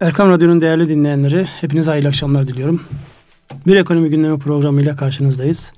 Erkam 0.00 0.30
Radyo'nun 0.30 0.60
değerli 0.60 0.88
dinleyenleri, 0.88 1.44
hepinize 1.44 1.90
hayırlı 1.90 2.08
akşamlar 2.08 2.48
diliyorum. 2.48 2.82
Bir 3.66 3.76
ekonomi 3.76 4.10
gündemi 4.10 4.38
programıyla 4.38 4.96
karşınızdayız. 4.96 5.72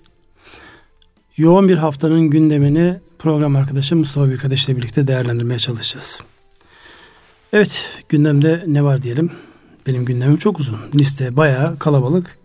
Yoğun 1.37 1.69
bir 1.69 1.77
haftanın 1.77 2.31
gündemini 2.31 2.97
program 3.19 3.57
arkadaşım 3.57 3.99
Mustafa 3.99 4.27
Büyükadeş 4.27 4.69
ile 4.69 4.77
birlikte 4.77 5.07
değerlendirmeye 5.07 5.59
çalışacağız. 5.59 6.21
Evet, 7.53 8.03
gündemde 8.09 8.65
ne 8.67 8.85
var 8.85 9.03
diyelim. 9.03 9.31
Benim 9.87 10.05
gündemim 10.05 10.37
çok 10.37 10.61
uzun. 10.61 10.79
Liste 10.99 11.37
bayağı 11.37 11.79
kalabalık. 11.79 12.39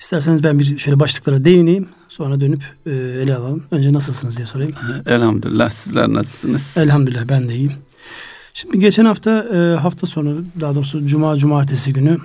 İsterseniz 0.00 0.44
ben 0.44 0.58
bir 0.58 0.78
şöyle 0.78 1.00
başlıklara 1.00 1.44
değineyim. 1.44 1.88
Sonra 2.08 2.40
dönüp 2.40 2.62
e, 2.86 2.90
ele 2.90 3.34
alalım. 3.34 3.64
Önce 3.70 3.92
nasılsınız 3.92 4.36
diye 4.36 4.46
sorayım. 4.46 4.72
Elhamdülillah. 5.06 5.70
Sizler 5.70 6.08
nasılsınız? 6.08 6.76
Elhamdülillah 6.78 7.28
ben 7.28 7.48
de 7.48 7.54
iyiyim. 7.54 7.72
Şimdi 8.54 8.78
geçen 8.78 9.04
hafta 9.04 9.30
e, 9.30 9.76
hafta 9.76 10.06
sonu 10.06 10.44
daha 10.60 10.74
doğrusu 10.74 11.06
cuma 11.06 11.36
cumartesi 11.36 11.92
günü 11.92 12.18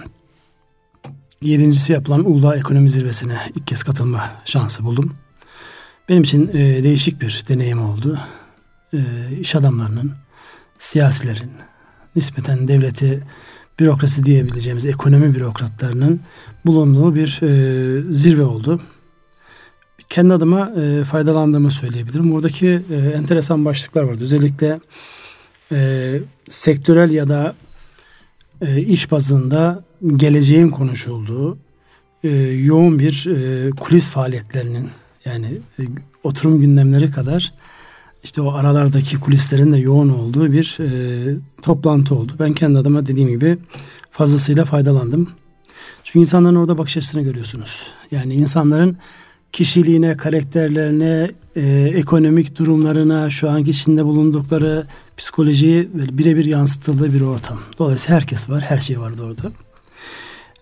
yedincisi 1.42 1.94
yapılan 1.94 2.32
Uludağ 2.32 2.56
Ekonomi 2.56 2.90
Zirvesi'ne 2.90 3.38
ilk 3.56 3.68
kez 3.68 3.84
katılma 3.84 4.32
şansı 4.46 4.84
buldum. 4.84 5.14
Benim 6.10 6.24
için 6.24 6.48
e, 6.48 6.84
değişik 6.84 7.22
bir 7.22 7.44
deneyim 7.50 7.82
oldu. 7.82 8.20
E, 8.94 9.00
iş 9.40 9.56
adamlarının, 9.56 10.12
siyasilerin, 10.78 11.52
nispeten 12.16 12.68
devleti 12.68 13.24
bürokrasi 13.80 14.24
diyebileceğimiz 14.24 14.86
ekonomi 14.86 15.36
bürokratlarının 15.36 16.22
bulunduğu 16.66 17.16
bir 17.16 17.40
e, 17.42 18.14
zirve 18.14 18.44
oldu. 18.44 18.82
Kendi 20.10 20.34
adıma 20.34 20.72
e, 20.82 21.04
faydalandığımı 21.04 21.72
söyleyebilirim. 21.72 22.32
Buradaki 22.32 22.68
e, 22.68 22.96
enteresan 22.96 23.66
başlıklar 23.66 24.04
vardı. 24.04 24.24
Özellikle 24.24 24.80
e, 25.72 26.20
sektörel 26.50 27.12
ya 27.12 27.30
da 27.30 27.56
e, 28.62 28.82
iş 28.82 29.12
bazında 29.12 29.84
geleceğin 30.16 30.70
konuşulduğu 30.70 31.58
e, 32.24 32.30
yoğun 32.40 33.00
bir 33.00 33.28
e, 33.28 33.70
kulis 33.70 34.10
faaliyetlerinin 34.10 34.90
yani 35.26 35.58
e, 35.80 35.84
oturum 36.24 36.60
gündemleri 36.60 37.12
kadar 37.12 37.54
işte 38.24 38.42
o 38.42 38.54
aralardaki 38.54 39.20
kulislerin 39.20 39.74
de 39.74 39.78
yoğun 39.78 40.10
olduğu 40.10 40.52
bir 40.52 40.78
e, 40.80 40.90
toplantı 41.62 42.16
oldu. 42.16 42.34
Ben 42.40 42.54
kendi 42.54 42.80
adıma 42.80 43.06
dediğim 43.06 43.30
gibi 43.30 43.58
fazlasıyla 44.12 44.66
faydalandım. 44.66 45.30
Çünkü 46.04 46.20
insanların 46.20 46.56
orada 46.56 46.78
bakış 46.78 46.98
açısını 46.98 47.22
görüyorsunuz. 47.22 47.88
Yani 48.12 48.34
insanların 48.34 48.98
kişiliğine, 49.52 50.18
karakterlerine, 50.18 51.30
e, 51.56 51.92
ekonomik 51.96 52.60
durumlarına, 52.60 53.30
şu 53.30 53.50
anki 53.50 53.70
içinde 53.70 54.06
bulundukları 54.06 54.88
psikolojiyi 55.18 55.90
birebir 55.94 56.46
yansıtıldığı 56.46 57.14
bir 57.14 57.22
ortam. 57.22 57.60
Dolayısıyla 57.80 58.16
herkes 58.16 58.50
var, 58.50 58.62
her 58.62 58.78
şey 58.78 59.00
vardı 59.00 59.24
orada. 59.28 59.52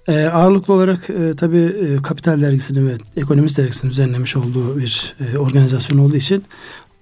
E, 0.07 0.25
ağırlıklı 0.25 0.73
olarak 0.73 1.09
e, 1.09 1.33
tabii 1.33 1.57
e, 1.57 2.01
Kapital 2.01 2.41
Dergisi'nin 2.41 2.87
ve 2.87 2.95
Ekonomist 3.17 3.57
Dergisi'nin 3.57 3.91
düzenlemiş 3.91 4.35
olduğu 4.35 4.77
bir 4.77 5.15
e, 5.19 5.37
organizasyon 5.37 5.97
olduğu 5.97 6.15
için 6.15 6.43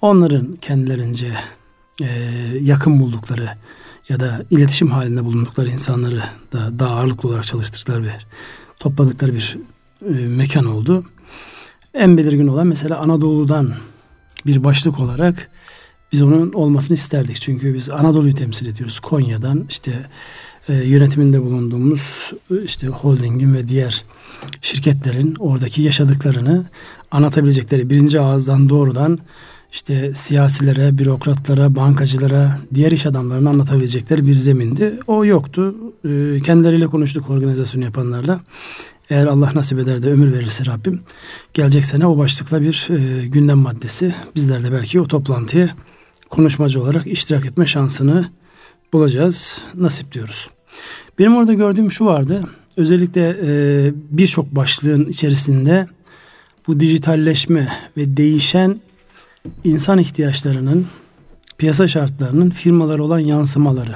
onların 0.01 0.55
kendilerince 0.61 1.27
e, 2.01 2.07
yakın 2.61 2.99
buldukları 2.99 3.49
ya 4.09 4.19
da 4.19 4.45
iletişim 4.51 4.91
halinde 4.91 5.25
bulundukları 5.25 5.69
insanları 5.69 6.23
da 6.53 6.79
daha 6.79 6.95
ağırlıklı 6.95 7.29
olarak 7.29 7.43
çalıştırdıkları 7.43 8.03
bir 8.03 8.27
topladıkları 8.79 9.33
bir 9.33 9.57
e, 10.09 10.27
mekan 10.27 10.65
oldu. 10.65 11.05
En 11.93 12.17
belirgin 12.17 12.47
olan 12.47 12.67
mesela 12.67 12.97
Anadolu'dan 12.97 13.73
bir 14.45 14.63
başlık 14.63 14.99
olarak 14.99 15.49
biz 16.11 16.21
onun 16.21 16.53
olmasını 16.53 16.95
isterdik. 16.95 17.41
Çünkü 17.41 17.73
biz 17.73 17.91
Anadolu'yu 17.91 18.35
temsil 18.35 18.67
ediyoruz. 18.67 18.99
Konya'dan 18.99 19.65
işte 19.69 19.91
e, 20.69 20.73
yönetiminde 20.73 21.41
bulunduğumuz 21.41 22.33
işte 22.63 22.87
holdingin 22.87 23.53
ve 23.53 23.67
diğer 23.67 24.05
şirketlerin 24.61 25.35
oradaki 25.39 25.81
yaşadıklarını 25.81 26.65
anlatabilecekleri 27.11 27.89
birinci 27.89 28.19
ağızdan 28.19 28.69
doğrudan 28.69 29.19
işte 29.71 30.13
siyasilere, 30.13 30.97
bürokratlara, 30.97 31.75
bankacılara, 31.75 32.59
diğer 32.73 32.91
iş 32.91 33.05
adamlarına 33.05 33.49
anlatabilecekleri 33.49 34.27
bir 34.27 34.33
zemindi. 34.33 34.99
O 35.07 35.25
yoktu. 35.25 35.75
E, 36.05 36.39
kendileriyle 36.41 36.87
konuştuk 36.87 37.29
organizasyonu 37.29 37.85
yapanlarla. 37.85 38.39
Eğer 39.09 39.25
Allah 39.25 39.51
nasip 39.55 39.79
eder 39.79 40.03
de 40.03 40.11
ömür 40.11 40.33
verirse 40.33 40.65
Rabbim 40.65 41.01
gelecek 41.53 41.85
sene 41.85 42.05
o 42.05 42.17
başlıkla 42.17 42.61
bir 42.61 42.87
e, 42.89 43.27
gündem 43.27 43.57
maddesi 43.57 44.13
bizler 44.35 44.63
de 44.63 44.71
belki 44.71 45.01
o 45.01 45.07
toplantıya 45.07 45.75
konuşmacı 46.29 46.81
olarak 46.81 47.07
iştirak 47.07 47.45
etme 47.45 47.65
şansını 47.65 48.29
bulacağız. 48.93 49.61
Nasip 49.75 50.11
diyoruz. 50.11 50.49
Benim 51.19 51.35
orada 51.35 51.53
gördüğüm 51.53 51.91
şu 51.91 52.05
vardı. 52.05 52.49
Özellikle 52.77 53.37
e, 53.43 53.91
birçok 54.09 54.55
başlığın 54.55 55.05
içerisinde 55.05 55.87
bu 56.67 56.79
dijitalleşme 56.79 57.67
ve 57.97 58.17
değişen 58.17 58.81
insan 59.63 59.99
ihtiyaçlarının 59.99 60.87
piyasa 61.57 61.87
şartlarının 61.87 62.49
firmalara 62.49 63.03
olan 63.03 63.19
yansımaları. 63.19 63.95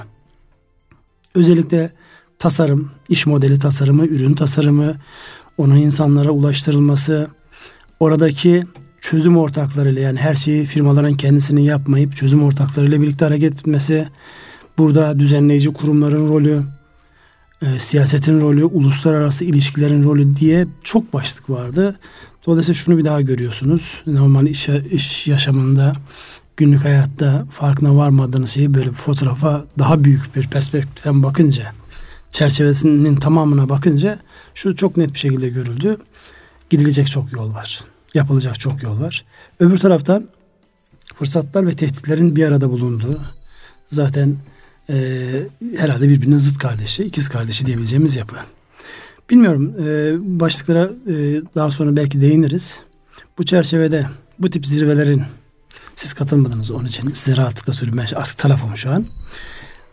Özellikle 1.35 1.91
tasarım, 2.39 2.91
iş 3.09 3.25
modeli 3.25 3.59
tasarımı, 3.59 4.05
ürün 4.05 4.33
tasarımı, 4.33 4.95
onun 5.57 5.75
insanlara 5.75 6.29
ulaştırılması, 6.29 7.27
oradaki 7.99 8.63
çözüm 9.01 9.37
ortaklarıyla 9.37 10.01
yani 10.01 10.19
her 10.19 10.35
şeyi 10.35 10.65
firmaların 10.65 11.13
kendisini 11.13 11.65
yapmayıp 11.65 12.15
çözüm 12.15 12.43
ortaklarıyla 12.43 13.01
birlikte 13.01 13.25
hareket 13.25 13.53
etmesi, 13.53 14.07
burada 14.77 15.19
düzenleyici 15.19 15.73
kurumların 15.73 16.27
rolü, 16.27 16.63
e, 17.61 17.79
siyasetin 17.79 18.41
rolü, 18.41 18.65
uluslararası 18.65 19.45
ilişkilerin 19.45 20.03
rolü 20.03 20.35
diye 20.35 20.67
çok 20.83 21.13
başlık 21.13 21.49
vardı. 21.49 21.99
Dolayısıyla 22.45 22.73
şunu 22.73 22.97
bir 22.97 23.05
daha 23.05 23.21
görüyorsunuz. 23.21 24.01
Normal 24.07 24.47
iş, 24.47 24.69
iş 24.69 25.27
yaşamında, 25.27 25.93
günlük 26.57 26.85
hayatta 26.85 27.45
farkına 27.51 27.95
varmadığınız 27.95 28.49
şeyi 28.49 28.73
böyle 28.73 28.89
bir 28.89 28.95
fotoğrafa 28.95 29.65
daha 29.79 30.03
büyük 30.03 30.35
bir 30.35 30.47
perspektiften 30.47 31.23
bakınca 31.23 31.71
çerçevesinin 32.31 33.15
tamamına 33.15 33.69
bakınca 33.69 34.19
şu 34.53 34.75
çok 34.75 34.97
net 34.97 35.13
bir 35.13 35.19
şekilde 35.19 35.49
görüldü. 35.49 35.97
Gidilecek 36.69 37.07
çok 37.07 37.33
yol 37.33 37.53
var. 37.53 37.83
Yapılacak 38.13 38.59
çok 38.59 38.83
yol 38.83 38.99
var. 38.99 39.25
Öbür 39.59 39.77
taraftan 39.77 40.29
fırsatlar 41.15 41.67
ve 41.67 41.75
tehditlerin 41.75 42.35
bir 42.35 42.43
arada 42.43 42.69
bulunduğu 42.69 43.21
zaten 43.91 44.35
e, 44.89 44.95
herhalde 45.77 46.09
birbirinin 46.09 46.37
zıt 46.37 46.57
kardeşi, 46.57 47.03
ikiz 47.03 47.29
kardeşi 47.29 47.65
diyebileceğimiz 47.65 48.15
yapı. 48.15 48.35
Bilmiyorum 49.29 49.73
e, 49.79 50.15
başlıklara 50.39 50.83
e, 50.83 51.41
daha 51.55 51.71
sonra 51.71 51.95
belki 51.95 52.21
değiniriz. 52.21 52.79
Bu 53.37 53.45
çerçevede 53.45 54.07
bu 54.39 54.49
tip 54.49 54.67
zirvelerin 54.67 55.23
siz 55.95 56.13
katılmadınız 56.13 56.71
onun 56.71 56.85
için 56.85 57.11
size 57.11 57.37
rahatlıkla 57.37 57.73
artık 58.15 58.37
tarafım 58.37 58.77
şu 58.77 58.91
an. 58.91 59.05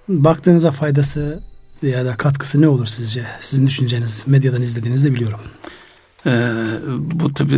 Baktığınızda 0.09 0.73
faydası 0.73 1.41
ya 1.87 2.05
da 2.05 2.17
katkısı 2.17 2.61
ne 2.61 2.69
olur 2.69 2.87
sizce? 2.87 3.25
Sizin 3.41 3.67
düşünceniz 3.67 4.23
medyadan 4.27 4.63
izlediğinizde 4.63 5.15
biliyorum. 5.15 5.41
Ee, 6.27 6.53
bu 6.97 7.35
tabi 7.35 7.55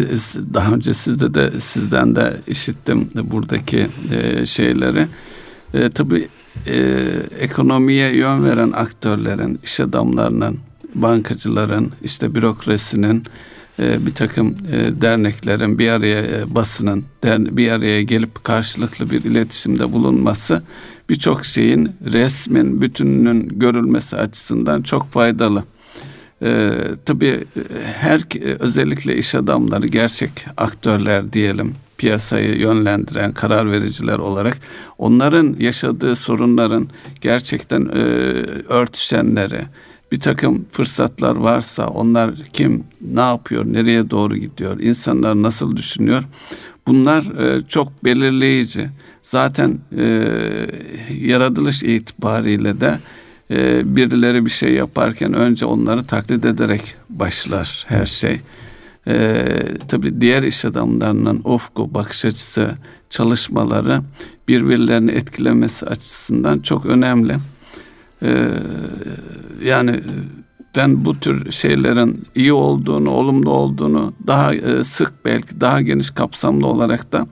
daha 0.55 0.73
önce 0.73 0.95
sizde 0.95 1.35
de 1.35 1.61
sizden 1.61 2.17
de 2.17 2.41
işittim 2.47 3.09
buradaki 3.25 3.89
e, 4.11 4.47
şeyleri. 4.47 5.07
E, 5.75 5.91
tabi 5.91 6.29
e, 6.67 6.77
ekonomiye 7.39 8.17
yön 8.17 8.45
veren 8.45 8.73
aktörlerin, 8.73 9.61
iş 9.65 9.81
adamlarının, 9.81 10.59
bankacıların, 10.95 11.93
işte 12.03 12.35
bürokrasinin, 12.35 13.25
bir 13.79 14.15
takım 14.15 14.57
e, 14.73 15.01
derneklerin 15.03 15.79
bir 15.79 15.91
araya 15.91 16.23
e, 16.23 16.55
basının 16.55 17.05
bir 17.25 17.71
araya 17.71 18.03
gelip 18.03 18.45
karşılıklı 18.45 19.11
bir 19.11 19.25
iletişimde 19.25 19.93
bulunması 19.93 20.63
birçok 21.09 21.45
şeyin 21.45 21.91
resmin 22.13 22.83
bütününün 22.83 23.49
görülmesi 23.49 24.17
açısından 24.17 24.83
çok 24.83 25.13
faydalı. 25.13 25.65
Ee, 26.43 26.71
tabii 27.05 27.45
her 28.01 28.21
özellikle 28.61 29.17
iş 29.17 29.35
adamları 29.35 29.87
gerçek 29.87 30.31
aktörler 30.57 31.33
diyelim 31.33 31.75
piyasayı 31.99 32.61
yönlendiren 32.61 33.33
karar 33.33 33.71
vericiler 33.71 34.19
olarak 34.19 34.59
onların 34.99 35.57
yaşadığı 35.59 36.17
sorunların 36.17 36.89
gerçekten 37.21 37.81
e, 37.81 38.01
örtüşenleri 38.69 39.61
bir 40.13 40.21
takım 40.21 40.67
fırsatlar 40.73 41.37
varsa 41.37 41.87
onlar 41.87 42.35
kim 42.53 42.85
ne 43.01 43.21
yapıyor 43.21 43.65
nereye 43.67 44.11
doğru 44.11 44.37
gidiyor 44.37 44.81
insanlar 44.81 45.43
nasıl 45.43 45.77
düşünüyor 45.77 46.25
bunlar 46.87 47.23
e, 47.39 47.61
çok 47.69 48.05
belirleyici 48.05 48.89
zaten 49.23 49.79
e, 49.99 50.29
yaratılış 51.11 51.83
itibariyle 51.83 52.81
de 52.81 52.99
e, 53.51 53.97
birileri 53.97 54.45
bir 54.45 54.51
şey 54.51 54.73
yaparken 54.73 55.33
önce 55.35 55.67
onları 55.67 56.05
taklit 56.05 56.45
ederek 56.45 56.95
başlar 57.11 57.85
her 57.89 58.07
şey. 58.07 58.41
E, 59.09 59.45
tabii 59.89 60.21
diğer 60.21 60.43
iş 60.43 60.65
adamlarının 60.65 61.41
ufku, 61.45 61.95
bakış 61.95 62.25
açısı, 62.25 62.71
çalışmaları 63.11 64.01
birbirlerini 64.49 65.11
etkilemesi 65.11 65.87
açısından 65.87 66.59
çok 66.59 66.87
önemli. 66.87 67.35
E, 68.23 68.49
yani 69.63 70.01
ben 70.77 71.05
bu 71.05 71.21
tür 71.21 71.53
şeylerin 71.53 72.25
iyi 72.35 72.53
olduğunu, 72.53 73.11
olumlu 73.11 73.51
olduğunu 73.51 74.13
daha 74.27 74.55
e, 74.55 74.85
sık 74.85 75.13
belki 75.25 75.61
daha 75.61 75.81
geniş 75.81 76.11
kapsamlı 76.11 76.67
olarak 76.67 77.13
da 77.13 77.27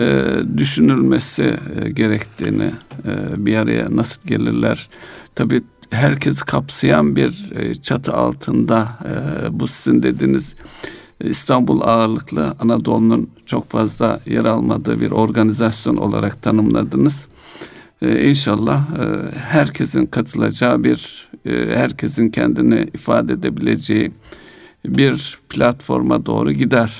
e, 0.00 0.24
düşünülmesi 0.56 1.56
e, 1.82 1.90
gerektiğini 1.90 2.72
e, 3.06 3.46
bir 3.46 3.56
araya 3.56 3.96
nasıl 3.96 4.22
gelirler? 4.28 4.88
Tabii 5.34 5.62
herkes 5.90 6.42
kapsayan 6.42 7.16
bir 7.16 7.52
e, 7.54 7.74
çatı 7.74 8.14
altında 8.14 8.88
e, 9.04 9.60
bu 9.60 9.68
sizin 9.68 10.02
dediğiniz 10.02 10.54
İstanbul 11.20 11.80
ağırlıklı 11.80 12.54
Anadolu'nun 12.60 13.30
çok 13.46 13.70
fazla 13.70 14.20
yer 14.26 14.44
almadığı 14.44 15.00
bir 15.00 15.10
organizasyon 15.10 15.96
olarak 15.96 16.42
tanımladınız. 16.42 17.26
Ee, 18.02 18.30
inşallah 18.30 18.80
e, 18.80 19.30
herkesin 19.38 20.06
katılacağı 20.06 20.84
bir, 20.84 21.28
e, 21.46 21.76
herkesin 21.76 22.28
kendini 22.28 22.88
ifade 22.94 23.32
edebileceği 23.32 24.12
bir 24.84 25.38
platforma 25.48 26.26
doğru 26.26 26.52
gider. 26.52 26.92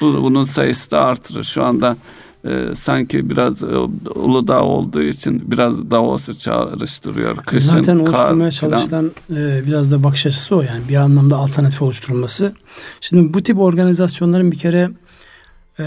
Bu, 0.00 0.22
bunun 0.22 0.44
sayısı 0.44 0.90
da 0.90 1.04
artırır. 1.04 1.44
Şu 1.44 1.64
anda 1.64 1.96
e, 2.44 2.74
sanki 2.74 3.30
biraz 3.30 3.62
e, 3.62 3.66
Uludağ 4.14 4.62
olduğu 4.62 5.02
için 5.02 5.50
biraz 5.50 5.90
Davos'u 5.90 6.38
çağrıştırıyor. 6.38 7.36
Kışın, 7.36 7.68
Zaten 7.68 7.98
oluşturmaya 7.98 8.50
çalışılan 8.50 9.10
e, 9.30 9.62
biraz 9.66 9.92
da 9.92 10.04
bakış 10.04 10.26
açısı 10.26 10.56
o 10.56 10.62
yani 10.62 10.88
bir 10.88 10.96
anlamda 10.96 11.36
alternatif 11.36 11.82
oluşturulması. 11.82 12.52
Şimdi 13.00 13.34
bu 13.34 13.42
tip 13.42 13.58
organizasyonların 13.58 14.52
bir 14.52 14.58
kere 14.58 14.90
e, 15.78 15.84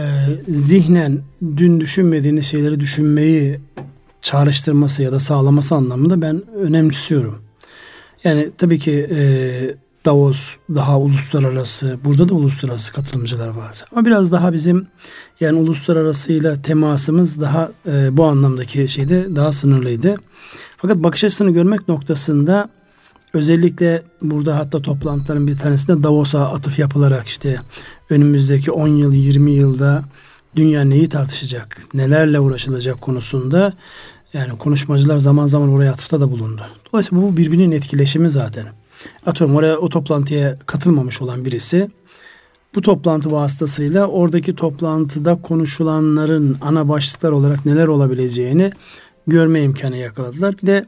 zihnen 0.48 1.22
dün 1.58 1.80
düşünmediğiniz 1.80 2.46
şeyleri 2.46 2.80
düşünmeyi 2.80 3.60
çağrıştırması 4.22 5.04
ya 5.04 5.12
da 5.12 5.20
sağlaması 5.20 5.76
anlamında 5.76 6.22
ben 6.22 6.44
önemsiyorum. 6.56 7.42
Yani 8.24 8.50
tabii 8.58 8.80
ki 8.80 9.10
e, 9.12 9.20
Davos 10.06 10.56
daha 10.76 11.00
uluslararası, 11.00 11.98
burada 12.06 12.30
da 12.30 12.34
uluslararası 12.34 12.94
katılımcılar 12.94 13.48
vardı. 13.48 13.78
Ama 13.92 14.06
biraz 14.06 14.32
daha 14.32 14.54
bizim 14.54 14.88
yani 15.40 15.60
uluslararasıyla 15.60 16.62
temasımız 16.62 17.42
daha 17.42 17.72
e, 17.88 18.18
bu 18.18 18.26
anlamdaki 18.26 18.88
şeyde 18.88 19.36
daha 19.36 19.52
sınırlıydı. 19.52 20.16
Fakat 20.78 20.98
bakış 20.98 21.24
açısını 21.24 21.52
görmek 21.52 21.88
noktasında 21.88 22.70
özellikle 23.34 24.04
burada 24.22 24.58
hatta 24.58 24.82
toplantıların 24.82 25.48
bir 25.48 25.58
tanesinde 25.58 26.04
Davos'a 26.04 26.52
atıf 26.52 26.80
yapılarak 26.80 27.28
işte 27.28 27.60
önümüzdeki 28.10 28.72
10 28.72 28.88
yıl 28.88 29.14
20 29.14 29.52
yılda 29.52 30.04
dünya 30.56 30.82
neyi 30.82 31.10
tartışacak, 31.10 31.82
nelerle 31.94 32.40
uğraşılacak 32.40 33.02
konusunda 33.02 33.74
yani 34.34 34.58
konuşmacılar 34.58 35.18
zaman 35.18 35.48
zaman 35.48 35.70
oraya 35.70 35.92
atıfta 35.92 36.22
da 36.22 36.32
bulundu. 36.32 36.62
Dolayısıyla 36.92 37.24
bu 37.24 37.38
birbirinin 37.38 37.72
etkileşimi 37.72 38.30
zaten. 38.30 38.66
Atıyorum 39.26 39.56
oraya 39.56 39.78
o 39.78 39.90
toplantıya 39.90 40.58
katılmamış 40.66 41.22
olan 41.22 41.46
birisi 41.46 41.90
bu 42.76 42.82
toplantı 42.82 43.32
vasıtasıyla 43.32 44.08
oradaki 44.08 44.56
toplantıda 44.56 45.42
konuşulanların 45.42 46.58
ana 46.62 46.90
başlıklar 46.90 47.32
olarak 47.32 47.66
neler 47.66 47.88
olabileceğini 47.88 48.72
görme 49.28 49.62
imkanı 49.64 49.98
yakaladılar. 49.98 50.56
Bir 50.62 50.68
de 50.68 50.86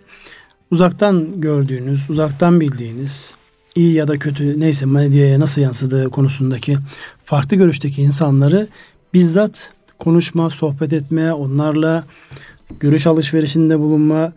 uzaktan 0.72 1.42
gördüğünüz, 1.42 2.10
uzaktan 2.10 2.62
bildiğiniz, 2.62 3.34
iyi 3.76 3.94
ya 3.94 4.08
da 4.08 4.20
kötü 4.20 4.60
neyse 4.60 4.86
medyaya 4.86 5.40
nasıl 5.40 5.62
yansıdığı 5.62 6.10
konusundaki 6.10 6.78
farklı 7.26 7.58
görüşteki 7.58 8.02
insanları 8.02 8.68
bizzat 9.14 9.74
konuşma, 10.00 10.50
sohbet 10.50 10.94
etme, 10.94 11.34
onlarla 11.34 12.04
görüş 12.80 13.08
alışverişinde 13.08 13.80
bulunma, 13.80 14.34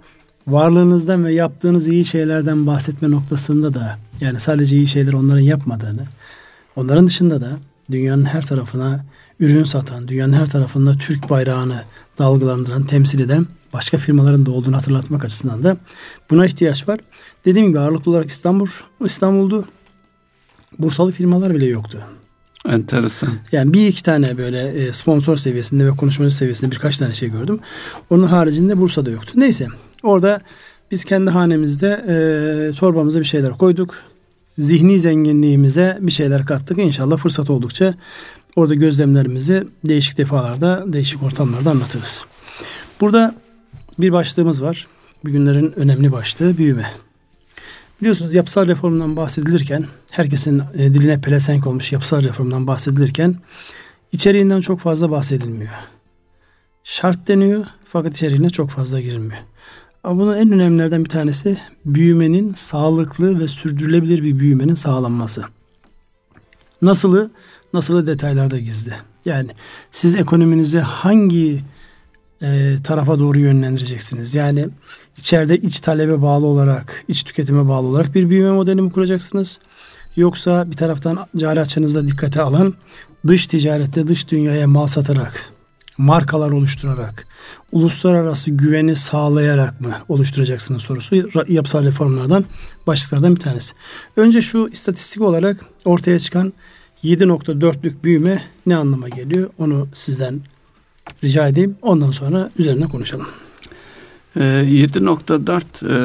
varlığınızdan 0.47 1.25
ve 1.25 1.33
yaptığınız 1.33 1.87
iyi 1.87 2.05
şeylerden 2.05 2.67
bahsetme 2.67 3.11
noktasında 3.11 3.75
da 3.75 3.99
yani 4.21 4.41
sadece 4.41 4.77
iyi 4.77 4.87
şeyler 4.87 5.13
onların 5.13 5.41
yapmadığını, 5.41 6.05
onların 6.77 7.07
dışında 7.07 7.41
da 7.41 7.59
dünyanın 7.91 8.25
her 8.25 8.47
tarafına 8.47 9.05
ürün 9.41 9.65
satan, 9.65 10.09
dünyanın 10.09 10.33
her 10.33 10.47
tarafında 10.47 10.99
Türk 10.99 11.31
bayrağını 11.31 11.83
dalgalandıran, 12.19 12.87
temsil 12.87 13.21
eden 13.21 13.47
başka 13.73 13.99
firmaların 13.99 14.47
da 14.47 14.51
olduğunu 14.51 14.77
hatırlatmak 14.77 15.25
açısından 15.25 15.65
da 15.65 15.77
buna 16.31 16.47
ihtiyaç 16.47 16.89
var. 16.89 17.01
Dediğim 17.45 17.69
gibi 17.69 17.79
ağırlıklı 17.79 18.11
olarak 18.11 18.29
İstanbul, 18.29 18.69
İstanbul'du. 19.05 19.69
Bursalı 20.79 21.13
firmalar 21.13 21.55
bile 21.55 21.67
yoktu. 21.67 21.99
Enteresan. 22.75 23.31
Yani 23.53 23.73
bir 23.73 23.87
iki 23.87 24.03
tane 24.03 24.39
böyle 24.39 24.69
e, 24.69 24.93
sponsor 24.93 25.37
seviyesinde 25.37 25.87
ve 25.87 25.91
konuşmacı 25.91 26.37
seviyesinde 26.37 26.71
birkaç 26.71 26.99
tane 26.99 27.15
şey 27.15 27.31
gördüm. 27.31 27.61
Onun 28.11 28.25
haricinde 28.25 28.79
Bursa'da 28.79 29.11
yoktu. 29.11 29.33
Neyse 29.37 29.67
orada 30.03 30.41
biz 30.91 31.05
kendi 31.05 31.31
hanemizde 31.31 32.05
e, 32.09 32.79
torbamıza 32.79 33.21
bir 33.21 33.25
şeyler 33.25 33.51
koyduk. 33.51 33.95
Zihni 34.59 35.01
zenginliğimize 35.01 35.99
bir 36.01 36.13
şeyler 36.13 36.47
kattık. 36.47 36.79
İnşallah 36.79 37.17
fırsat 37.17 37.51
oldukça 37.51 37.95
orada 38.57 38.75
gözlemlerimizi 38.75 39.65
değişik 39.89 40.19
defalarda, 40.19 40.85
değişik 40.87 41.23
ortamlarda 41.23 41.71
anlatırız. 41.71 42.25
Burada 43.01 43.35
bir 43.99 44.13
başlığımız 44.13 44.63
var. 44.63 44.87
Bugünlerin 45.25 45.73
önemli 45.77 46.13
başlığı 46.13 46.59
büyüme. 46.59 46.87
Biliyorsunuz 48.01 48.35
yapısal 48.35 48.69
reformdan 48.69 49.17
bahsedilirken 49.17 49.87
herkesin 50.11 50.63
e, 50.75 50.95
diline 50.95 51.21
pelesenk 51.21 51.67
olmuş 51.67 51.93
yapısal 51.93 52.23
reformdan 52.23 52.67
bahsedilirken 52.67 53.37
içeriğinden 54.13 54.61
çok 54.61 54.81
fazla 54.81 55.11
bahsedilmiyor. 55.11 55.73
Şart 56.85 57.29
deniyor 57.29 57.67
fakat 57.89 58.13
içeriğine 58.13 58.51
çok 58.51 58.71
fazla 58.71 59.01
girilmiyor. 59.01 59.43
Ama 60.05 60.21
bunun 60.21 60.37
en 60.37 60.53
önemlilerden 60.53 61.05
bir 61.05 61.11
tanesi 61.11 61.59
büyümenin 61.85 62.53
sağlıklı 62.53 63.41
ve 63.41 63.49
sürdürülebilir 63.49 64.23
bir 64.23 64.39
büyümenin 64.39 64.75
sağlanması. 64.75 65.45
Nasılı? 66.83 67.31
Nasılı 67.73 68.07
detaylarda 68.07 68.59
gizli. 68.59 68.93
Yani 69.25 69.51
siz 69.91 70.15
ekonominizi 70.15 70.79
hangi 70.79 71.61
e, 72.43 72.77
tarafa 72.85 73.19
doğru 73.19 73.39
yönlendireceksiniz? 73.39 74.35
Yani 74.35 74.69
içeride 75.19 75.59
iç 75.59 75.81
talebe 75.81 76.23
bağlı 76.23 76.47
olarak, 76.47 77.05
iç 77.09 77.25
tüketime 77.25 77.69
bağlı 77.69 77.87
olarak 77.87 78.15
bir 78.15 78.31
büyüme 78.31 78.51
modeli 78.51 78.83
mi 78.83 78.93
kuracaksınız? 78.93 79.59
Yoksa 80.17 80.71
bir 80.71 80.77
taraftan 80.77 81.27
cari 81.37 81.61
açınızda 81.61 82.07
dikkate 82.07 82.43
alan 82.43 82.75
dış 83.27 83.47
ticarette 83.47 84.07
dış 84.07 84.31
dünyaya 84.31 84.67
mal 84.67 84.87
satarak, 84.87 85.53
markalar 85.99 86.51
oluşturarak, 86.51 87.27
uluslararası 87.73 88.51
güveni 88.51 88.97
sağlayarak 88.97 89.81
mı 89.81 89.95
oluşturacaksınız 90.09 90.83
sorusu 90.83 91.17
yapısal 91.49 91.85
reformlardan 91.85 92.45
başlıklardan 92.87 93.37
bir 93.37 93.41
tanesi. 93.41 93.75
Önce 94.17 94.43
şu 94.43 94.69
istatistik 94.73 95.23
olarak 95.23 95.65
ortaya 95.85 96.19
çıkan 96.19 96.53
7.4'lük 97.05 98.05
büyüme 98.05 98.43
ne 98.67 98.77
anlama 98.77 99.09
geliyor? 99.09 99.51
Onu 99.59 99.89
sizden 99.95 100.41
rica 101.25 101.49
edeyim. 101.49 101.77
Ondan 101.83 102.11
sonra 102.11 102.51
üzerine 102.59 102.87
konuşalım. 102.87 103.27
7.4 104.37 105.63
ee, 105.83 105.93
e, 105.93 105.99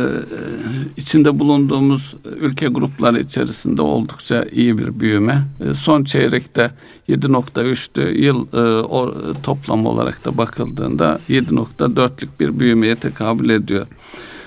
içinde 0.97 1.39
bulunduğumuz 1.39 2.15
ülke 2.39 2.67
grupları 2.67 3.19
içerisinde 3.19 3.81
oldukça 3.81 4.45
iyi 4.51 4.77
bir 4.77 4.99
büyüme. 4.99 5.43
E, 5.69 5.73
son 5.73 6.03
çeyrekte 6.03 6.71
7.3'tü. 7.09 8.17
Yıl 8.17 8.45
e, 8.47 9.41
toplam 9.43 9.85
olarak 9.85 10.25
da 10.25 10.37
bakıldığında 10.37 11.19
7.4'lük 11.29 12.29
bir 12.39 12.59
büyümeye 12.59 12.95
tekabül 12.95 13.49
ediyor. 13.49 13.87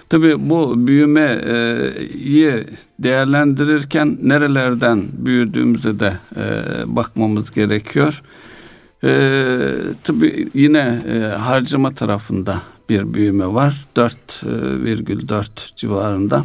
Tabii 0.09 0.51
bu 0.51 0.87
büyümeyi 0.87 2.65
değerlendirirken 2.99 4.19
nerelerden 4.23 5.03
büyüdüğümüze 5.13 6.01
de 6.01 6.17
bakmamız 6.87 7.51
gerekiyor. 7.51 8.23
Tabii 10.05 10.49
yine 10.55 10.99
harcama 11.39 11.95
tarafında 11.95 12.63
bir 12.93 13.15
büyüme 13.15 13.47
var. 13.47 13.87
4,4 13.97 15.41
e, 15.41 15.45
civarında. 15.77 16.45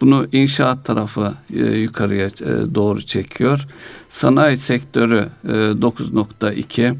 Bunu 0.00 0.26
inşaat 0.32 0.84
tarafı 0.84 1.34
e, 1.54 1.64
yukarıya 1.64 2.26
e, 2.26 2.30
doğru 2.74 3.00
çekiyor. 3.00 3.66
Sanayi 4.08 4.56
sektörü 4.56 5.28
9.2, 5.46 6.94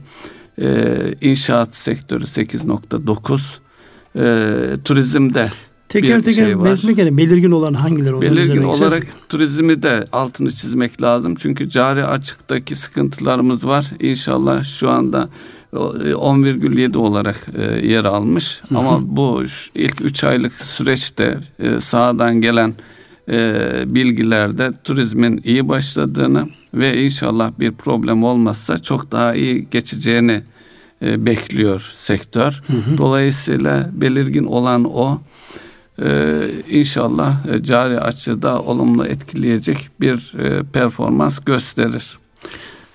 inşaat 1.20 1.74
sektörü 1.74 2.24
8.9, 2.24 4.84
turizmde 4.84 5.50
Teker 5.88 6.18
bir 6.18 6.24
teker 6.24 6.44
şey 6.44 6.58
var. 6.58 6.64
belirtmek 6.64 7.16
belirgin 7.16 7.50
olan 7.50 7.74
hangileri 7.74 8.20
Belirgin 8.20 8.62
olarak 8.62 9.06
turizmi 9.28 9.82
de 9.82 10.04
altını 10.12 10.50
çizmek 10.50 11.02
lazım. 11.02 11.34
Çünkü 11.34 11.68
cari 11.68 12.04
açıktaki 12.04 12.76
sıkıntılarımız 12.76 13.66
var. 13.66 13.90
İnşallah 14.00 14.64
şu 14.64 14.90
anda 14.90 15.28
10,7 15.74 16.96
olarak 16.98 17.46
e, 17.58 17.86
yer 17.86 18.04
almış. 18.04 18.62
Hı 18.68 18.74
hı. 18.74 18.78
Ama 18.78 19.16
bu 19.16 19.42
ilk 19.74 20.00
3 20.00 20.24
aylık 20.24 20.52
süreçte 20.52 21.38
e, 21.58 21.80
sahadan 21.80 22.40
gelen 22.40 22.74
e, 23.28 23.60
bilgilerde 23.86 24.70
turizmin 24.84 25.40
iyi 25.44 25.68
başladığını 25.68 26.48
ve 26.74 27.04
inşallah 27.04 27.52
bir 27.58 27.72
problem 27.72 28.24
olmazsa 28.24 28.78
çok 28.78 29.12
daha 29.12 29.34
iyi 29.34 29.68
geçeceğini 29.70 30.42
bekliyor 31.02 31.90
sektör. 31.94 32.62
Hı 32.66 32.72
hı. 32.72 32.98
Dolayısıyla 32.98 33.90
belirgin 33.92 34.44
olan 34.44 34.84
o. 34.84 35.20
e, 36.02 36.34
inşallah 36.70 37.46
e, 37.46 37.62
cari 37.62 38.00
açıda 38.00 38.62
olumlu 38.62 39.06
etkileyecek 39.06 39.88
bir 40.00 40.34
e, 40.38 40.62
performans 40.62 41.38
gösterir. 41.38 42.18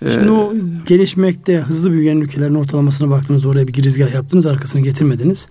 Şimdi 0.01 0.31
o 0.31 0.53
gelişmekte 0.85 1.57
hızlı 1.57 1.91
büyüyen 1.91 2.17
ülkelerin 2.17 2.55
ortalamasına 2.55 3.09
baktınız 3.09 3.45
oraya 3.45 3.67
bir 3.67 3.73
girizgah 3.73 4.13
yaptınız 4.13 4.45
arkasını 4.45 4.81
getirmediniz. 4.81 5.49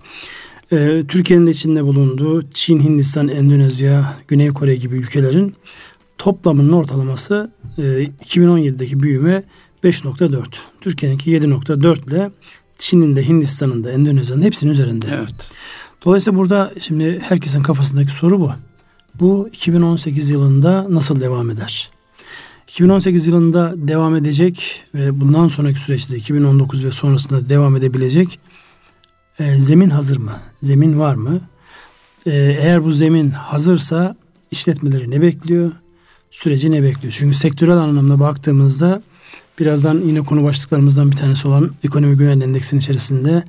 Ee, 0.71 1.03
Türkiye'nin 1.07 1.47
de 1.47 1.51
içinde 1.51 1.83
bulunduğu 1.83 2.49
Çin, 2.51 2.79
Hindistan, 2.79 3.27
Endonezya, 3.27 4.15
Güney 4.27 4.49
Kore 4.49 4.75
gibi 4.75 4.95
ülkelerin 4.95 5.55
toplamının 6.17 6.71
ortalaması 6.71 7.51
e, 7.77 7.81
2017'deki 7.81 9.03
büyüme 9.03 9.43
5.4. 9.83 10.43
Türkiye'ninki 10.81 11.31
7.4 11.31 12.09
ile 12.09 12.31
Çin'in 12.77 13.15
de 13.15 13.27
Hindistan'ın 13.27 13.83
da 13.83 13.91
Endonezya'nın 13.91 14.41
hepsinin 14.41 14.71
üzerinde. 14.71 15.05
Evet. 15.11 15.51
Dolayısıyla 16.05 16.39
burada 16.39 16.73
şimdi 16.79 17.19
herkesin 17.19 17.63
kafasındaki 17.63 18.11
soru 18.11 18.39
bu. 18.39 18.51
Bu 19.19 19.49
2018 19.51 20.29
yılında 20.29 20.87
nasıl 20.89 21.21
devam 21.21 21.49
eder? 21.49 21.89
2018 22.69 23.27
yılında 23.27 23.73
devam 23.75 24.15
edecek 24.15 24.83
ve 24.95 25.21
bundan 25.21 25.47
sonraki 25.47 25.79
süreçte 25.79 26.17
2019 26.17 26.85
ve 26.85 26.91
sonrasında 26.91 27.49
devam 27.49 27.75
edebilecek 27.75 28.39
e, 29.39 29.55
zemin 29.55 29.89
hazır 29.89 30.17
mı? 30.17 30.31
Zemin 30.63 30.99
var 30.99 31.15
mı? 31.15 31.41
E, 32.25 32.31
eğer 32.35 32.83
bu 32.83 32.91
zemin 32.91 33.31
hazırsa 33.31 34.15
işletmeleri 34.51 35.11
ne 35.11 35.21
bekliyor? 35.21 35.71
Süreci 36.31 36.71
ne 36.71 36.83
bekliyor? 36.83 37.13
Çünkü 37.17 37.37
sektörel 37.37 37.77
anlamda 37.77 38.19
baktığımızda 38.19 39.01
birazdan 39.59 39.99
yine 39.99 40.21
konu 40.21 40.43
başlıklarımızdan 40.43 41.11
bir 41.11 41.15
tanesi 41.17 41.47
olan 41.47 41.71
ekonomi 41.83 42.17
güven 42.17 42.39
endeksinin 42.39 42.81
içerisinde 42.81 43.43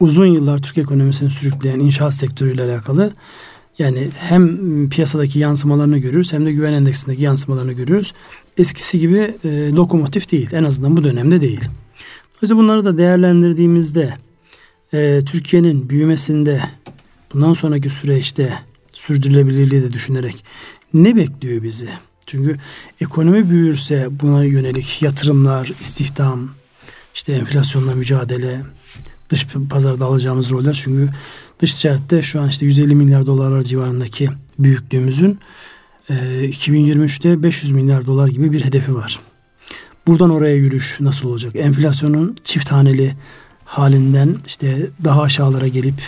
uzun 0.00 0.26
yıllar 0.26 0.58
Türk 0.58 0.78
ekonomisini 0.78 1.30
sürükleyen 1.30 1.80
inşaat 1.80 2.14
sektörüyle 2.14 2.62
alakalı 2.62 3.12
yani 3.80 4.08
hem 4.18 4.88
piyasadaki 4.88 5.38
yansımalarını 5.38 5.98
görüyoruz 5.98 6.32
hem 6.32 6.46
de 6.46 6.52
güven 6.52 6.72
endeksindeki 6.72 7.22
yansımalarını 7.22 7.72
görüyoruz. 7.72 8.14
Eskisi 8.58 8.98
gibi 8.98 9.34
e, 9.44 9.72
lokomotif 9.72 10.32
değil. 10.32 10.48
En 10.52 10.64
azından 10.64 10.96
bu 10.96 11.04
dönemde 11.04 11.40
değil. 11.40 11.60
Dolayısıyla 12.36 12.62
bunları 12.62 12.84
da 12.84 12.98
değerlendirdiğimizde 12.98 14.14
e, 14.92 15.20
Türkiye'nin 15.26 15.90
büyümesinde 15.90 16.60
bundan 17.34 17.54
sonraki 17.54 17.90
süreçte 17.90 18.54
sürdürülebilirliği 18.92 19.82
de 19.82 19.92
düşünerek 19.92 20.44
ne 20.94 21.16
bekliyor 21.16 21.62
bizi? 21.62 21.88
Çünkü 22.26 22.56
ekonomi 23.00 23.50
büyürse 23.50 24.08
buna 24.10 24.44
yönelik 24.44 25.02
yatırımlar, 25.02 25.72
istihdam, 25.80 26.50
işte 27.14 27.32
enflasyonla 27.32 27.94
mücadele, 27.94 28.60
dış 29.30 29.46
pazarda 29.70 30.04
alacağımız 30.04 30.50
roller. 30.50 30.80
Çünkü 30.84 31.12
dış 31.60 31.74
ticarette 31.74 32.22
şu 32.22 32.40
an 32.40 32.48
işte 32.48 32.66
150 32.66 32.94
milyar 32.94 33.26
dolarlar 33.26 33.62
civarındaki 33.62 34.28
büyüklüğümüzün 34.58 35.38
e, 36.10 36.14
2023'te 36.48 37.42
500 37.42 37.72
milyar 37.72 38.06
dolar 38.06 38.28
gibi 38.28 38.52
bir 38.52 38.64
hedefi 38.64 38.94
var. 38.94 39.20
Buradan 40.06 40.30
oraya 40.30 40.54
yürüyüş 40.54 40.96
nasıl 41.00 41.28
olacak? 41.28 41.56
Enflasyonun 41.56 42.36
çift 42.44 42.72
haneli 42.72 43.12
halinden 43.64 44.36
işte 44.46 44.90
daha 45.04 45.22
aşağılara 45.22 45.68
gelip 45.68 46.02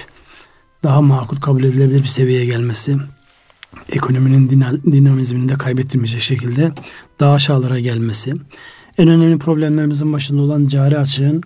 daha 0.83 1.03
makul 1.03 1.37
kabul 1.37 1.65
edilebilir 1.65 2.03
bir 2.03 2.09
seviyeye 2.09 2.45
gelmesi, 2.45 2.97
ekonominin 3.89 4.51
dinamizmini 4.93 5.49
de 5.49 5.55
kaybettirmeyecek 5.55 6.21
şekilde 6.21 6.73
daha 7.21 7.35
aşağılara 7.35 7.79
gelmesi, 7.79 8.35
en 8.99 9.09
önemli 9.09 9.39
problemlerimizin 9.39 10.13
başında 10.13 10.43
olan 10.43 10.67
cari 10.67 10.99
açığın 10.99 11.43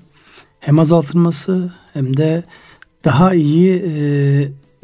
hem 0.61 0.79
azaltılması 0.79 1.73
hem 1.93 2.17
de 2.17 2.45
daha 3.07 3.35
iyi 3.35 3.73
e, 3.73 4.03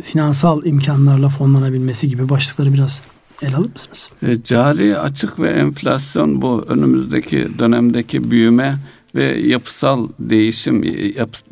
finansal 0.03 0.67
imkanlarla 0.67 1.29
fonlanabilmesi 1.29 2.09
gibi 2.09 2.29
başlıkları 2.29 2.73
biraz 2.73 3.03
ele 3.43 3.57
alır 3.57 3.71
mısınız? 3.73 4.09
E, 4.23 4.43
cari 4.43 4.99
açık 4.99 5.41
ve 5.41 5.49
enflasyon 5.49 6.43
bu 6.43 6.65
önümüzdeki 6.69 7.49
dönemdeki 7.59 8.31
büyüme 8.31 8.79
ve 9.15 9.25
yapısal 9.25 10.09
değişim 10.19 10.83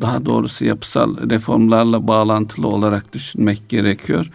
daha 0.01 0.25
doğrusu 0.25 0.65
yapısal 0.65 1.29
reformlarla 1.29 2.07
bağlantılı 2.07 2.67
olarak 2.67 3.13
düşünmek 3.13 3.69
gerekiyor. 3.69 4.31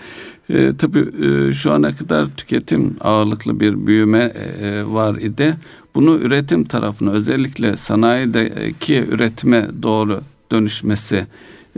E, 0.51 0.77
tabii 0.79 1.05
e, 1.27 1.53
şu 1.53 1.73
ana 1.73 1.97
kadar 1.97 2.27
tüketim 2.37 2.97
ağırlıklı 3.01 3.61
bir 3.61 3.87
büyüme 3.87 4.33
e, 4.63 4.85
var 4.85 5.17
idi. 5.17 5.57
Bunu 5.95 6.17
üretim 6.17 6.65
tarafına 6.65 7.11
özellikle 7.11 7.77
sanayideki 7.77 9.05
üretime 9.11 9.69
doğru 9.83 10.21
dönüşmesi 10.53 11.27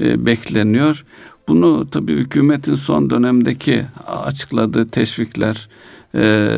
e, 0.00 0.26
bekleniyor. 0.26 1.04
Bunu 1.48 1.90
tabii 1.90 2.14
hükümetin 2.14 2.74
son 2.74 3.10
dönemdeki 3.10 3.84
açıkladığı 4.06 4.88
teşvikler, 4.88 5.68
ee, 6.14 6.48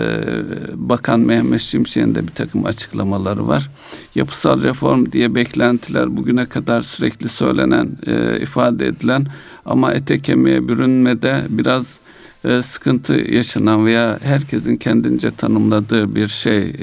Bakan 0.74 1.20
Mehmet 1.20 1.60
Şimşek'in 1.60 2.14
de 2.14 2.22
bir 2.22 2.32
takım 2.32 2.66
açıklamaları 2.66 3.48
var. 3.48 3.70
Yapısal 4.14 4.62
reform 4.62 5.12
diye 5.12 5.34
beklentiler 5.34 6.16
bugüne 6.16 6.46
kadar 6.46 6.82
sürekli 6.82 7.28
söylenen, 7.28 7.88
e, 8.06 8.40
ifade 8.40 8.86
edilen 8.86 9.26
ama 9.64 9.92
ete 9.92 10.20
kemiğe 10.20 10.68
bürünmede 10.68 11.46
biraz 11.48 11.98
e, 12.44 12.62
sıkıntı 12.62 13.12
yaşanan 13.12 13.86
veya 13.86 14.18
herkesin 14.22 14.76
kendince 14.76 15.30
tanımladığı 15.30 16.14
bir 16.14 16.28
şey 16.28 16.58
e, 16.58 16.74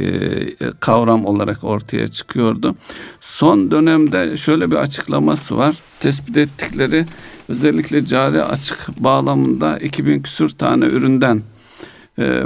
kavram 0.79 1.25
olarak 1.25 1.63
ortaya 1.63 2.07
çıkıyordu. 2.07 2.75
Son 3.19 3.71
dönemde 3.71 4.37
şöyle 4.37 4.71
bir 4.71 4.75
açıklaması 4.75 5.57
var. 5.57 5.75
Tespit 5.99 6.37
ettikleri 6.37 7.05
özellikle 7.49 8.05
cari 8.05 8.43
açık 8.43 8.87
bağlamında 8.97 9.77
2000 9.77 10.21
küsür 10.21 10.49
tane 10.49 10.85
üründen 10.85 11.41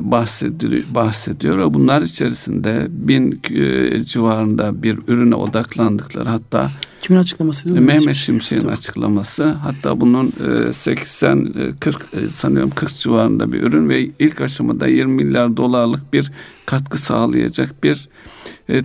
bahsediyor, 0.01 0.83
bahsediyor 0.95 1.57
ve 1.57 1.73
bunlar 1.73 2.01
içerisinde 2.01 2.87
bin 2.89 3.41
e, 3.51 3.99
civarında 4.05 4.83
bir 4.83 4.99
ürüne 5.07 5.35
odaklandıkları 5.35 6.29
hatta 6.29 6.71
Kimin 7.01 7.19
açıklaması? 7.19 7.65
Değil 7.65 7.79
mi? 7.79 7.85
Mehmet 7.85 8.15
Şimşek'in 8.15 8.67
açıklaması. 8.67 9.43
Hatta 9.43 10.01
bunun 10.01 10.33
80 10.71 11.53
40 11.79 12.05
e, 12.13 12.29
sanıyorum 12.29 12.71
40 12.75 12.95
civarında 12.95 13.53
bir 13.53 13.61
ürün 13.61 13.89
ve 13.89 14.09
ilk 14.19 14.41
aşamada 14.41 14.87
20 14.87 15.23
milyar 15.23 15.57
dolarlık 15.57 16.13
bir 16.13 16.31
katkı 16.65 16.97
sağlayacak 16.97 17.83
bir 17.83 18.09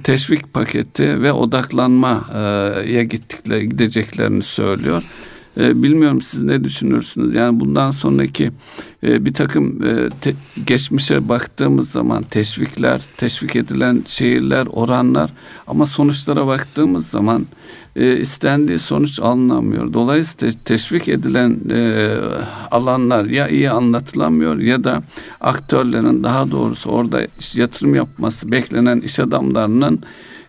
teşvik 0.05 0.52
paketi 0.52 1.23
ve 1.23 1.33
odaklanmaya 1.33 3.02
gittikleri 3.02 3.69
gideceklerini 3.69 4.43
söylüyor. 4.43 5.02
E, 5.60 5.82
bilmiyorum 5.82 6.20
siz 6.20 6.42
ne 6.42 6.64
düşünürsünüz? 6.64 7.34
Yani 7.34 7.60
bundan 7.60 7.90
sonraki 7.90 8.52
e, 9.02 9.25
bir 9.25 9.34
takım 9.34 9.84
e, 9.84 10.08
te, 10.20 10.34
geçmişe 10.66 11.28
baktığımız 11.28 11.90
zaman 11.90 12.22
teşvikler, 12.22 13.00
teşvik 13.16 13.56
edilen 13.56 14.02
şehirler, 14.06 14.66
oranlar 14.66 15.32
ama 15.66 15.86
sonuçlara 15.86 16.46
baktığımız 16.46 17.06
zaman 17.08 17.46
e, 17.96 18.16
istendiği 18.16 18.78
sonuç 18.78 19.20
alınamıyor. 19.20 19.92
Dolayısıyla 19.92 20.54
teşvik 20.64 21.08
edilen 21.08 21.60
e, 21.70 22.10
alanlar 22.70 23.25
ya 23.25 23.48
iyi 23.48 23.70
anlatılamıyor 23.70 24.58
ya 24.58 24.84
da 24.84 25.02
aktörlerin 25.40 26.25
daha 26.25 26.50
doğrusu 26.50 26.90
orada 26.90 27.26
yatırım 27.54 27.94
yapması 27.94 28.52
beklenen 28.52 29.00
iş 29.00 29.20
adamlarının 29.20 30.00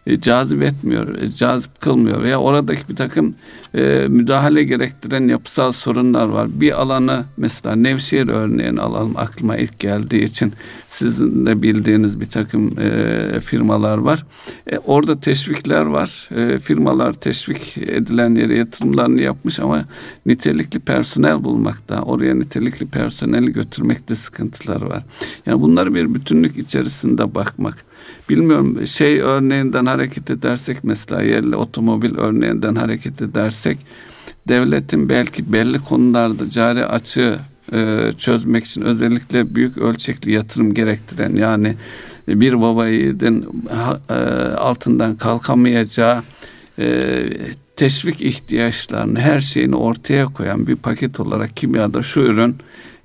e, 0.08 0.22
cazip 0.22 0.64
etmiyor, 0.64 1.18
e, 1.18 1.30
cazip 1.30 1.82
kılmıyor 1.82 2.24
veya 2.24 2.40
oradaki 2.40 2.90
bir 2.90 2.96
takım 2.96 3.36
e, 3.76 4.06
müdahale 4.10 4.64
gerektiren 4.64 5.28
yapısal 5.28 5.72
sorunlar 5.72 6.28
var. 6.28 6.62
Bir 6.62 6.82
alanı 6.82 7.26
mesela 7.38 7.76
Nevşehir 7.76 8.28
örneğini 8.28 8.82
alalım 8.82 9.18
aklıma 9.18 9.58
ilk 9.58 9.80
geldiği 9.80 10.24
için 10.24 10.54
sizin 10.88 11.46
de 11.46 11.62
bildiğiniz 11.62 12.20
bir 12.20 12.26
takım 12.26 12.80
e, 12.80 13.40
firmalar 13.42 13.98
var. 13.98 14.26
E, 14.72 14.78
orada 14.78 15.20
teşvikler 15.20 15.86
var. 15.86 16.30
E, 16.36 16.60
firmalar 16.60 17.14
teşvik 17.14 17.78
edilen 17.78 18.36
yere 18.36 18.58
yatırımlarını 18.58 19.22
yapmış 19.22 19.60
ama 19.60 19.86
nitelikli 20.26 20.80
personel 20.80 21.44
bulmakta, 21.44 22.02
oraya 22.02 22.36
nitelikli 22.36 22.86
personeli 22.86 23.54
götürmekte 23.54 24.16
sıkıntılar 24.16 24.82
var. 24.82 25.04
Yani 25.46 25.62
bunları 25.62 25.96
bir 25.96 26.16
bütünlük 26.16 26.58
içerisinde 26.58 27.36
bakmak 27.36 27.86
bilmiyorum 28.30 28.88
şey 28.88 29.20
örneğinden 29.20 29.86
hareket 29.86 30.30
edersek 30.30 30.84
mesela 30.84 31.22
yerli 31.22 31.56
otomobil 31.56 32.18
örneğinden 32.18 32.76
hareket 32.76 33.22
edersek 33.22 33.78
devletin 34.48 35.10
belki 35.10 35.54
belli 35.54 35.80
konularda 35.80 36.50
cari 36.50 36.86
açığı 36.86 37.40
e, 37.74 38.12
çözmek 38.18 38.66
için 38.66 38.82
özellikle 38.82 39.56
büyük 39.56 39.78
ölçekli 39.78 40.32
yatırım 40.32 40.74
gerektiren 40.74 41.36
yani 41.36 41.76
bir 42.28 42.62
baba 42.62 42.90
e, 42.90 43.14
altından 44.56 45.16
kalkamayacağı 45.16 46.24
e, 46.80 47.24
teşvik 47.76 48.22
ihtiyaçlarını 48.22 49.20
her 49.20 49.40
şeyini 49.40 49.76
ortaya 49.76 50.26
koyan 50.26 50.68
bir 50.68 50.76
paket 50.76 51.20
olarak 51.20 51.58
kimyada 51.58 52.04
şu 52.04 52.20
ürün 52.20 52.56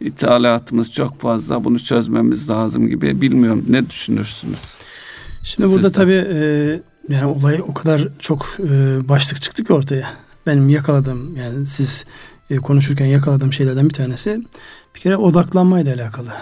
ithalatımız 0.01 0.93
çok 0.93 1.21
fazla 1.21 1.65
bunu 1.65 1.79
çözmemiz 1.79 2.51
lazım 2.51 2.89
gibi 2.89 3.21
bilmiyorum 3.21 3.65
ne 3.69 3.91
düşünürsünüz? 3.91 4.75
Şimdi 5.43 5.71
burada 5.71 5.93
tabii 5.93 6.27
e, 6.33 6.39
yani 7.09 7.27
olay 7.27 7.63
o 7.69 7.75
kadar 7.75 8.09
çok 8.19 8.57
e, 8.59 9.09
başlık 9.09 9.41
çıktı 9.41 9.65
ki 9.65 9.73
ortaya. 9.73 10.07
Benim 10.47 10.69
yakaladığım 10.69 11.37
yani 11.37 11.67
siz 11.67 12.05
e, 12.51 12.57
konuşurken 12.57 13.07
yakaladığım 13.07 13.53
şeylerden 13.53 13.89
bir 13.89 13.95
tanesi 13.95 14.43
Bir 14.95 15.01
kere 15.01 15.17
odaklanma 15.17 15.81
ile 15.81 15.95
alakalı. 15.95 16.33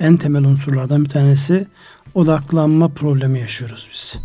En 0.00 0.16
temel 0.16 0.44
unsurlardan 0.44 1.04
bir 1.04 1.08
tanesi 1.08 1.66
odaklanma 2.14 2.88
problemi 2.88 3.40
yaşıyoruz 3.40 3.88
biz. 3.92 4.16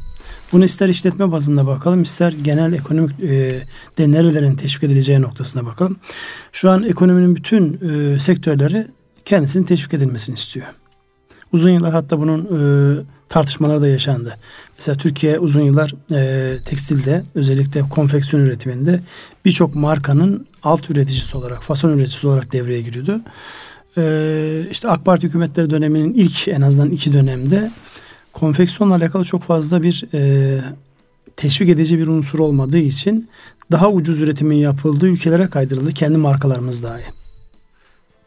Bunu 0.51 0.65
ister 0.65 0.89
işletme 0.89 1.31
bazında 1.31 1.67
bakalım, 1.67 2.01
ister 2.03 2.31
genel 2.31 2.73
ekonomik 2.73 3.19
e, 3.19 3.61
de 3.97 4.11
nerelerin 4.11 4.55
teşvik 4.55 4.83
edileceği 4.83 5.21
noktasına 5.21 5.65
bakalım. 5.65 5.97
Şu 6.51 6.69
an 6.69 6.83
ekonominin 6.83 7.35
bütün 7.35 7.79
e, 7.89 8.19
sektörleri 8.19 8.87
kendisinin 9.25 9.63
teşvik 9.63 9.93
edilmesini 9.93 10.35
istiyor. 10.35 10.65
Uzun 11.51 11.69
yıllar 11.69 11.93
hatta 11.93 12.19
bunun 12.19 12.41
e, 12.41 12.59
tartışmaları 13.29 13.81
da 13.81 13.87
yaşandı. 13.87 14.37
Mesela 14.77 14.97
Türkiye 14.97 15.39
uzun 15.39 15.61
yıllar 15.61 15.93
e, 16.11 16.57
tekstilde 16.63 17.23
özellikle 17.35 17.81
konfeksiyon 17.81 18.43
üretiminde 18.43 18.99
birçok 19.45 19.75
markanın 19.75 20.47
alt 20.63 20.89
üreticisi 20.89 21.37
olarak, 21.37 21.63
fason 21.63 21.89
üreticisi 21.89 22.27
olarak 22.27 22.51
devreye 22.51 22.81
giriyordu. 22.81 23.21
E, 23.97 24.67
işte 24.71 24.89
AK 24.89 25.05
Parti 25.05 25.27
hükümetleri 25.27 25.69
döneminin 25.69 26.13
ilk 26.13 26.47
en 26.47 26.61
azından 26.61 26.91
iki 26.91 27.13
dönemde 27.13 27.71
konfeksiyonla 28.33 28.95
alakalı 28.95 29.23
çok 29.23 29.43
fazla 29.43 29.83
bir 29.83 30.05
e, 30.13 30.61
teşvik 31.37 31.69
edici 31.69 31.99
bir 31.99 32.07
unsur 32.07 32.39
olmadığı 32.39 32.77
için 32.77 33.29
daha 33.71 33.89
ucuz 33.89 34.21
üretimin 34.21 34.57
yapıldığı 34.57 35.07
ülkelere 35.07 35.47
kaydırıldı. 35.47 35.91
Kendi 35.91 36.17
markalarımız 36.17 36.83
dahi. 36.83 37.22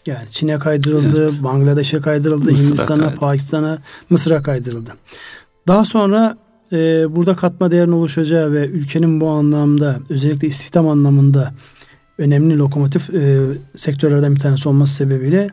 Yani 0.06 0.28
Çin'e 0.30 0.58
kaydırıldı, 0.58 1.22
evet. 1.22 1.42
Bangladeş'e 1.42 2.00
kaydırıldı, 2.00 2.50
Hindistan'a, 2.50 3.14
Pakistan'a, 3.14 3.78
Mısır'a 4.10 4.42
kaydırıldı. 4.42 4.90
Daha 5.68 5.84
sonra 5.84 6.36
e, 6.72 6.76
burada 7.16 7.36
katma 7.36 7.70
değerin 7.70 7.92
oluşacağı 7.92 8.52
ve 8.52 8.66
ülkenin 8.66 9.20
bu 9.20 9.28
anlamda 9.28 10.00
özellikle 10.08 10.48
istihdam 10.48 10.88
anlamında 10.88 11.54
önemli 12.18 12.58
lokomotif 12.58 13.10
e, 13.14 13.40
sektörlerden 13.74 14.34
bir 14.34 14.40
tanesi 14.40 14.68
olması 14.68 14.94
sebebiyle 14.94 15.50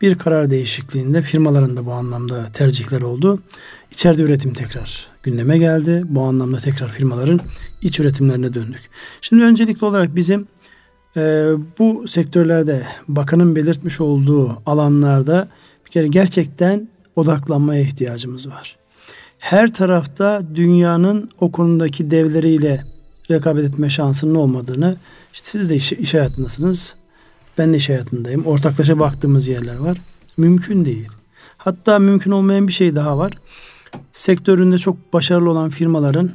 bir 0.00 0.18
karar 0.18 0.50
değişikliğinde 0.50 1.22
firmaların 1.22 1.76
da 1.76 1.86
bu 1.86 1.92
anlamda 1.92 2.52
tercihler 2.52 3.00
oldu. 3.00 3.42
İçeride 3.90 4.22
üretim 4.22 4.52
tekrar 4.52 5.08
gündeme 5.22 5.58
geldi. 5.58 6.02
Bu 6.04 6.22
anlamda 6.22 6.58
tekrar 6.58 6.88
firmaların 6.88 7.40
iç 7.82 8.00
üretimlerine 8.00 8.54
döndük. 8.54 8.80
Şimdi 9.20 9.44
öncelikli 9.44 9.84
olarak 9.84 10.16
bizim 10.16 10.48
e, 11.16 11.52
bu 11.78 12.08
sektörlerde 12.08 12.82
bakanın 13.08 13.56
belirtmiş 13.56 14.00
olduğu 14.00 14.62
alanlarda 14.66 15.48
bir 15.86 15.90
kere 15.90 16.06
gerçekten 16.06 16.88
odaklanmaya 17.16 17.80
ihtiyacımız 17.80 18.48
var. 18.48 18.76
Her 19.38 19.72
tarafta 19.72 20.42
dünyanın 20.54 21.30
o 21.40 21.52
konudaki 21.52 22.10
devleriyle 22.10 22.84
rekabet 23.30 23.64
etme 23.64 23.90
şansının 23.90 24.34
olmadığını 24.34 24.96
işte 25.32 25.48
siz 25.48 25.70
de 25.70 25.76
iş, 25.76 25.92
iş 25.92 26.14
hayatındasınız. 26.14 26.96
Ben 27.58 27.72
de 27.72 27.76
iş 27.76 27.88
hayatındayım. 27.88 28.46
Ortaklaşa 28.46 28.98
baktığımız 28.98 29.48
yerler 29.48 29.76
var. 29.76 29.98
Mümkün 30.36 30.84
değil. 30.84 31.08
Hatta 31.56 31.98
mümkün 31.98 32.30
olmayan 32.30 32.68
bir 32.68 32.72
şey 32.72 32.94
daha 32.94 33.18
var. 33.18 33.32
Sektöründe 34.12 34.78
çok 34.78 35.12
başarılı 35.12 35.50
olan 35.50 35.70
firmaların 35.70 36.30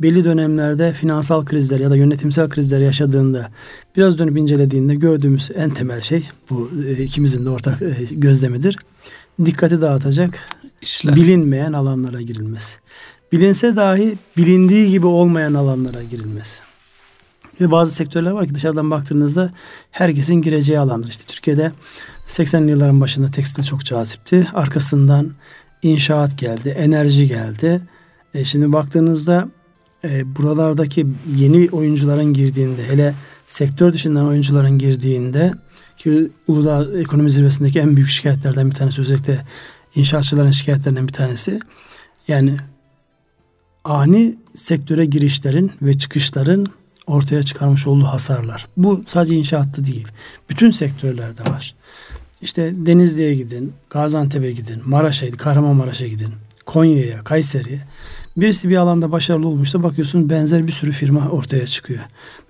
belli 0.00 0.24
dönemlerde 0.24 0.92
finansal 0.92 1.44
krizler 1.44 1.80
ya 1.80 1.90
da 1.90 1.96
yönetimsel 1.96 2.48
krizler 2.48 2.80
yaşadığında 2.80 3.50
biraz 3.96 4.18
dönüp 4.18 4.38
incelediğinde 4.38 4.94
gördüğümüz 4.94 5.50
en 5.54 5.70
temel 5.70 6.00
şey 6.00 6.28
bu 6.50 6.70
e, 6.86 7.02
ikimizin 7.02 7.44
de 7.44 7.50
ortak 7.50 7.82
e, 7.82 7.94
gözlemidir. 8.10 8.76
Dikkati 9.44 9.80
dağıtacak 9.80 10.40
İşler. 10.82 11.16
bilinmeyen 11.16 11.72
alanlara 11.72 12.20
girilmesi. 12.20 12.78
Bilinse 13.32 13.76
dahi 13.76 14.18
bilindiği 14.36 14.90
gibi 14.90 15.06
olmayan 15.06 15.54
alanlara 15.54 16.02
girilmesi. 16.02 16.62
Ve 17.60 17.70
bazı 17.70 17.92
sektörler 17.92 18.30
var 18.30 18.46
ki 18.46 18.54
dışarıdan 18.54 18.90
baktığınızda 18.90 19.50
herkesin 19.90 20.34
gireceği 20.34 20.78
alandır. 20.78 21.08
İşte 21.08 21.24
Türkiye'de 21.26 21.72
80'li 22.26 22.70
yılların 22.70 23.00
başında 23.00 23.30
tekstil 23.30 23.62
çok 23.62 23.84
cazipti. 23.84 24.46
Arkasından 24.54 25.32
inşaat 25.82 26.38
geldi, 26.38 26.68
enerji 26.68 27.28
geldi. 27.28 27.80
E 28.34 28.44
şimdi 28.44 28.72
baktığınızda 28.72 29.48
e, 30.04 30.36
buralardaki 30.36 31.06
yeni 31.36 31.68
oyuncuların 31.70 32.32
girdiğinde 32.32 32.86
hele 32.88 33.14
sektör 33.46 33.92
dışından 33.92 34.26
oyuncuların 34.26 34.78
girdiğinde 34.78 35.52
ki 35.96 36.30
Uludağ 36.48 37.00
ekonomi 37.00 37.30
zirvesindeki 37.30 37.80
en 37.80 37.96
büyük 37.96 38.08
şikayetlerden 38.08 38.70
bir 38.70 38.74
tanesi 38.74 39.00
özellikle 39.00 39.44
inşaatçıların 39.94 40.50
şikayetlerinden 40.50 41.08
bir 41.08 41.12
tanesi 41.12 41.60
yani 42.28 42.56
ani 43.84 44.38
sektöre 44.54 45.04
girişlerin 45.04 45.72
ve 45.82 45.94
çıkışların 45.94 46.66
ortaya 47.06 47.42
çıkarmış 47.42 47.86
olduğu 47.86 48.04
hasarlar. 48.04 48.68
Bu 48.76 49.04
sadece 49.06 49.34
inşaatta 49.34 49.84
değil. 49.84 50.08
Bütün 50.50 50.70
sektörlerde 50.70 51.42
var. 51.42 51.74
İşte 52.42 52.72
Denizli'ye 52.76 53.34
gidin, 53.34 53.72
Gaziantep'e 53.90 54.52
gidin, 54.52 54.82
Maraş'a 54.84 55.26
gidin, 55.26 55.36
Kahramanmaraş'a 55.36 56.06
gidin, 56.06 56.32
Konya'ya, 56.66 57.24
Kayseri'ye. 57.24 57.80
Birisi 58.40 58.68
bir 58.68 58.76
alanda 58.76 59.12
başarılı 59.12 59.48
olmuşsa 59.48 59.82
bakıyorsun 59.82 60.30
benzer 60.30 60.66
bir 60.66 60.72
sürü 60.72 60.92
firma 60.92 61.28
ortaya 61.28 61.66
çıkıyor. 61.66 62.00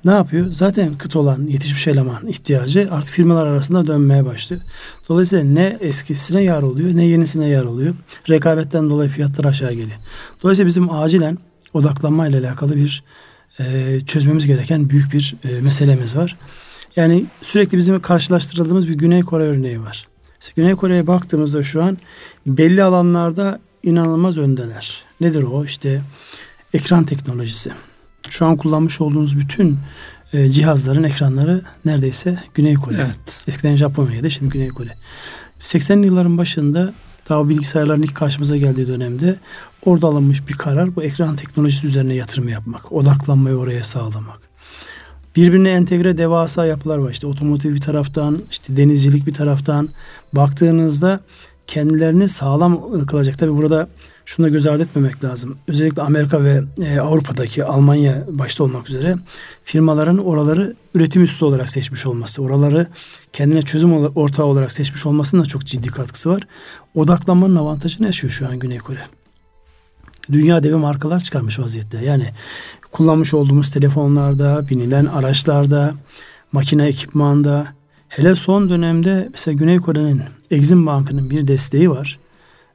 Ne 0.05 0.11
yapıyor? 0.11 0.53
Zaten 0.53 0.99
kıt 0.99 1.17
olan 1.17 1.47
yetişmiş 1.47 1.87
eleman 1.87 2.27
ihtiyacı 2.27 2.89
artık 2.91 3.15
firmalar 3.15 3.47
arasında 3.47 3.87
dönmeye 3.87 4.27
başlıyor. 4.27 4.63
Dolayısıyla 5.09 5.45
ne 5.45 5.77
eskisine 5.81 6.43
yar 6.43 6.63
oluyor 6.63 6.97
ne 6.97 7.05
yenisine 7.05 7.49
yar 7.49 7.65
oluyor. 7.65 7.95
Rekabetten 8.29 8.91
dolayı 8.91 9.11
fiyatlar 9.11 9.45
aşağı 9.45 9.71
geliyor. 9.71 9.99
Dolayısıyla 10.43 10.67
bizim 10.69 10.91
acilen 10.91 11.39
odaklanma 11.75 12.29
ile 12.29 12.39
alakalı 12.39 12.77
bir 12.77 13.05
e, 13.61 13.65
çözmemiz 14.07 14.47
gereken 14.47 14.91
büyük 14.91 15.13
bir 15.13 15.37
e, 15.45 15.61
meselemiz 15.61 16.17
var. 16.17 16.37
Yani 16.97 17.25
sürekli 17.43 17.79
bizim 17.79 18.01
karşılaştırıldığımız 18.01 18.89
bir 18.89 18.95
Güney 18.95 19.23
Kore 19.23 19.45
örneği 19.45 19.81
var. 19.81 20.09
Güney 20.57 20.75
Kore'ye 20.75 21.07
baktığımızda 21.07 21.63
şu 21.63 21.83
an 21.83 21.99
belli 22.47 22.83
alanlarda 22.83 23.61
inanılmaz 23.83 24.39
öndeler. 24.39 25.08
Nedir 25.21 25.43
o? 25.43 25.65
İşte 25.65 26.03
ekran 26.75 27.05
teknolojisi. 27.05 27.71
Şu 28.31 28.47
an 28.47 28.57
kullanmış 28.57 29.01
olduğunuz 29.01 29.39
bütün 29.39 29.79
e, 30.33 30.49
cihazların 30.49 31.03
ekranları 31.03 31.63
neredeyse 31.85 32.39
Güney 32.55 32.75
Kore. 32.75 32.97
Evet. 32.97 33.45
Eskiden 33.49 33.77
Japonya'da 33.77 34.31
şimdi 34.31 34.53
Güney 34.53 34.69
Kore. 34.69 34.95
80'li 35.61 36.07
yılların 36.07 36.39
başında 36.39 36.93
daha 37.29 37.49
bilgisayarların 37.49 38.03
ilk 38.03 38.15
karşımıza 38.15 38.57
geldiği 38.57 38.89
dönemde 38.89 39.37
orada 39.85 40.07
alınmış 40.07 40.49
bir 40.49 40.55
karar 40.55 40.97
bu 40.97 41.03
ekran 41.03 41.37
teknolojisi 41.37 41.87
üzerine 41.87 42.15
yatırım 42.15 42.49
yapmak. 42.49 42.93
Odaklanmayı 42.93 43.57
oraya 43.57 43.85
sağlamak. 43.85 44.41
Birbirine 45.37 45.71
entegre 45.71 46.19
devasa 46.19 46.67
yapılar 46.67 46.99
var. 46.99 47.11
İşte 47.11 47.27
otomotiv 47.27 47.75
bir 47.75 47.81
taraftan, 47.81 48.43
işte 48.51 48.77
denizcilik 48.77 49.27
bir 49.27 49.35
taraftan 49.35 49.89
baktığınızda 50.33 51.21
kendilerini 51.67 52.29
sağlam 52.29 53.05
kılacak. 53.07 53.39
Tabi 53.39 53.57
burada 53.57 53.89
şunu 54.29 54.47
da 54.47 54.51
göz 54.51 54.67
ardı 54.67 54.83
etmemek 54.83 55.25
lazım. 55.25 55.59
Özellikle 55.69 56.03
Amerika 56.03 56.45
ve 56.45 56.63
e, 56.83 57.01
Avrupa'daki 57.01 57.65
Almanya 57.65 58.25
başta 58.31 58.65
olmak 58.65 58.89
üzere 58.89 59.17
firmaların 59.65 60.19
oraları 60.19 60.75
üretim 60.95 61.23
üssü 61.23 61.45
olarak 61.45 61.69
seçmiş 61.71 62.07
olması, 62.07 62.43
oraları 62.43 62.87
kendine 63.33 63.63
çözüm 63.63 63.93
ortağı 63.93 64.47
olarak 64.47 64.73
seçmiş 64.73 65.07
olmasının 65.07 65.43
da 65.43 65.47
çok 65.47 65.65
ciddi 65.65 65.89
katkısı 65.89 66.31
var. 66.31 66.43
Odaklanmanın 66.95 67.57
avantajını 67.57 68.07
yaşıyor 68.07 68.33
şu 68.33 68.49
an 68.49 68.59
Güney 68.59 68.79
Kore. 68.79 69.01
Dünya 70.33 70.63
devi 70.63 70.77
markalar 70.77 71.21
çıkarmış 71.21 71.59
vaziyette. 71.59 72.05
Yani 72.05 72.27
kullanmış 72.93 73.35
olduğumuz 73.35 73.71
telefonlarda, 73.71 74.69
binilen 74.71 75.07
araçlarda, 75.07 75.95
makine 76.53 76.87
ekipmanda, 76.87 77.67
hele 78.09 78.35
son 78.35 78.71
dönemde 78.71 79.29
mesela 79.33 79.55
Güney 79.55 79.79
Kore'nin 79.79 80.23
Exim 80.51 80.87
Bank'ının 80.87 81.31
bir 81.31 81.49
desteği 81.49 81.91
var. 81.91 82.19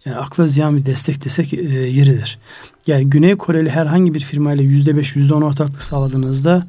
Yani 0.05 0.17
akla 0.17 0.47
ziyan 0.47 0.77
bir 0.77 0.85
destek 0.85 1.25
desek 1.25 1.53
e, 1.53 1.57
yeridir. 1.73 2.39
Yani 2.87 3.09
Güney 3.09 3.35
Koreli 3.35 3.69
herhangi 3.69 4.13
bir 4.13 4.19
firmayla 4.19 4.63
yüzde 4.63 4.97
beş, 4.97 5.15
yüzde 5.15 5.33
on 5.33 5.41
ortaklık 5.41 5.81
sağladığınızda 5.81 6.67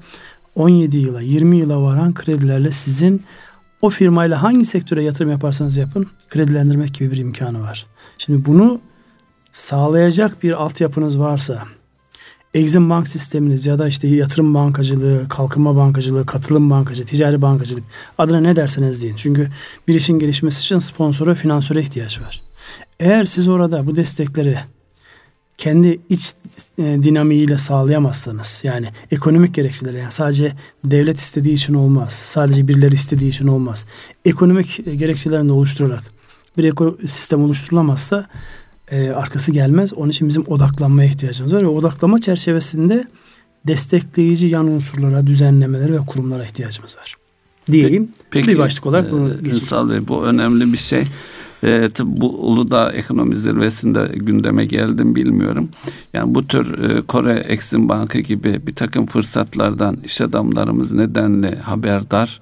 17 0.54 0.96
yıla, 0.96 1.20
20 1.20 1.56
yıla 1.58 1.82
varan 1.82 2.14
kredilerle 2.14 2.70
sizin 2.70 3.22
o 3.82 3.90
firmayla 3.90 4.42
hangi 4.42 4.64
sektöre 4.64 5.02
yatırım 5.02 5.30
yaparsanız 5.30 5.76
yapın 5.76 6.06
kredilendirmek 6.28 6.94
gibi 6.94 7.10
bir 7.10 7.16
imkanı 7.16 7.62
var. 7.62 7.86
Şimdi 8.18 8.44
bunu 8.44 8.80
sağlayacak 9.52 10.42
bir 10.42 10.52
altyapınız 10.62 11.18
varsa 11.18 11.64
Exim 12.54 12.90
Bank 12.90 13.08
sisteminiz 13.08 13.66
ya 13.66 13.78
da 13.78 13.88
işte 13.88 14.08
yatırım 14.08 14.54
bankacılığı, 14.54 15.28
kalkınma 15.28 15.76
bankacılığı, 15.76 16.26
katılım 16.26 16.70
bankacılığı, 16.70 17.06
ticari 17.06 17.42
bankacılık 17.42 17.84
adına 18.18 18.40
ne 18.40 18.56
derseniz 18.56 19.02
deyin. 19.02 19.16
Çünkü 19.16 19.48
bir 19.88 19.94
işin 19.94 20.18
gelişmesi 20.18 20.60
için 20.60 20.78
sponsora, 20.78 21.34
finansöre 21.34 21.80
ihtiyaç 21.80 22.20
var. 22.20 22.42
Eğer 23.00 23.24
siz 23.24 23.48
orada 23.48 23.86
bu 23.86 23.96
destekleri 23.96 24.58
kendi 25.58 26.00
iç 26.08 26.32
e, 26.78 26.82
dinamiğiyle 26.82 27.58
sağlayamazsanız 27.58 28.60
yani 28.64 28.86
ekonomik 29.10 29.54
gerekçeleri 29.54 29.98
yani 29.98 30.12
sadece 30.12 30.52
devlet 30.84 31.20
istediği 31.20 31.54
için 31.54 31.74
olmaz. 31.74 32.12
Sadece 32.12 32.68
birileri 32.68 32.94
istediği 32.94 33.28
için 33.28 33.46
olmaz. 33.46 33.86
Ekonomik 34.24 34.98
gerekçelerini 34.98 35.52
oluşturarak 35.52 36.04
bir 36.58 36.64
ekosistem 36.64 37.44
oluşturulamazsa 37.44 38.26
e, 38.90 39.10
arkası 39.10 39.52
gelmez. 39.52 39.92
Onun 39.92 40.10
için 40.10 40.28
bizim 40.28 40.44
odaklanmaya 40.46 41.08
ihtiyacımız 41.08 41.54
var 41.54 41.62
ve 41.62 41.66
odaklama 41.66 42.18
çerçevesinde 42.18 43.04
destekleyici 43.66 44.46
yan 44.46 44.66
unsurlara, 44.66 45.26
düzenlemelere 45.26 45.92
ve 45.92 45.98
kurumlara 45.98 46.44
ihtiyacımız 46.44 46.96
var. 46.96 47.16
diyeyim. 47.72 48.08
Peki, 48.30 48.48
bir 48.48 48.58
başlık 48.58 48.86
olarak 48.86 49.12
bunu 49.12 49.28
e, 49.28 49.32
geçeyim. 49.32 49.56
Ünsal 49.56 49.90
Bey 49.90 50.08
bu 50.08 50.24
önemli 50.24 50.72
bir 50.72 50.78
şey. 50.78 51.06
E, 51.64 51.90
bu 52.04 52.28
Uludağ 52.28 52.92
Ekonomi 52.92 53.36
Zirvesi'nde 53.36 54.10
gündeme 54.14 54.64
geldim 54.64 55.14
bilmiyorum. 55.14 55.68
Yani 56.12 56.34
bu 56.34 56.46
tür 56.46 56.78
e, 56.78 57.00
Kore 57.00 57.32
Exim 57.34 57.88
Bankı 57.88 58.18
gibi 58.18 58.66
bir 58.66 58.74
takım 58.74 59.06
fırsatlardan 59.06 59.96
iş 60.04 60.20
adamlarımız 60.20 60.92
nedenle 60.92 61.56
haberdar 61.56 62.40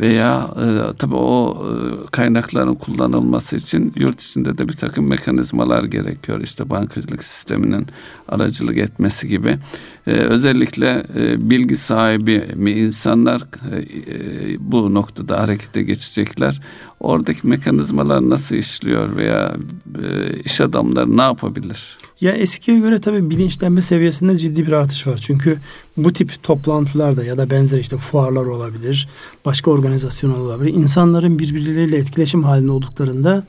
veya 0.00 0.50
e, 0.56 0.96
tabii 0.98 1.14
o 1.14 1.66
e, 1.66 2.06
kaynakların 2.10 2.74
kullanılması 2.74 3.56
için 3.56 3.92
yurt 3.96 4.20
içinde 4.20 4.58
de 4.58 4.68
bir 4.68 4.72
takım 4.72 5.06
mekanizmalar 5.06 5.84
gerekiyor. 5.84 6.40
İşte 6.40 6.70
bankacılık 6.70 7.24
sisteminin 7.24 7.86
aracılık 8.28 8.78
etmesi 8.78 9.28
gibi. 9.28 9.58
E, 10.06 10.10
özellikle 10.10 11.04
e, 11.18 11.50
bilgi 11.50 11.76
sahibi 11.76 12.44
mi 12.54 12.70
insanlar 12.70 13.40
e, 13.72 13.76
e, 13.76 14.56
bu 14.60 14.94
noktada 14.94 15.40
harekete 15.40 15.82
geçecekler. 15.82 16.60
Oradaki 17.00 17.46
mekanizmalar 17.46 18.30
nasıl 18.30 18.56
işliyor 18.56 19.16
veya 19.16 19.54
e, 20.02 20.34
iş 20.44 20.60
adamları 20.60 21.16
ne 21.16 21.22
yapabilir? 21.22 21.98
Ya 22.20 22.32
eskiye 22.32 22.78
göre 22.78 22.98
tabii 22.98 23.30
bilinçlenme 23.30 23.82
seviyesinde 23.82 24.36
ciddi 24.36 24.66
bir 24.66 24.72
artış 24.72 25.06
var. 25.06 25.16
Çünkü 25.16 25.58
bu 25.96 26.12
tip 26.12 26.42
toplantılarda 26.42 27.24
ya 27.24 27.38
da 27.38 27.50
benzer 27.50 27.78
işte 27.78 27.96
fuarlar 27.96 28.46
olabilir, 28.46 29.08
başka 29.44 29.70
organizasyonlar 29.70 30.38
olabilir. 30.38 30.74
İnsanların 30.74 31.38
birbirleriyle 31.38 31.96
etkileşim 31.96 32.44
halinde 32.44 32.70
olduklarında 32.70 33.46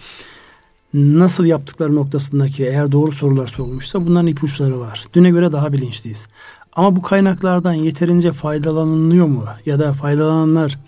nasıl 0.93 1.45
yaptıkları 1.45 1.95
noktasındaki 1.95 2.65
eğer 2.65 2.91
doğru 2.91 3.11
sorular 3.11 3.47
sorulmuşsa 3.47 4.07
bunların 4.07 4.27
ipuçları 4.27 4.79
var. 4.79 5.05
Düne 5.13 5.29
göre 5.29 5.51
daha 5.51 5.73
bilinçliyiz. 5.73 6.27
Ama 6.73 6.95
bu 6.95 7.01
kaynaklardan 7.01 7.73
yeterince 7.73 8.31
faydalanılıyor 8.31 9.25
mu? 9.25 9.45
Ya 9.65 9.79
da 9.79 9.93
faydalananlar 9.93 10.79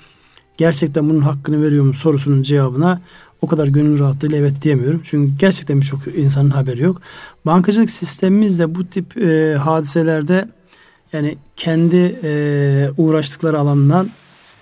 gerçekten 0.57 1.09
bunun 1.09 1.21
hakkını 1.21 1.63
veriyor 1.63 1.85
mu 1.85 1.93
sorusunun 1.93 2.41
cevabına 2.41 3.01
o 3.41 3.47
kadar 3.47 3.67
gönül 3.67 3.99
rahatlığıyla 3.99 4.37
evet 4.37 4.61
diyemiyorum. 4.61 5.01
Çünkü 5.03 5.37
gerçekten 5.37 5.81
birçok 5.81 6.07
insanın 6.07 6.49
haberi 6.49 6.81
yok. 6.81 7.01
Bankacılık 7.45 7.89
sistemimiz 7.89 8.59
de 8.59 8.75
bu 8.75 8.87
tip 8.87 9.17
e, 9.17 9.55
hadiselerde 9.55 10.47
yani 11.13 11.37
kendi 11.55 12.19
e, 12.23 12.89
uğraştıkları 12.97 13.59
alandan 13.59 14.09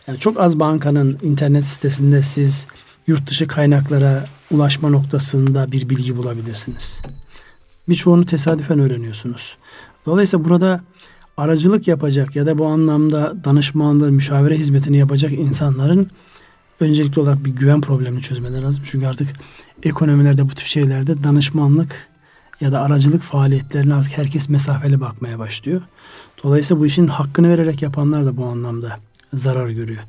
yani 0.08 0.20
çok 0.20 0.40
az 0.40 0.60
bankanın 0.60 1.18
internet 1.22 1.66
sitesinde 1.66 2.24
siz 2.24 2.68
yurt 3.08 3.30
dışı 3.30 3.48
kaynaklara 3.48 4.26
ulaşma 4.52 4.90
noktasında 4.90 5.72
bir 5.72 5.90
bilgi 5.90 6.18
bulabilirsiniz. 6.18 7.02
Birçoğunu 7.90 8.26
tesadüfen 8.26 8.80
öğreniyorsunuz. 8.80 9.58
Dolayısıyla 10.06 10.46
burada 10.46 10.82
aracılık 11.42 11.88
yapacak 11.88 12.36
ya 12.36 12.46
da 12.46 12.58
bu 12.58 12.66
anlamda 12.66 13.34
danışmanlığı, 13.44 14.12
müşavire 14.12 14.58
hizmetini 14.58 14.98
yapacak 14.98 15.32
insanların 15.32 16.08
öncelikli 16.80 17.20
olarak 17.20 17.46
bir 17.46 17.50
güven 17.50 17.82
problemini 17.82 18.22
çözmeleri 18.22 18.62
lazım. 18.62 18.84
Çünkü 18.88 19.08
artık 19.08 19.28
ekonomilerde 19.84 20.50
bu 20.50 20.50
tip 20.50 20.68
şeylerde 20.68 21.24
danışmanlık 21.24 22.08
ya 22.62 22.72
da 22.72 22.82
aracılık 22.82 23.22
faaliyetlerine 23.22 23.94
artık 23.94 24.18
herkes 24.18 24.50
mesafeli 24.50 25.02
bakmaya 25.02 25.40
başlıyor. 25.40 25.82
Dolayısıyla 26.44 26.82
bu 26.82 26.86
işin 26.86 27.08
hakkını 27.08 27.50
vererek 27.50 27.82
yapanlar 27.82 28.26
da 28.26 28.38
bu 28.38 28.46
anlamda 28.46 29.00
zarar 29.34 29.70
görüyor. 29.70 30.02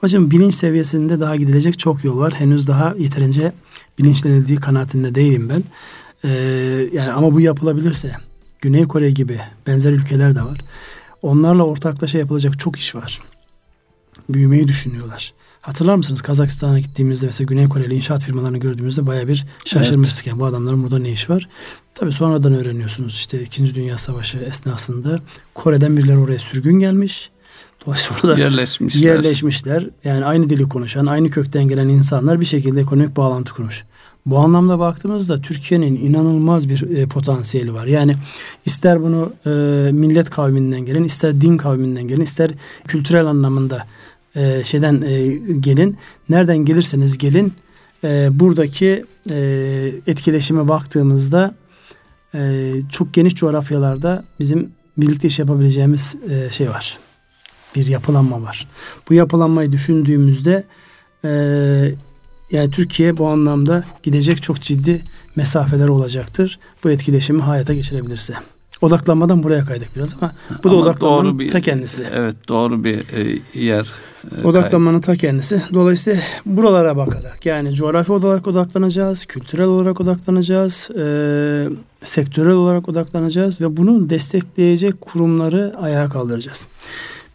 Hocam 0.00 0.30
bilinç 0.30 0.54
seviyesinde 0.54 1.20
daha 1.20 1.36
gidilecek 1.36 1.78
çok 1.78 2.04
yol 2.04 2.18
var. 2.18 2.32
Henüz 2.32 2.68
daha 2.68 2.94
yeterince 2.98 3.52
bilinçlenildiği 3.98 4.58
kanaatinde 4.58 5.14
değilim 5.14 5.48
ben. 5.48 5.64
Ee, 6.24 6.30
yani 6.92 7.12
ama 7.12 7.32
bu 7.32 7.40
yapılabilirse 7.40 8.25
Güney 8.66 8.84
Kore 8.84 9.10
gibi 9.10 9.40
benzer 9.66 9.92
ülkeler 9.92 10.34
de 10.34 10.42
var. 10.42 10.58
Onlarla 11.22 11.62
ortaklaşa 11.62 12.18
yapılacak 12.18 12.58
çok 12.58 12.76
iş 12.76 12.94
var. 12.94 13.22
Büyümeyi 14.28 14.68
düşünüyorlar. 14.68 15.32
Hatırlar 15.60 15.96
mısınız 15.96 16.22
Kazakistan'a 16.22 16.78
gittiğimizde 16.78 17.26
mesela 17.26 17.46
Güney 17.46 17.68
Koreli 17.68 17.94
inşaat 17.94 18.24
firmalarını 18.24 18.58
gördüğümüzde 18.58 19.06
baya 19.06 19.28
bir 19.28 19.46
şaşırmıştık. 19.64 20.18
Evet. 20.18 20.26
Yani 20.26 20.40
bu 20.40 20.44
adamların 20.44 20.82
burada 20.82 20.98
ne 20.98 21.12
iş 21.12 21.30
var? 21.30 21.48
Tabi 21.94 22.12
sonradan 22.12 22.54
öğreniyorsunuz 22.54 23.14
işte 23.14 23.42
2. 23.42 23.74
Dünya 23.74 23.98
Savaşı 23.98 24.38
esnasında 24.38 25.20
Kore'den 25.54 25.96
birileri 25.96 26.18
oraya 26.18 26.38
sürgün 26.38 26.80
gelmiş. 26.80 27.30
Dolayısıyla 27.86 28.20
orada 28.22 28.40
yerleşmişler. 28.40 29.00
yerleşmişler. 29.00 29.90
Yani 30.04 30.24
aynı 30.24 30.50
dili 30.50 30.68
konuşan, 30.68 31.06
aynı 31.06 31.30
kökten 31.30 31.68
gelen 31.68 31.88
insanlar 31.88 32.40
bir 32.40 32.46
şekilde 32.46 32.80
ekonomik 32.80 33.16
bağlantı 33.16 33.54
kurmuş. 33.54 33.84
Bu 34.26 34.38
anlamda 34.38 34.78
baktığımızda 34.78 35.40
Türkiye'nin 35.40 35.96
inanılmaz 35.96 36.68
bir 36.68 36.96
e, 36.96 37.06
potansiyeli 37.06 37.74
var. 37.74 37.86
Yani 37.86 38.14
ister 38.64 39.02
bunu 39.02 39.32
e, 39.46 39.50
millet 39.92 40.30
kavminden 40.30 40.80
gelen, 40.80 41.04
ister 41.04 41.40
din 41.40 41.56
kavminden 41.56 42.08
gelen, 42.08 42.20
ister 42.20 42.50
kültürel 42.86 43.26
anlamında 43.26 43.86
e, 44.36 44.64
şeyden 44.64 45.02
e, 45.02 45.26
gelin. 45.60 45.96
Nereden 46.28 46.58
gelirseniz 46.58 47.18
gelin 47.18 47.52
e, 48.04 48.28
buradaki 48.32 49.04
e, 49.30 49.38
etkileşime 50.06 50.68
baktığımızda 50.68 51.54
e, 52.34 52.72
çok 52.90 53.14
geniş 53.14 53.34
coğrafyalarda 53.34 54.24
bizim 54.40 54.72
birlikte 54.96 55.28
iş 55.28 55.38
yapabileceğimiz 55.38 56.16
e, 56.30 56.50
şey 56.50 56.70
var. 56.70 56.98
Bir 57.76 57.86
yapılanma 57.86 58.42
var. 58.42 58.68
Bu 59.08 59.14
yapılanmayı 59.14 59.72
düşündüğümüzde 59.72 60.64
e, 61.24 61.30
yani 62.50 62.70
Türkiye 62.70 63.16
bu 63.16 63.26
anlamda 63.26 63.84
gidecek 64.02 64.42
çok 64.42 64.60
ciddi 64.60 65.02
mesafeler 65.36 65.88
olacaktır. 65.88 66.58
Bu 66.84 66.90
etkileşimi 66.90 67.42
hayata 67.42 67.74
geçirebilirse. 67.74 68.34
Odaklanmadan 68.80 69.42
buraya 69.42 69.64
kaydık 69.64 69.96
biraz 69.96 70.16
ama 70.20 70.32
bu 70.64 70.68
da 70.68 70.72
ama 70.72 70.82
odaklanmanın 70.82 71.38
bir, 71.38 71.48
ta 71.48 71.60
kendisi. 71.60 72.06
Evet 72.14 72.36
doğru 72.48 72.84
bir 72.84 72.98
e, 72.98 73.38
yer. 73.60 73.92
E, 74.42 74.46
odaklanmanın 74.46 75.00
ta 75.00 75.16
kendisi. 75.16 75.62
Dolayısıyla 75.74 76.20
buralara 76.46 76.96
bakarak 76.96 77.46
yani 77.46 77.74
coğrafi 77.74 78.12
olarak 78.12 78.46
odaklanacağız, 78.46 79.24
kültürel 79.24 79.66
olarak 79.66 80.00
odaklanacağız, 80.00 80.90
e, 80.90 81.04
sektörel 82.02 82.52
olarak 82.52 82.88
odaklanacağız 82.88 83.60
ve 83.60 83.76
bunu 83.76 84.10
destekleyecek 84.10 85.00
kurumları 85.00 85.74
ayağa 85.80 86.08
kaldıracağız. 86.08 86.66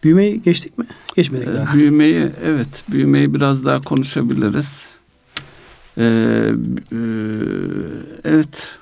Büyümeyi 0.04 0.42
geçtik 0.42 0.78
mi? 0.78 0.86
Geçmedik 1.16 1.48
e, 1.48 1.54
daha. 1.54 1.74
Büyümeyi 1.74 2.30
evet 2.46 2.84
büyümeyi 2.92 3.34
biraz 3.34 3.66
daha 3.66 3.82
konuşabiliriz. 3.82 4.86
Ee, 5.98 6.04
e, 6.04 6.98
evet 8.24 8.78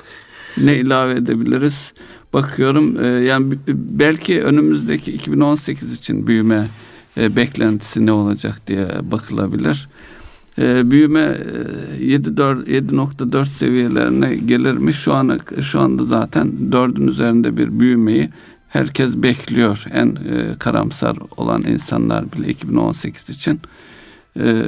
ne 0.58 0.78
ilave 0.78 1.14
edebiliriz? 1.14 1.94
bakıyorum 2.34 3.04
e, 3.04 3.08
yani 3.08 3.58
belki 3.68 4.44
önümüzdeki 4.44 5.12
2018 5.14 5.94
için 5.94 6.28
büyüme 6.28 6.68
e, 7.18 7.36
beklentisi 7.36 8.06
ne 8.06 8.12
olacak 8.12 8.68
diye 8.68 8.88
bakılabilir. 9.02 9.90
E, 10.60 10.92
büyüme 10.92 11.38
e, 12.00 12.04
7.4 12.04 13.46
seviyelerine 13.46 14.36
gelir 14.36 14.74
mi? 14.74 14.94
Şu 14.94 15.14
an 15.14 15.40
şu 15.62 15.80
anda 15.80 16.04
zaten 16.04 16.52
4'ün 16.72 17.08
üzerinde 17.08 17.58
bir 17.58 17.80
büyümeyi 17.80 18.30
herkes 18.70 19.18
bekliyor. 19.18 19.86
En 19.92 20.08
e, 20.08 20.56
karamsar 20.60 21.18
olan 21.38 21.64
insanlar 21.64 22.32
bile 22.32 22.48
2018 22.48 23.30
için. 23.30 23.60
E, 24.40 24.64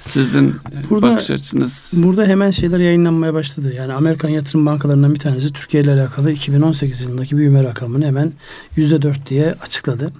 sizin 0.00 0.54
burada, 0.90 1.12
bakış 1.12 1.30
açınız? 1.30 1.90
Burada 1.92 2.26
hemen 2.26 2.50
şeyler 2.50 2.78
yayınlanmaya 2.78 3.34
başladı. 3.34 3.72
Yani 3.76 3.92
Amerikan 3.92 4.28
yatırım 4.28 4.66
bankalarından 4.66 5.14
bir 5.14 5.18
tanesi 5.18 5.52
Türkiye 5.52 5.82
ile 5.82 5.92
alakalı 5.92 6.32
2018 6.32 7.00
yılındaki 7.00 7.36
büyüme 7.36 7.64
rakamını 7.64 8.06
hemen 8.06 8.32
%4 8.76 9.26
diye 9.26 9.54
açıkladı. 9.62 10.12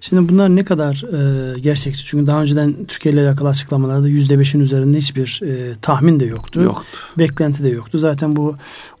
Şimdi 0.00 0.28
bunlar 0.28 0.56
ne 0.56 0.64
kadar 0.64 1.04
e, 1.12 1.58
gerçekçi? 1.58 2.04
Çünkü 2.04 2.26
daha 2.26 2.42
önceden 2.42 2.74
Türkiye 2.88 3.14
ile 3.14 3.28
alakalı 3.28 3.48
açıklamalarda 3.48 4.08
%5'in 4.08 4.60
üzerinde 4.60 4.98
hiçbir 4.98 5.40
e, 5.44 5.74
tahmin 5.82 6.20
de 6.20 6.24
yoktu. 6.24 6.60
Yoktu. 6.60 6.98
Beklenti 7.18 7.64
de 7.64 7.68
yoktu. 7.68 7.98
Zaten 7.98 8.36
bu 8.36 8.56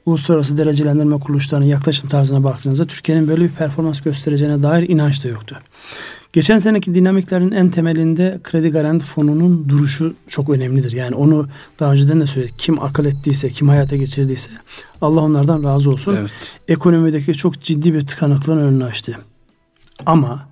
uluslararası 0.06 0.58
derecelendirme 0.58 1.20
kuruluşlarının 1.20 1.66
yaklaşım 1.66 2.08
tarzına 2.08 2.44
baktığınızda 2.44 2.84
Türkiye'nin 2.84 3.28
böyle 3.28 3.44
bir 3.44 3.48
performans 3.48 4.00
göstereceğine 4.00 4.62
dair 4.62 4.88
inanç 4.88 5.24
da 5.24 5.28
yoktu. 5.28 5.60
Geçen 6.32 6.58
seneki 6.58 6.94
dinamiklerin 6.94 7.50
en 7.50 7.70
temelinde 7.70 8.40
kredi 8.44 8.70
garanti 8.70 9.04
fonunun 9.04 9.68
duruşu 9.68 10.14
çok 10.28 10.48
önemlidir. 10.48 10.92
Yani 10.92 11.14
onu 11.14 11.48
daha 11.80 11.92
önceden 11.92 12.20
de 12.20 12.26
söyledik. 12.26 12.54
Kim 12.58 12.82
akıl 12.82 13.04
ettiyse, 13.04 13.50
kim 13.50 13.68
hayata 13.68 13.96
geçirdiyse 13.96 14.50
Allah 15.00 15.20
onlardan 15.20 15.64
razı 15.64 15.90
olsun. 15.90 16.16
Evet. 16.16 16.30
Ekonomideki 16.68 17.34
çok 17.34 17.60
ciddi 17.60 17.94
bir 17.94 18.00
tıkanıklığın 18.00 18.58
önünü 18.58 18.84
açtı. 18.84 19.18
Ama 20.06 20.48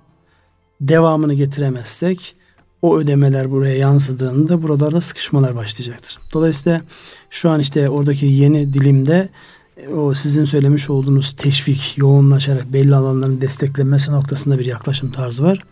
devamını 0.81 1.33
getiremezsek 1.33 2.35
o 2.81 2.97
ödemeler 2.97 3.51
buraya 3.51 3.77
yansıdığında 3.77 4.63
buralarda 4.63 5.01
sıkışmalar 5.01 5.55
başlayacaktır. 5.55 6.19
Dolayısıyla 6.33 6.81
şu 7.29 7.49
an 7.49 7.59
işte 7.59 7.89
oradaki 7.89 8.25
yeni 8.25 8.73
dilimde 8.73 9.29
o 9.95 10.13
sizin 10.13 10.45
söylemiş 10.45 10.89
olduğunuz 10.89 11.33
teşvik, 11.33 11.97
yoğunlaşarak 11.97 12.73
belli 12.73 12.95
alanların 12.95 13.41
desteklenmesi 13.41 14.11
noktasında 14.11 14.59
bir 14.59 14.65
yaklaşım 14.65 15.11
tarzı 15.11 15.43
var. 15.43 15.63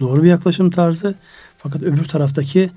Doğru 0.00 0.22
bir 0.22 0.28
yaklaşım 0.28 0.70
tarzı. 0.70 1.14
Fakat 1.58 1.82
öbür 1.82 2.04
taraftaki 2.04 2.70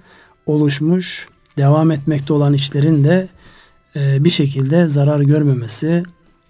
oluşmuş, 0.46 1.28
devam 1.58 1.92
etmekte 1.92 2.34
olan 2.34 2.54
işlerin 2.54 3.04
de 3.04 3.28
e, 3.96 4.24
bir 4.24 4.30
şekilde 4.30 4.88
zarar 4.88 5.20
görmemesi, 5.20 6.04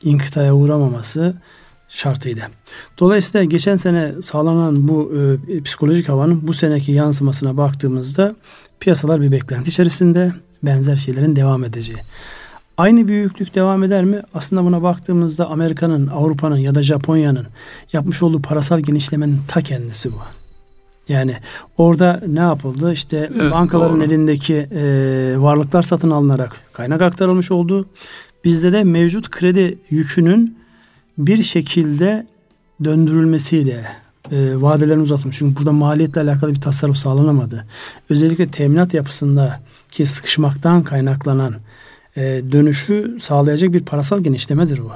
inkıtaya 0.03 0.53
uğramaması 0.55 1.41
şartıyla. 1.89 2.49
Dolayısıyla 2.99 3.43
geçen 3.43 3.77
sene 3.77 4.13
sağlanan 4.21 4.87
bu 4.87 5.13
e, 5.49 5.63
psikolojik 5.63 6.09
havanın 6.09 6.47
bu 6.47 6.53
seneki 6.53 6.91
yansımasına 6.91 7.57
baktığımızda 7.57 8.35
piyasalar 8.79 9.21
bir 9.21 9.31
beklenti 9.31 9.69
içerisinde 9.69 10.33
benzer 10.63 10.97
şeylerin 10.97 11.35
devam 11.35 11.63
edeceği. 11.63 11.99
Aynı 12.79 13.07
büyüklük 13.07 13.55
devam 13.55 13.83
eder 13.83 14.05
mi? 14.05 14.21
Aslında 14.33 14.63
buna 14.63 14.83
baktığımızda 14.83 15.49
Amerika'nın, 15.49 16.07
Avrupa'nın 16.07 16.57
ya 16.57 16.75
da 16.75 16.83
Japonya'nın 16.83 17.47
yapmış 17.93 18.23
olduğu 18.23 18.41
parasal 18.41 18.79
genişlemenin 18.79 19.39
ta 19.47 19.61
kendisi 19.61 20.11
bu. 20.11 20.17
Yani 21.09 21.35
orada 21.77 22.21
ne 22.27 22.39
yapıldı? 22.39 22.93
İşte 22.93 23.29
evet, 23.35 23.51
bankaların 23.51 23.95
doğru. 23.95 24.03
elindeki 24.03 24.55
e, 24.55 24.81
varlıklar 25.37 25.83
satın 25.83 26.09
alınarak 26.09 26.61
kaynak 26.73 27.01
aktarılmış 27.01 27.51
oldu. 27.51 27.85
Bizde 28.45 28.73
de 28.73 28.83
mevcut 28.83 29.29
kredi 29.29 29.79
yükünün 29.89 30.57
bir 31.17 31.43
şekilde 31.43 32.27
döndürülmesiyle 32.83 33.85
e, 34.31 34.61
vadelerini 34.61 35.01
uzatılmış. 35.01 35.37
Çünkü 35.37 35.59
burada 35.59 35.71
maliyetle 35.71 36.21
alakalı 36.21 36.53
bir 36.53 36.61
tasarruf 36.61 36.97
sağlanamadı. 36.97 37.65
Özellikle 38.09 38.47
teminat 38.47 38.93
yapısında 38.93 39.59
ki 39.91 40.05
sıkışmaktan 40.05 40.83
kaynaklanan 40.83 41.55
dönüşü 42.51 43.17
sağlayacak 43.21 43.73
bir 43.73 43.85
parasal 43.85 44.19
genişlemedir 44.19 44.79
bu. 44.79 44.91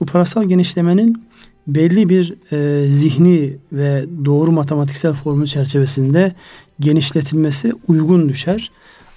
Bu 0.00 0.06
parasal 0.06 0.44
genişlemenin 0.44 1.24
belli 1.66 2.08
bir 2.08 2.34
e, 2.52 2.88
zihni 2.90 3.56
ve 3.72 4.04
doğru 4.24 4.52
matematiksel 4.52 5.12
formül 5.12 5.46
çerçevesinde 5.46 6.32
genişletilmesi 6.80 7.72
uygun 7.88 8.28
düşer. 8.28 8.70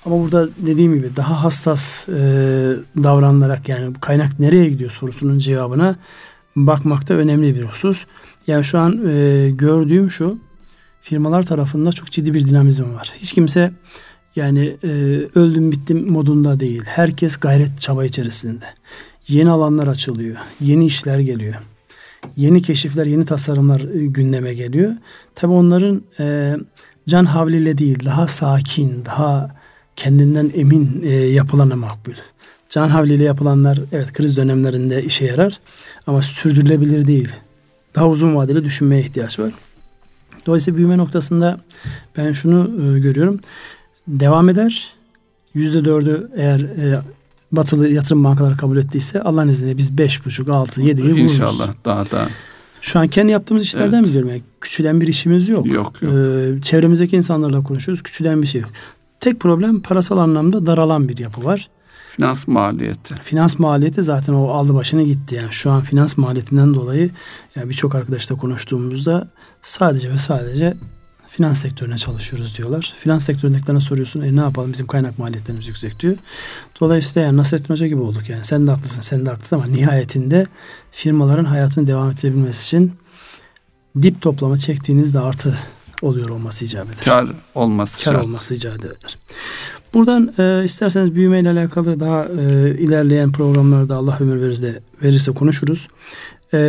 Ama 0.05 0.19
burada 0.19 0.49
dediğim 0.57 0.93
gibi 0.93 1.15
daha 1.15 1.43
hassas 1.43 2.09
e, 2.09 2.13
davranarak 3.03 3.69
yani 3.69 3.93
kaynak 4.01 4.39
nereye 4.39 4.69
gidiyor 4.69 4.91
sorusunun 4.91 5.37
cevabına 5.37 5.95
bakmakta 6.55 7.13
önemli 7.13 7.55
bir 7.55 7.63
husus. 7.63 8.05
Yani 8.47 8.63
şu 8.63 8.79
an 8.79 9.07
e, 9.07 9.49
gördüğüm 9.49 10.11
şu 10.11 10.37
firmalar 11.01 11.43
tarafında 11.43 11.91
çok 11.91 12.11
ciddi 12.11 12.33
bir 12.33 12.47
dinamizm 12.47 12.93
var. 12.93 13.13
Hiç 13.17 13.33
kimse 13.33 13.71
yani 14.37 14.77
e, 14.83 14.87
öldüm 15.35 15.71
bittim 15.71 16.11
modunda 16.11 16.59
değil. 16.59 16.81
Herkes 16.85 17.37
gayret 17.37 17.81
çaba 17.81 18.05
içerisinde. 18.05 18.65
Yeni 19.27 19.49
alanlar 19.49 19.87
açılıyor. 19.87 20.37
Yeni 20.61 20.85
işler 20.85 21.19
geliyor. 21.19 21.55
Yeni 22.35 22.61
keşifler, 22.61 23.05
yeni 23.05 23.25
tasarımlar 23.25 23.81
e, 23.81 24.05
gündeme 24.05 24.53
geliyor. 24.53 24.93
Tabi 25.35 25.53
onların 25.53 26.01
e, 26.19 26.55
can 27.07 27.25
havliyle 27.25 27.77
değil, 27.77 28.05
daha 28.05 28.27
sakin, 28.27 29.05
daha 29.05 29.55
kendinden 29.95 30.51
emin 30.55 31.01
e, 31.03 31.09
yapılana 31.11 31.75
makbul. 31.75 32.13
Can 32.69 32.89
havliyle 32.89 33.23
yapılanlar 33.23 33.79
evet 33.91 34.13
kriz 34.13 34.37
dönemlerinde 34.37 35.03
işe 35.03 35.25
yarar 35.25 35.59
ama 36.07 36.21
sürdürülebilir 36.21 37.07
değil. 37.07 37.29
Daha 37.95 38.07
uzun 38.07 38.35
vadeli 38.35 38.65
düşünmeye 38.65 39.01
ihtiyaç 39.01 39.39
var. 39.39 39.51
Dolayısıyla 40.45 40.77
büyüme 40.77 40.97
noktasında 40.97 41.59
ben 42.17 42.31
şunu 42.31 42.71
e, 42.95 42.99
görüyorum. 42.99 43.39
Devam 44.07 44.49
eder. 44.49 44.93
Yüzde 45.53 45.85
dördü 45.85 46.31
eğer 46.35 46.59
e, 46.59 47.01
batılı 47.51 47.89
yatırım 47.89 48.23
bankaları 48.23 48.57
kabul 48.57 48.77
ettiyse 48.77 49.21
Allah'ın 49.21 49.47
izniyle 49.47 49.77
biz 49.77 49.97
beş 49.97 50.25
buçuk, 50.25 50.49
altı, 50.49 50.81
yediyi 50.81 51.11
buluruz. 51.11 51.33
İnşallah 51.33 51.73
daha 51.85 52.11
da. 52.11 52.27
Şu 52.81 52.99
an 52.99 53.07
kendi 53.07 53.31
yaptığımız 53.31 53.63
işlerden 53.63 53.97
evet. 53.97 54.07
biliyorum. 54.07 54.29
Yani 54.29 54.41
küçülen 54.61 55.01
bir 55.01 55.07
işimiz 55.07 55.49
yok. 55.49 55.67
Yok 55.67 56.01
yok. 56.01 56.13
Ee, 56.13 56.61
çevremizdeki 56.61 57.17
insanlarla 57.17 57.63
konuşuyoruz. 57.63 58.03
Küçülen 58.03 58.41
bir 58.41 58.47
şey 58.47 58.61
yok. 58.61 58.69
Tek 59.19 59.39
problem 59.39 59.81
parasal 59.81 60.17
anlamda 60.17 60.65
daralan 60.65 61.09
bir 61.09 61.17
yapı 61.17 61.45
var. 61.45 61.69
Finans 62.11 62.47
maliyeti. 62.47 63.15
Finans 63.23 63.59
maliyeti 63.59 64.03
zaten 64.03 64.33
o 64.33 64.47
aldı 64.47 64.75
başını 64.75 65.03
gitti. 65.03 65.35
Yani 65.35 65.51
şu 65.51 65.71
an 65.71 65.81
finans 65.81 66.17
maliyetinden 66.17 66.73
dolayı 66.73 67.09
yani 67.55 67.69
birçok 67.69 67.95
arkadaşla 67.95 68.37
konuştuğumuzda 68.37 69.27
sadece 69.61 70.11
ve 70.11 70.17
sadece 70.17 70.77
finans 71.37 71.61
sektörüne 71.61 71.97
çalışıyoruz 71.97 72.57
diyorlar. 72.57 72.93
Finans 72.97 73.25
sektöründekilerine 73.25 73.81
soruyorsun 73.81 74.21
e 74.21 74.35
ne 74.35 74.39
yapalım 74.39 74.73
bizim 74.73 74.87
kaynak 74.87 75.19
maliyetlerimiz 75.19 75.67
yüksek 75.67 75.99
diyor. 75.99 76.15
Dolayısıyla 76.79 77.25
yani 77.25 77.37
Nasrettin 77.37 77.73
Hoca 77.73 77.87
gibi 77.87 78.01
olduk 78.01 78.29
yani. 78.29 78.45
Sen 78.45 78.67
de 78.67 78.71
haklısın 78.71 79.01
sen 79.01 79.25
de 79.25 79.29
haklısın 79.29 79.55
ama 79.55 79.65
nihayetinde 79.65 80.45
firmaların 80.91 81.45
hayatını 81.45 81.87
devam 81.87 82.09
ettirebilmesi 82.09 82.63
için 82.65 82.91
dip 84.01 84.21
toplama 84.21 84.57
çektiğinizde 84.57 85.19
artı 85.19 85.57
oluyor 86.01 86.29
olması 86.29 86.65
icap 86.65 86.87
eder. 86.87 87.03
Kar 87.05 87.27
olması 87.55 88.05
Kar 88.05 88.13
şart. 88.13 88.25
olması 88.25 88.55
icap 88.55 88.79
eder. 88.79 89.17
Buradan 89.93 90.33
e, 90.39 90.63
isterseniz 90.65 91.15
büyümeyle 91.15 91.49
alakalı 91.49 91.99
daha 91.99 92.25
e, 92.25 92.69
ilerleyen 92.77 93.31
programlarda 93.31 93.95
Allah 93.95 94.17
ömür 94.19 94.41
verirse, 94.41 94.79
verirse 95.03 95.31
konuşuruz. 95.31 95.87
E, 96.53 96.59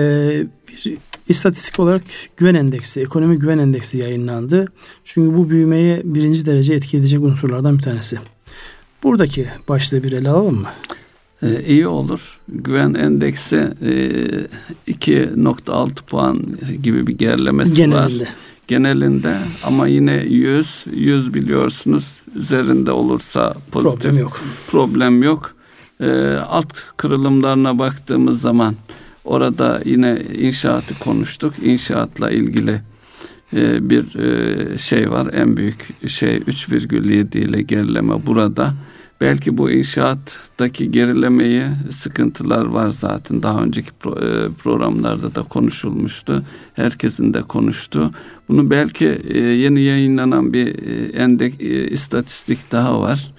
bir 0.69 0.99
istatistik 1.29 1.81
olarak 1.81 2.03
güven 2.37 2.55
endeksi, 2.55 3.01
ekonomi 3.01 3.39
güven 3.39 3.59
endeksi 3.59 3.99
yayınlandı. 3.99 4.69
Çünkü 5.05 5.39
bu 5.39 5.51
büyümeye 5.51 6.03
birinci 6.05 6.47
derece 6.47 6.75
etki 6.75 6.99
edecek 6.99 7.21
unsurlardan 7.21 7.79
bir 7.79 7.83
tanesi. 7.83 8.19
Buradaki 9.03 9.49
başlığı 9.69 10.05
bir 10.05 10.13
ele 10.13 10.29
alalım 10.31 10.61
mı? 10.61 10.69
Ee, 11.43 11.65
iyi 11.67 11.87
olur. 11.87 12.39
Güven 12.49 12.95
endeksi 12.95 13.57
e, 13.57 14.93
2.6 14.93 15.91
puan 16.07 16.59
gibi 16.83 17.07
bir 17.07 17.19
gerilemesi 17.19 17.75
Genelinde. 17.75 17.97
var 17.97 18.29
genelinde 18.69 19.39
ama 19.65 19.87
yine 19.87 20.15
100 20.15 20.85
100 20.93 21.35
biliyorsunuz 21.35 22.17
üzerinde 22.37 22.93
olursa 22.93 23.55
pozitif 23.73 24.03
problem 24.03 24.19
yok. 24.19 24.41
Problem 24.67 25.23
yok. 25.23 25.55
E, 26.01 26.11
alt 26.49 26.73
kırılımlarına 26.97 27.79
baktığımız 27.79 28.41
zaman 28.41 28.75
orada 29.25 29.83
yine 29.85 30.23
inşaatı 30.39 30.99
konuştuk. 30.99 31.55
İnşaatla 31.63 32.31
ilgili 32.31 32.81
e, 33.57 33.91
bir 33.91 34.17
e, 34.17 34.79
şey 34.79 35.11
var. 35.11 35.33
En 35.33 35.57
büyük 35.57 36.09
şey 36.09 36.37
3,7 36.37 37.39
ile 37.39 37.63
gerileme 37.63 38.27
burada. 38.27 38.75
Belki 39.21 39.59
bu 39.59 39.71
inşaattaki 39.71 40.89
gerilemeyi 40.89 41.63
sıkıntılar 41.91 42.65
var 42.65 42.91
zaten. 42.91 43.43
Daha 43.43 43.63
önceki 43.63 43.89
e, 43.89 43.93
programlarda 44.59 45.35
da 45.35 45.43
konuşulmuştu. 45.43 46.43
Herkesin 46.75 47.35
de 47.35 47.43
konuştu. 47.43 48.11
Bunu 48.49 48.71
belki 48.71 49.05
yeni 49.35 49.81
yayınlanan 49.81 50.53
bir 50.53 50.75
endek 51.15 51.55
istatistik 51.93 52.73
daha 52.73 53.01
var. 53.01 53.33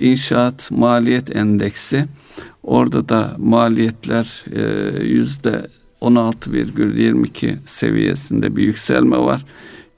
İnşaat 0.00 0.70
maliyet 0.70 1.36
endeksi. 1.36 2.06
Orada 2.62 3.08
da 3.08 3.34
maliyetler 3.38 4.44
e, 4.52 5.04
yüzde 5.04 5.66
16,22 6.00 7.56
seviyesinde 7.66 8.56
bir 8.56 8.62
yükselme 8.62 9.18
var. 9.18 9.44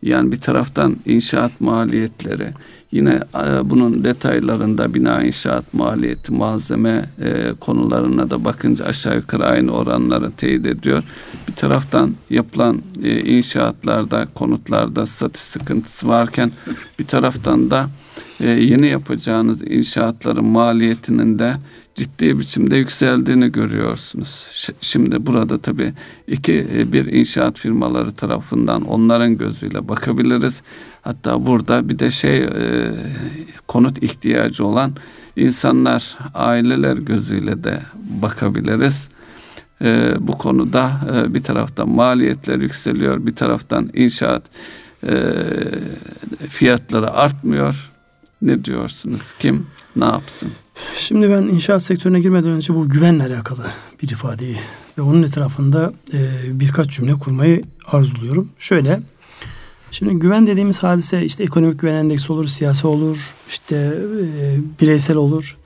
Yani 0.02 0.32
bir 0.32 0.40
taraftan 0.40 0.96
inşaat 1.06 1.60
maliyetleri 1.60 2.48
Yine 2.92 3.20
e, 3.34 3.70
bunun 3.70 4.04
detaylarında 4.04 4.94
bina 4.94 5.22
inşaat 5.22 5.74
maliyeti, 5.74 6.32
malzeme 6.32 7.04
e, 7.24 7.52
konularına 7.60 8.30
da 8.30 8.44
bakınca 8.44 8.84
aşağı 8.84 9.16
yukarı 9.16 9.46
aynı 9.46 9.72
oranları 9.72 10.30
teyit 10.30 10.66
ediyor. 10.66 11.02
Bir 11.48 11.52
taraftan 11.52 12.14
yapılan 12.30 12.82
inşaatlarda, 13.24 14.26
konutlarda 14.34 15.06
statü 15.06 15.40
sıkıntısı 15.40 16.08
varken 16.08 16.52
bir 16.98 17.06
taraftan 17.06 17.70
da 17.70 17.88
yeni 18.40 18.86
yapacağınız 18.86 19.62
inşaatların 19.62 20.44
maliyetinin 20.44 21.38
de 21.38 21.54
ciddi 21.94 22.38
biçimde 22.38 22.76
yükseldiğini 22.76 23.52
görüyorsunuz. 23.52 24.48
Şimdi 24.80 25.26
burada 25.26 25.58
tabii 25.58 25.92
iki 26.26 26.66
e, 26.74 26.92
bir 26.92 27.06
inşaat 27.06 27.58
firmaları 27.58 28.12
tarafından 28.12 28.82
onların 28.82 29.38
gözüyle 29.38 29.88
bakabiliriz. 29.88 30.62
Hatta 31.02 31.46
burada 31.46 31.88
bir 31.88 31.98
de 31.98 32.10
şey 32.10 32.38
e, 32.38 32.48
konut 33.68 34.02
ihtiyacı 34.02 34.66
olan 34.66 34.92
insanlar, 35.36 36.18
aileler 36.34 36.96
gözüyle 36.96 37.64
de 37.64 37.80
bakabiliriz. 38.22 39.08
E, 39.82 40.14
bu 40.20 40.38
konuda 40.38 41.00
bir 41.28 41.42
taraftan 41.42 41.88
maliyetler 41.88 42.58
yükseliyor, 42.58 43.26
bir 43.26 43.36
taraftan 43.36 43.90
inşaat 43.94 44.42
fiyatları 46.48 47.10
artmıyor. 47.10 47.90
Ne 48.42 48.64
diyorsunuz? 48.64 49.34
Kim 49.38 49.66
ne 49.96 50.04
yapsın? 50.04 50.52
Şimdi 50.96 51.30
ben 51.30 51.42
inşaat 51.42 51.82
sektörüne 51.82 52.20
girmeden 52.20 52.50
önce 52.50 52.74
bu 52.74 52.88
güvenle 52.88 53.22
alakalı 53.22 53.66
bir 54.02 54.08
ifadeyi 54.08 54.56
ve 54.98 55.02
onun 55.02 55.22
etrafında 55.22 55.92
e, 56.12 56.18
birkaç 56.60 56.90
cümle 56.90 57.12
kurmayı 57.12 57.62
arzuluyorum. 57.86 58.48
Şöyle, 58.58 59.00
şimdi 59.90 60.14
güven 60.14 60.46
dediğimiz 60.46 60.82
hadise 60.82 61.24
işte 61.24 61.44
ekonomik 61.44 61.80
güven 61.80 61.96
endeksi 61.96 62.32
olur, 62.32 62.46
siyasi 62.46 62.86
olur, 62.86 63.18
işte 63.48 63.76
e, 64.40 64.58
bireysel 64.80 65.16
olur. 65.16 65.56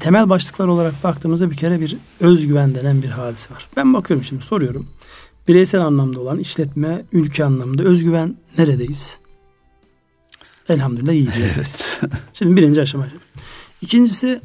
Temel 0.00 0.28
başlıklar 0.28 0.66
olarak 0.66 1.04
baktığımızda 1.04 1.50
bir 1.50 1.56
kere 1.56 1.80
bir 1.80 1.96
özgüven 2.20 2.74
denen 2.74 3.02
bir 3.02 3.08
hadise 3.08 3.54
var. 3.54 3.68
Ben 3.76 3.94
bakıyorum 3.94 4.24
şimdi 4.24 4.44
soruyorum. 4.44 4.86
Bireysel 5.48 5.80
anlamda 5.80 6.20
olan 6.20 6.38
işletme, 6.38 7.04
ülke 7.12 7.44
anlamında 7.44 7.82
özgüven 7.82 8.36
neredeyiz? 8.58 9.18
Elhamdülillah 10.68 11.12
iyi 11.12 11.26
bir 11.26 11.32
Evet. 11.56 11.98
Şimdi 12.32 12.56
birinci 12.56 12.80
aşama. 12.80 13.06
İkincisi 13.82 14.40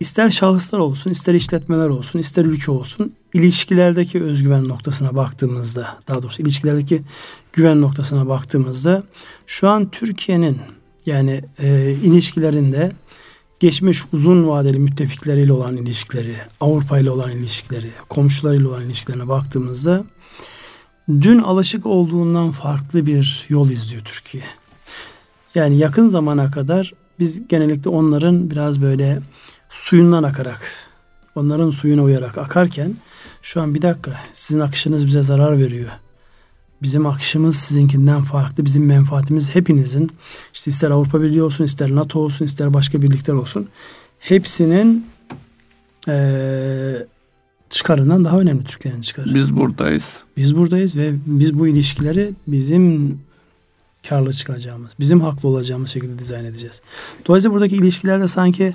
ister 0.00 0.30
şahıslar 0.30 0.78
olsun, 0.78 1.10
ister 1.10 1.34
işletmeler 1.34 1.88
olsun, 1.88 2.18
ister 2.18 2.44
ülke 2.44 2.70
olsun 2.70 3.14
ilişkilerdeki 3.34 4.22
özgüven 4.22 4.68
noktasına 4.68 5.16
baktığımızda, 5.16 5.98
daha 6.08 6.22
doğrusu 6.22 6.42
ilişkilerdeki 6.42 7.02
güven 7.52 7.80
noktasına 7.80 8.28
baktığımızda 8.28 9.02
şu 9.46 9.68
an 9.68 9.90
Türkiye'nin 9.90 10.58
yani 11.06 11.44
e, 11.58 11.96
ilişkilerinde 12.02 12.92
geçmiş 13.60 14.04
uzun 14.12 14.48
vadeli 14.48 14.78
müttefikleriyle 14.78 15.52
olan 15.52 15.76
ilişkileri, 15.76 16.34
Avrupa 16.60 16.98
ile 16.98 17.10
olan 17.10 17.30
ilişkileri, 17.30 17.90
komşularıyla 18.08 18.68
olan 18.68 18.82
ilişkilerine 18.82 19.28
baktığımızda 19.28 20.04
dün 21.08 21.38
alışık 21.38 21.86
olduğundan 21.86 22.50
farklı 22.50 23.06
bir 23.06 23.46
yol 23.48 23.70
izliyor 23.70 24.04
Türkiye. 24.04 24.44
Yani 25.54 25.78
yakın 25.78 26.08
zamana 26.08 26.50
kadar 26.50 26.92
biz 27.20 27.48
genellikle 27.48 27.90
onların 27.90 28.50
biraz 28.50 28.80
böyle 28.82 29.20
suyundan 29.68 30.22
akarak, 30.22 30.60
onların 31.34 31.70
suyuna 31.70 32.02
uyarak 32.02 32.38
akarken 32.38 32.94
şu 33.42 33.60
an 33.60 33.74
bir 33.74 33.82
dakika 33.82 34.12
sizin 34.32 34.60
akışınız 34.60 35.06
bize 35.06 35.22
zarar 35.22 35.58
veriyor. 35.58 35.90
Bizim 36.82 37.06
akışımız 37.06 37.56
sizinkinden 37.56 38.22
farklı. 38.22 38.64
Bizim 38.64 38.86
menfaatimiz 38.86 39.54
hepinizin 39.54 40.10
işte 40.52 40.70
ister 40.70 40.90
Avrupa 40.90 41.22
Birliği 41.22 41.42
olsun, 41.42 41.64
ister 41.64 41.94
NATO 41.94 42.20
olsun, 42.20 42.44
ister 42.44 42.74
başka 42.74 43.02
birlikler 43.02 43.34
olsun. 43.34 43.68
Hepsinin 44.18 45.06
ee, 46.08 47.06
çıkarından 47.70 48.24
daha 48.24 48.40
önemli 48.40 48.64
Türkiye'nin 48.64 49.00
çıkarı. 49.00 49.34
Biz 49.34 49.56
buradayız. 49.56 50.16
Biz 50.36 50.56
buradayız 50.56 50.96
ve 50.96 51.12
biz 51.26 51.58
bu 51.58 51.68
ilişkileri 51.68 52.30
bizim 52.46 53.18
karlı 54.08 54.32
çıkacağımız, 54.32 54.90
bizim 55.00 55.20
haklı 55.20 55.48
olacağımız 55.48 55.90
şekilde 55.90 56.18
dizayn 56.18 56.44
edeceğiz. 56.44 56.82
Dolayısıyla 57.26 57.54
buradaki 57.54 57.76
ilişkilerde 57.76 58.28
sanki 58.28 58.74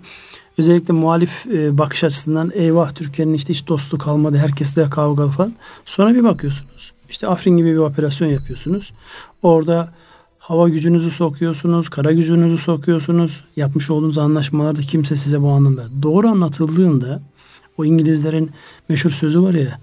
özellikle 0.58 0.94
muhalif 0.94 1.48
e, 1.48 1.78
bakış 1.78 2.04
açısından 2.04 2.52
eyvah 2.54 2.92
Türkiye'nin 2.92 3.34
işte 3.34 3.54
hiç 3.54 3.68
dostluk 3.68 4.02
kalmadı, 4.02 4.38
herkesle 4.38 4.90
kavgalı 4.90 5.32
falan. 5.32 5.54
Sonra 5.86 6.14
bir 6.14 6.24
bakıyorsunuz. 6.24 6.94
İşte 7.10 7.28
Afrin 7.28 7.58
gibi 7.58 7.74
bir 7.74 7.78
operasyon 7.78 8.28
yapıyorsunuz. 8.28 8.94
Orada 9.42 9.94
hava 10.40 10.70
gücünüzü 10.70 11.12
sokuyorsunuz, 11.12 11.90
kara 11.90 12.12
gücünüzü 12.12 12.58
sokuyorsunuz. 12.58 13.44
Yapmış 13.56 13.90
olduğunuz 13.90 14.18
anlaşmalarda 14.18 14.82
kimse 14.82 15.16
size 15.16 15.42
bu 15.42 15.50
anlamda. 15.50 15.84
Doğru 16.04 16.28
anlatıldığında 16.28 17.22
o 17.78 17.86
İngilizlerin 17.86 18.52
meşhur 18.90 19.10
sözü 19.10 19.42
var 19.42 19.54
ya 19.54 19.80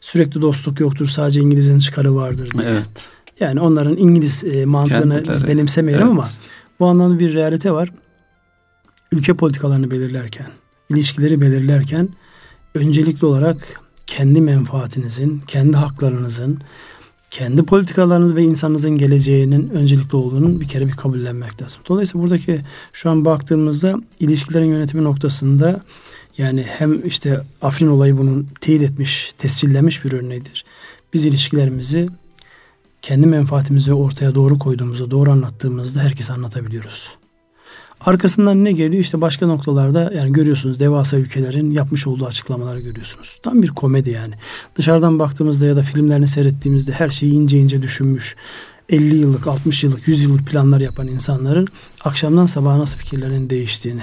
sürekli 0.00 0.42
dostluk 0.42 0.80
yoktur 0.80 1.06
sadece 1.06 1.40
İngiliz'in 1.40 1.78
çıkarı 1.78 2.14
vardır 2.14 2.50
diye. 2.50 2.68
Evet. 2.68 3.10
Yani 3.40 3.60
onların 3.60 3.96
İngiliz 3.96 4.44
e, 4.44 4.64
mantığını 4.64 5.14
Kendileri. 5.14 5.28
biz 5.28 5.46
benimsemeyelim 5.46 6.06
evet. 6.06 6.12
ama 6.12 6.28
bu 6.80 6.86
anlamda 6.86 7.18
bir 7.18 7.34
realite 7.34 7.72
var. 7.72 7.92
Ülke 9.12 9.34
politikalarını 9.34 9.90
belirlerken, 9.90 10.46
ilişkileri 10.90 11.40
belirlerken 11.40 12.08
öncelikli 12.74 13.26
olarak 13.26 13.80
kendi 14.06 14.40
menfaatinizin, 14.40 15.42
kendi 15.46 15.76
haklarınızın, 15.76 16.58
kendi 17.30 17.62
politikalarınız 17.62 18.34
ve 18.34 18.42
insanınızın 18.42 18.98
geleceğinin 18.98 19.70
öncelikli 19.70 20.16
olduğunun 20.16 20.60
bir 20.60 20.68
kere 20.68 20.86
bir 20.86 20.92
kabullenmek 20.92 21.62
lazım. 21.62 21.82
Dolayısıyla 21.88 22.22
buradaki 22.22 22.60
şu 22.92 23.10
an 23.10 23.24
baktığımızda 23.24 23.96
ilişkilerin 24.20 24.66
yönetimi 24.66 25.04
noktasında 25.04 25.80
yani 26.38 26.62
hem 26.62 27.06
işte 27.06 27.40
Afrin 27.62 27.88
olayı 27.88 28.18
bunun 28.18 28.48
teyit 28.60 28.82
etmiş, 28.82 29.32
tescillemiş 29.38 30.04
bir 30.04 30.12
örneğidir. 30.12 30.64
Biz 31.14 31.26
ilişkilerimizi 31.26 32.08
kendi 33.02 33.26
menfaatimizi 33.26 33.94
ortaya 33.94 34.34
doğru 34.34 34.58
koyduğumuzda, 34.58 35.10
doğru 35.10 35.30
anlattığımızda 35.30 36.00
herkese 36.00 36.32
anlatabiliyoruz. 36.32 37.10
Arkasından 38.00 38.64
ne 38.64 38.72
geliyor? 38.72 39.02
İşte 39.02 39.20
başka 39.20 39.46
noktalarda 39.46 40.12
yani 40.14 40.32
görüyorsunuz 40.32 40.80
devasa 40.80 41.16
ülkelerin 41.16 41.70
yapmış 41.70 42.06
olduğu 42.06 42.26
açıklamaları 42.26 42.80
görüyorsunuz. 42.80 43.38
Tam 43.42 43.62
bir 43.62 43.68
komedi 43.68 44.10
yani. 44.10 44.34
Dışarıdan 44.76 45.18
baktığımızda 45.18 45.66
ya 45.66 45.76
da 45.76 45.82
filmlerini 45.82 46.28
seyrettiğimizde 46.28 46.92
her 46.92 47.10
şeyi 47.10 47.32
ince 47.32 47.58
ince 47.58 47.82
düşünmüş. 47.82 48.36
50 48.88 49.16
yıllık, 49.16 49.46
60 49.46 49.84
yıllık, 49.84 50.08
100 50.08 50.22
yıllık 50.22 50.46
planlar 50.46 50.80
yapan 50.80 51.08
insanların 51.08 51.68
akşamdan 52.04 52.46
sabaha 52.46 52.78
nasıl 52.78 52.98
fikirlerinin 52.98 53.50
değiştiğini. 53.50 54.02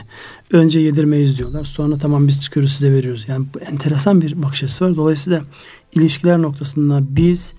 Önce 0.51 0.79
yedirmeyiz 0.79 1.37
diyorlar. 1.37 1.65
Sonra 1.65 1.97
tamam 1.97 2.27
biz 2.27 2.41
çıkıyoruz 2.41 2.71
size 2.71 2.91
veriyoruz. 2.91 3.25
Yani 3.27 3.45
bu 3.53 3.59
enteresan 3.59 4.21
bir 4.21 4.43
bakış 4.43 4.63
açısı 4.63 4.85
var. 4.85 4.95
Dolayısıyla 4.95 5.43
ilişkiler 5.93 6.41
noktasında 6.41 6.99
biz 7.09 7.53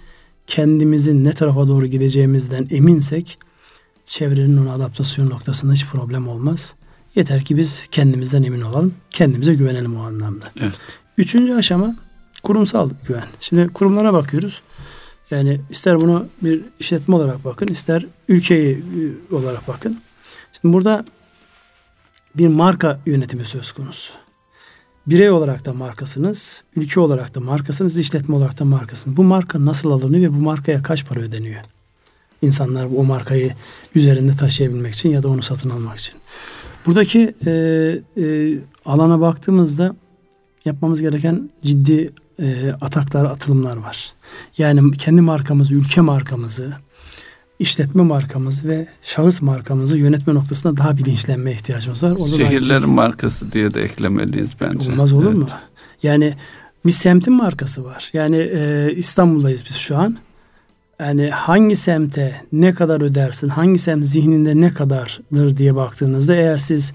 kendimizin 0.49 1.25
ne 1.25 1.33
tarafa 1.33 1.69
doğru 1.69 1.87
gideceğimizden 1.87 2.69
eminsek 2.71 3.39
çevrenin 4.05 4.57
ona 4.57 4.73
adaptasyon 4.73 5.31
noktasında 5.31 5.73
hiç 5.73 5.87
problem 5.87 6.29
olmaz. 6.29 6.75
Yeter 7.15 7.45
ki 7.45 7.57
biz 7.57 7.87
kendimizden 7.91 8.43
emin 8.43 8.61
olalım. 8.61 8.95
Kendimize 9.11 9.55
güvenelim 9.55 9.97
o 9.97 10.03
anlamda. 10.03 10.53
Evet. 10.61 10.73
Üçüncü 11.19 11.55
aşama 11.55 11.97
kurumsal 12.43 12.91
güven. 13.09 13.25
Şimdi 13.41 13.69
kurumlara 13.69 14.13
bakıyoruz. 14.13 14.63
Yani 15.31 15.61
ister 15.71 16.01
bunu 16.01 16.27
bir 16.43 16.63
işletme 16.81 17.15
olarak 17.15 17.45
bakın, 17.45 17.67
ister 17.67 18.07
ülkeyi 18.29 18.85
e, 19.31 19.35
olarak 19.35 19.69
bakın. 19.69 20.01
Şimdi 20.61 20.73
burada 20.73 21.05
bir 22.35 22.49
marka 22.49 23.01
yönetimi 23.07 23.45
söz 23.45 23.73
konusu. 23.73 24.13
Birey 25.11 25.31
olarak 25.31 25.65
da 25.65 25.73
markasınız, 25.73 26.63
ülke 26.77 27.01
olarak 27.01 27.35
da 27.35 27.41
markasınız, 27.41 27.99
işletme 27.99 28.35
olarak 28.35 28.59
da 28.59 28.65
markasınız. 28.65 29.17
Bu 29.17 29.25
marka 29.25 29.65
nasıl 29.65 29.91
alınıyor 29.91 30.33
ve 30.33 30.37
bu 30.37 30.41
markaya 30.41 30.83
kaç 30.83 31.07
para 31.07 31.21
ödeniyor? 31.21 31.61
İnsanlar 32.43 32.89
o 32.97 33.05
markayı 33.05 33.53
üzerinde 33.95 34.37
taşıyabilmek 34.37 34.95
için 34.95 35.09
ya 35.09 35.23
da 35.23 35.29
onu 35.29 35.43
satın 35.43 35.71
almak 35.71 35.99
için. 35.99 36.15
Buradaki 36.87 37.35
e, 37.47 37.51
e, 38.17 38.55
alana 38.85 39.21
baktığımızda 39.21 39.97
yapmamız 40.65 41.01
gereken 41.01 41.51
ciddi 41.63 42.13
e, 42.43 42.73
ataklar, 42.81 43.25
atılımlar 43.25 43.77
var. 43.77 44.13
Yani 44.59 44.93
kendi 44.93 45.23
markamızı, 45.23 45.75
ülke 45.75 46.01
markamızı, 46.01 46.73
işletme 47.59 48.03
markamızı 48.03 48.69
ve 48.69 48.87
şahıs 49.03 49.43
markamızı 49.43 49.99
yönetme 49.99 50.35
noktasında 50.35 50.77
daha 50.77 50.97
bilinçlenmeye 50.97 51.57
ihtiyacımız 51.57 52.03
var. 52.03 52.11
Orada 52.11 52.37
Şehirlerin 52.37 52.81
ciddi... 52.81 52.91
markası 52.91 53.53
diye 53.53 53.75
de 53.75 53.83
eklemeliyiz 53.83 54.53
bence. 54.61 54.91
Olmaz 54.91 55.13
olur 55.13 55.27
evet. 55.27 55.39
mu? 55.39 55.47
Yani 56.03 56.35
bir 56.87 56.91
semtin 56.91 57.33
markası 57.33 57.85
var. 57.85 58.11
Yani 58.13 58.37
e, 58.37 58.93
İstanbul'dayız 58.97 59.65
biz 59.69 59.77
şu 59.77 59.97
an 59.97 60.19
yani 61.01 61.31
hangi 61.31 61.77
semte 61.77 62.35
ne 62.53 62.75
kadar 62.75 63.01
ödersin, 63.01 63.49
hangi 63.49 63.79
semt 63.79 64.05
zihninde 64.05 64.61
ne 64.61 64.75
kadardır 64.75 65.57
diye 65.57 65.77
baktığınızda 65.77 66.35
eğer 66.35 66.59
siz 66.59 66.93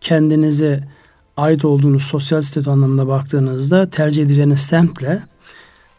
kendinize 0.00 0.88
ait 1.36 1.64
olduğunuz 1.64 2.02
sosyal 2.02 2.40
statü 2.40 2.70
anlamında 2.70 3.08
baktığınızda 3.08 3.90
tercih 3.90 4.22
edeceğiniz 4.22 4.60
semtle 4.60 5.22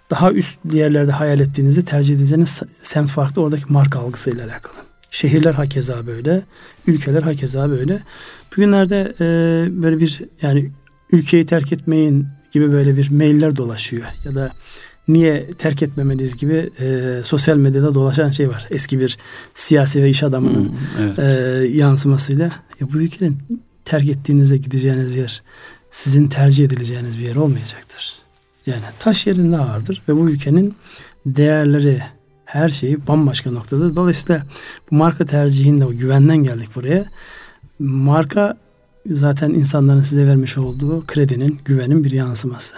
daha 0.10 0.32
üst 0.32 0.60
yerlerde 0.72 1.12
hayal 1.12 1.40
ettiğinizde 1.40 1.82
tercih 1.82 2.16
edeceğiniz 2.16 2.62
semt 2.82 3.10
farklı 3.10 3.42
oradaki 3.42 3.74
marka 3.74 4.00
algısıyla 4.00 4.46
alakalı. 4.46 4.76
Şehirler 5.12 5.54
hakeza 5.54 6.08
böyle, 6.08 6.44
ülkeler 6.88 7.24
hakeza 7.24 7.70
böyle. 7.70 8.00
Bugünlerde 8.52 9.14
e, 9.20 9.26
böyle 9.84 10.00
bir 10.00 10.22
yani 10.42 10.72
ülkeyi 11.12 11.46
terk 11.46 11.74
etmeyin 11.74 12.28
gibi 12.52 12.72
böyle 12.72 12.98
bir 12.98 13.12
mailler 13.12 13.56
dolaşıyor 13.56 14.04
ya 14.26 14.36
da 14.36 14.52
niye 15.08 15.52
terk 15.58 15.84
etmemeliyiz 15.84 16.38
gibi 16.38 16.70
e, 16.80 17.16
sosyal 17.24 17.58
medyada 17.58 17.94
dolaşan 17.96 18.32
şey 18.32 18.50
var. 18.50 18.68
Eski 18.70 19.00
bir 19.00 19.18
siyasi 19.54 20.04
ve 20.04 20.10
iş 20.10 20.24
adamının 20.24 20.70
hmm, 20.70 20.76
evet. 21.02 21.20
e, 21.20 21.68
yansımasıyla. 21.78 22.52
Ya 22.80 22.88
bu 22.94 22.98
ülkenin 22.98 23.38
terk 23.86 24.10
ettiğinizde 24.10 24.58
gideceğiniz 24.58 25.16
yer 25.16 25.44
sizin 25.92 26.28
tercih 26.28 26.66
edileceğiniz 26.66 27.18
bir 27.18 27.24
yer 27.24 27.36
olmayacaktır. 27.36 28.16
Yani 28.68 28.84
taş 29.00 29.28
yerinde 29.28 29.60
vardır 29.60 30.02
ve 30.10 30.16
bu 30.16 30.30
ülkenin 30.30 30.76
değerleri 31.26 32.02
her 32.46 32.70
şeyi 32.70 33.08
bambaşka 33.08 33.52
noktada. 33.52 33.96
Dolayısıyla 33.96 34.44
bu 34.92 34.96
marka 34.96 35.26
tercihinde 35.26 35.86
o 35.86 35.92
güvenden 35.92 36.38
geldik 36.38 36.70
buraya. 36.76 37.06
Marka 37.80 38.58
zaten 39.06 39.50
insanların 39.50 40.02
size 40.02 40.28
vermiş 40.28 40.58
olduğu 40.58 41.04
kredinin, 41.04 41.60
güvenin 41.66 42.04
bir 42.04 42.12
yansıması. 42.12 42.76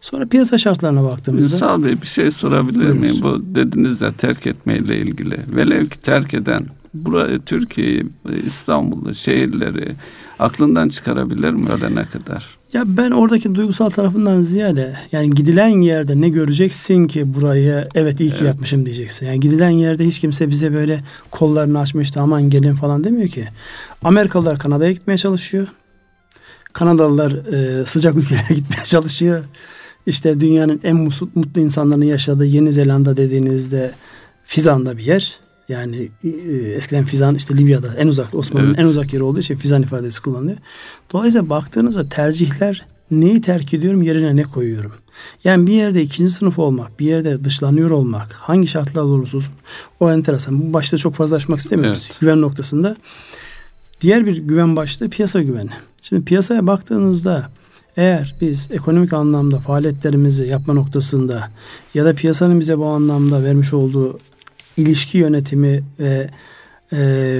Sonra 0.00 0.26
piyasa 0.26 0.58
şartlarına 0.58 1.04
baktığımızda... 1.04 1.56
Ünsal 1.56 1.84
Bey 1.84 2.02
bir 2.02 2.06
şey 2.06 2.30
sorabilir 2.30 2.88
miyim? 2.92 3.16
Bu 3.22 3.54
dediniz 3.54 4.00
ya 4.00 4.12
terk 4.12 4.46
etmeyle 4.46 4.98
ilgili. 4.98 5.38
Velev 5.48 5.86
ki 5.86 6.00
terk 6.00 6.34
eden 6.34 6.66
burayı, 6.94 7.40
Türkiye'yi, 7.40 8.06
İstanbul'u, 8.44 9.14
şehirleri 9.14 9.94
aklından 10.38 10.88
çıkarabilir 10.88 11.50
mi 11.50 11.68
ölene 11.70 12.04
kadar? 12.04 12.57
Ya 12.72 12.84
ben 12.86 13.10
oradaki 13.10 13.54
duygusal 13.54 13.90
tarafından 13.90 14.42
ziyade 14.42 14.96
yani 15.12 15.30
gidilen 15.30 15.68
yerde 15.82 16.20
ne 16.20 16.28
göreceksin 16.28 17.06
ki 17.06 17.34
burayı 17.34 17.88
evet 17.94 18.20
iyi 18.20 18.30
ki 18.30 18.36
evet. 18.40 18.46
yapmışım 18.46 18.86
diyeceksin. 18.86 19.26
Yani 19.26 19.40
gidilen 19.40 19.70
yerde 19.70 20.04
hiç 20.04 20.18
kimse 20.18 20.48
bize 20.48 20.74
böyle 20.74 21.04
kollarını 21.30 21.80
açmıştı 21.80 22.20
aman 22.20 22.50
gelin 22.50 22.74
falan 22.74 23.04
demiyor 23.04 23.28
ki. 23.28 23.48
Amerikalılar 24.02 24.58
Kanada'ya 24.58 24.92
gitmeye 24.92 25.16
çalışıyor. 25.16 25.66
Kanadalılar 26.72 27.32
e, 27.32 27.84
sıcak 27.86 28.16
ülkelere 28.16 28.48
gitmeye 28.54 28.84
çalışıyor. 28.84 29.44
İşte 30.06 30.40
dünyanın 30.40 30.80
en 30.84 30.96
mutlu, 30.96 31.28
mutlu 31.34 31.60
insanların 31.60 32.02
yaşadığı 32.02 32.46
Yeni 32.46 32.72
Zelanda 32.72 33.16
dediğinizde 33.16 33.92
Fizan'da 34.44 34.98
bir 34.98 35.04
yer. 35.04 35.38
Yani 35.68 36.08
e, 36.24 36.28
eskiden 36.76 37.04
Fizan 37.04 37.34
işte 37.34 37.56
Libya'da 37.56 37.94
en 37.94 38.08
uzak 38.08 38.34
Osmanlı'nın 38.34 38.70
evet. 38.70 38.80
en 38.80 38.84
uzak 38.84 39.12
yeri 39.12 39.22
olduğu 39.22 39.38
için 39.38 39.56
Fizan 39.56 39.82
ifadesi 39.82 40.22
kullanılıyor. 40.22 40.58
Dolayısıyla 41.12 41.50
baktığınızda 41.50 42.08
tercihler 42.08 42.86
neyi 43.10 43.40
terk 43.40 43.74
ediyorum 43.74 44.02
yerine 44.02 44.36
ne 44.36 44.42
koyuyorum? 44.42 44.92
Yani 45.44 45.66
bir 45.66 45.72
yerde 45.72 46.02
ikinci 46.02 46.32
sınıf 46.32 46.58
olmak, 46.58 47.00
bir 47.00 47.06
yerde 47.06 47.44
dışlanıyor 47.44 47.90
olmak, 47.90 48.32
hangi 48.32 48.66
şartlar 48.66 49.02
olursa 49.02 49.36
olsun 49.36 49.52
o 50.00 50.10
enteresan. 50.10 50.68
Bu 50.68 50.72
başta 50.72 50.96
çok 50.96 51.14
fazla 51.14 51.36
açmak 51.36 51.58
istemiyoruz. 51.58 52.06
Evet. 52.10 52.20
Güven 52.20 52.40
noktasında. 52.40 52.96
Diğer 54.00 54.26
bir 54.26 54.36
güven 54.36 54.76
başlığı 54.76 55.10
piyasa 55.10 55.42
güveni. 55.42 55.70
Şimdi 56.02 56.24
piyasaya 56.24 56.66
baktığınızda 56.66 57.50
eğer 57.96 58.34
biz 58.40 58.68
ekonomik 58.70 59.12
anlamda 59.12 59.58
faaliyetlerimizi 59.58 60.46
yapma 60.46 60.74
noktasında 60.74 61.50
ya 61.94 62.04
da 62.04 62.14
piyasanın 62.14 62.60
bize 62.60 62.78
bu 62.78 62.86
anlamda 62.86 63.44
vermiş 63.44 63.72
olduğu 63.72 64.18
ilişki 64.78 65.18
yönetimi 65.18 65.82
ve 66.00 66.30
e, 66.92 66.96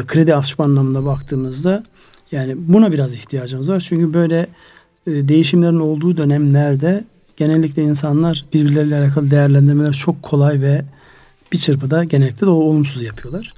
kredi 0.07 0.35
alışma 0.35 0.65
anlamında 0.65 1.05
baktığımızda 1.05 1.85
yani 2.33 2.55
buna 2.59 2.93
biraz 2.93 3.15
ihtiyacımız 3.15 3.71
var. 3.71 3.81
Çünkü 3.81 4.15
böyle 4.15 4.47
e, 5.07 5.29
değişimlerin 5.29 5.81
olduğu 5.81 6.17
dönemlerde 6.17 7.05
genellikle 7.37 7.83
insanlar 7.83 8.45
birbirleriyle 8.55 8.99
alakalı 8.99 9.31
değerlendirmeler 9.31 9.93
çok 9.93 10.23
kolay 10.23 10.61
ve 10.61 10.85
bir 11.53 11.59
çırpıda 11.59 12.05
genellikle 12.05 12.47
de 12.47 12.51
olumsuz 12.51 13.03
yapıyorlar. 13.03 13.55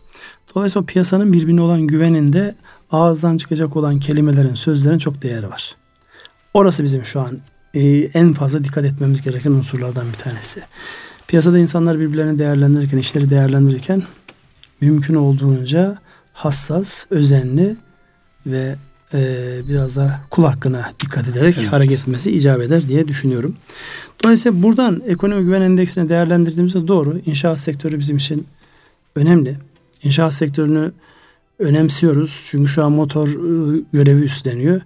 Dolayısıyla 0.55 0.87
piyasanın 0.87 1.33
birbirine 1.33 1.61
olan 1.61 1.81
güveninde 1.81 2.55
ağızdan 2.91 3.37
çıkacak 3.37 3.77
olan 3.77 4.01
kelimelerin, 4.01 4.55
sözlerin 4.55 4.99
çok 4.99 5.23
değeri 5.23 5.49
var. 5.49 5.77
Orası 6.55 6.85
bizim 6.85 7.05
şu 7.05 7.21
an 7.21 7.39
e, 7.75 7.81
en 7.99 8.33
fazla 8.33 8.65
dikkat 8.65 8.85
etmemiz 8.85 9.23
gereken 9.23 9.51
unsurlardan 9.51 10.09
bir 10.09 10.19
tanesi. 10.19 10.63
Piyasada 11.31 11.59
insanlar 11.59 12.01
birbirlerini 12.01 12.39
değerlendirirken, 12.39 12.99
işleri 12.99 13.31
değerlendirirken 13.31 14.03
mümkün 14.81 15.15
olduğunca 15.15 15.99
hassas, 16.33 17.07
özenli 17.11 17.77
ve 18.47 18.77
e, 19.15 19.19
biraz 19.69 19.97
da 19.97 20.21
kul 20.31 20.45
hakkına 20.45 20.93
dikkat 21.01 21.29
ederek 21.29 21.57
evet. 21.59 21.73
hareket 21.73 21.99
etmesi 21.99 22.33
icap 22.33 22.61
eder 22.61 22.89
diye 22.89 23.09
düşünüyorum. 23.09 23.57
Dolayısıyla 24.25 24.63
buradan 24.63 25.03
ekonomi 25.07 25.45
güven 25.45 25.63
endeksini 25.63 26.09
değerlendirdiğimizde 26.09 26.89
doğru. 26.89 27.21
İnşaat 27.27 27.59
sektörü 27.59 27.99
bizim 27.99 28.17
için 28.17 28.47
önemli. 29.17 29.57
İnşaat 30.03 30.35
sektörünü 30.35 30.93
önemsiyoruz. 31.59 32.43
Çünkü 32.47 32.71
şu 32.71 32.85
an 32.85 32.93
motor 32.93 33.29
ıı, 33.29 33.83
görevi 33.93 34.23
üstleniyor. 34.23 34.81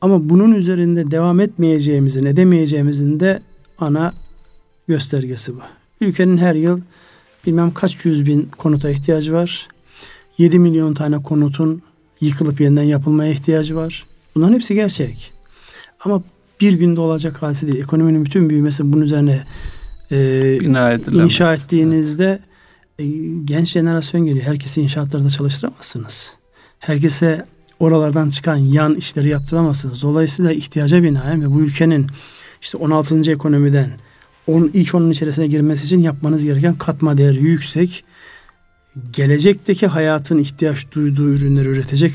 Ama 0.00 0.28
bunun 0.28 0.52
üzerinde 0.52 1.10
devam 1.10 1.40
etmeyeceğimizin, 1.40 2.26
edemeyeceğimizin 2.26 3.20
de 3.20 3.42
ana 3.78 4.14
göstergesi 4.88 5.56
bu. 5.56 5.60
Ülkenin 6.02 6.36
her 6.36 6.54
yıl 6.54 6.80
bilmem 7.46 7.74
kaç 7.74 8.04
yüz 8.04 8.26
bin 8.26 8.48
konuta 8.58 8.90
ihtiyacı 8.90 9.32
var. 9.32 9.68
7 10.38 10.58
milyon 10.58 10.94
tane 10.94 11.22
konutun 11.22 11.82
yıkılıp 12.20 12.60
yeniden 12.60 12.82
yapılmaya 12.82 13.32
ihtiyacı 13.32 13.76
var. 13.76 14.06
Bunların 14.34 14.54
hepsi 14.54 14.74
gerçek. 14.74 15.32
Ama 16.04 16.22
bir 16.60 16.72
günde 16.72 17.00
olacak 17.00 17.42
hadise 17.42 17.72
değil. 17.72 17.82
Ekonominin 17.84 18.24
bütün 18.24 18.50
büyümesi 18.50 18.92
bunun 18.92 19.02
üzerine 19.02 19.44
e, 20.10 20.58
inşa 21.12 21.54
ettiğinizde 21.54 22.40
e, 22.98 23.06
genç 23.44 23.68
jenerasyon 23.68 24.26
geliyor. 24.26 24.46
Herkesi 24.46 24.82
inşaatlarda 24.82 25.30
çalıştıramazsınız. 25.30 26.34
Herkese 26.78 27.46
oralardan 27.80 28.28
çıkan 28.28 28.56
yan 28.56 28.94
işleri 28.94 29.28
yaptıramazsınız. 29.28 30.02
Dolayısıyla 30.02 30.52
ihtiyaca 30.52 31.02
binaen 31.02 31.42
ve 31.42 31.50
bu 31.50 31.60
ülkenin 31.60 32.06
işte 32.62 32.78
16. 32.78 33.30
ekonomiden 33.30 33.90
on, 34.46 34.70
ilk 34.74 34.94
onun 34.94 35.10
içerisine 35.10 35.46
girmesi 35.46 35.84
için 35.84 36.00
yapmanız 36.00 36.44
gereken 36.44 36.78
katma 36.78 37.18
değeri 37.18 37.42
yüksek 37.42 38.04
gelecekteki 39.12 39.86
hayatın 39.86 40.38
ihtiyaç 40.38 40.92
duyduğu 40.92 41.28
ürünleri 41.28 41.68
üretecek 41.68 42.12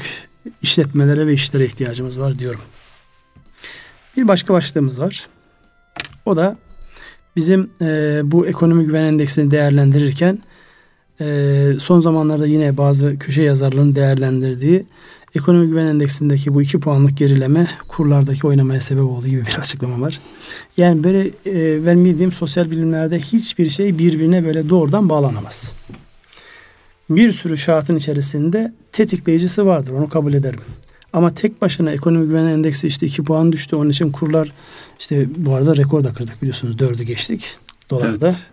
işletmelere 0.62 1.28
ve 1.28 1.34
işlere 1.34 1.66
ihtiyacımız 1.66 2.20
var 2.20 2.40
diyorum. 2.40 2.62
Bir 4.18 4.28
başka 4.28 4.54
başlığımız 4.54 5.00
var. 5.00 5.28
O 6.26 6.36
da 6.36 6.58
bizim 7.36 7.70
e, 7.82 8.22
bu 8.24 8.48
ekonomi 8.48 8.86
güven 8.86 9.04
endeksini 9.04 9.52
değerlendirirken 9.52 10.40
e, 11.22 11.72
son 11.80 12.00
zamanlarda 12.00 12.48
yine 12.48 12.78
bazı 12.78 13.20
köşe 13.20 13.42
yazarlarının 13.42 13.96
değerlendirdiği 13.96 14.86
ekonomi 15.36 15.68
güven 15.68 15.86
endeksindeki 15.86 16.54
bu 16.54 16.62
iki 16.62 16.80
puanlık 16.80 17.18
gerileme 17.18 17.68
kurlardaki 17.88 18.48
oynamaya 18.48 18.82
sebep 18.82 19.04
olduğu 19.04 19.28
gibi 19.28 19.46
bir 19.46 19.56
açıklama 19.60 20.02
var. 20.02 20.20
Yani 20.78 21.04
böyle 21.04 21.32
e, 21.46 21.86
ben 21.86 22.06
bildiğim 22.06 22.32
sosyal 22.32 22.72
bilimlerde 22.72 23.20
hiçbir 23.20 23.70
şey 23.70 23.98
birbirine 23.98 24.46
böyle 24.46 24.70
doğrudan 24.70 25.10
bağlanamaz 25.10 25.74
bir 27.10 27.32
sürü 27.32 27.58
şartın 27.58 27.96
içerisinde 27.96 28.74
tetikleyicisi 28.92 29.66
vardır. 29.66 29.94
Onu 29.94 30.10
kabul 30.10 30.34
ederim. 30.34 30.60
Ama 31.14 31.34
tek 31.34 31.62
başına 31.62 31.92
ekonomi 31.92 32.28
güven 32.28 32.46
endeksi 32.46 32.88
işte 32.88 33.06
2 33.06 33.24
puan 33.24 33.52
düştü. 33.52 33.76
Onun 33.76 33.90
için 33.90 34.12
kurlar 34.12 34.54
işte 35.00 35.28
bu 35.38 35.56
arada 35.56 35.78
rekor 35.78 36.04
da 36.04 36.14
kırdık 36.14 36.42
biliyorsunuz. 36.42 36.80
Dördü 36.80 37.04
geçtik 37.04 37.58
dolarda. 37.90 38.28
Evet. 38.28 38.48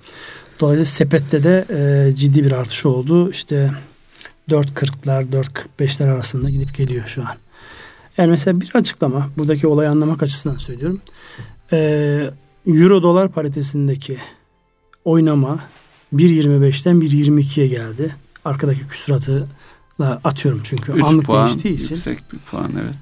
Dolayısıyla 0.61 0.85
sepette 0.85 1.45
de 1.45 1.65
e, 1.71 2.15
ciddi 2.15 2.45
bir 2.45 2.53
artış 2.53 2.87
oldu. 2.87 3.31
İşte 3.31 3.71
4.40'lar 4.49 5.31
4.45'ler 5.31 6.11
arasında 6.11 6.51
gidip 6.51 6.75
geliyor 6.75 7.07
şu 7.07 7.23
an. 7.23 7.37
Yani 8.17 8.31
mesela 8.31 8.61
bir 8.61 8.71
açıklama 8.75 9.29
buradaki 9.39 9.67
olayı 9.67 9.91
anlamak 9.91 10.23
açısından 10.23 10.57
söylüyorum. 10.57 11.01
E, 11.73 12.31
Euro 12.67 13.03
dolar 13.03 13.29
paritesindeki 13.29 14.19
oynama 15.05 15.59
1.25'ten 16.15 16.97
1.22'ye 16.97 17.69
geldi 17.69 18.15
arkadaki 18.45 18.87
küsuratı 18.87 19.49
atıyorum 20.01 20.61
çünkü 20.65 20.93
Üç 20.93 21.05
anlık 21.05 21.27
puan, 21.27 21.47
değiştiği 21.47 21.75
için. 21.75 21.95
Yüksek 21.95 22.33
bir 22.33 22.39
puan 22.39 22.73
evet. 22.81 22.95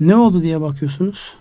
Ne 0.00 0.16
oldu 0.16 0.42
diye 0.42 0.60
bakıyorsunuz. 0.60 1.34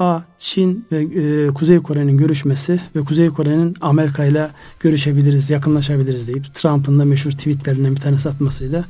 A. 0.00 0.20
Çin 0.38 0.86
ve 0.92 1.00
e, 1.02 1.48
Kuzey 1.48 1.78
Kore'nin 1.78 2.16
görüşmesi 2.16 2.80
ve 2.96 3.00
Kuzey 3.00 3.28
Kore'nin 3.28 3.76
Amerika 3.80 4.24
ile 4.24 4.50
görüşebiliriz, 4.80 5.50
yakınlaşabiliriz 5.50 6.28
deyip 6.28 6.54
Trump'ın 6.54 6.98
da 6.98 7.04
meşhur 7.04 7.30
tweetlerinden 7.30 7.94
bir 7.94 8.00
tanesi 8.00 8.28
atmasıyla 8.28 8.84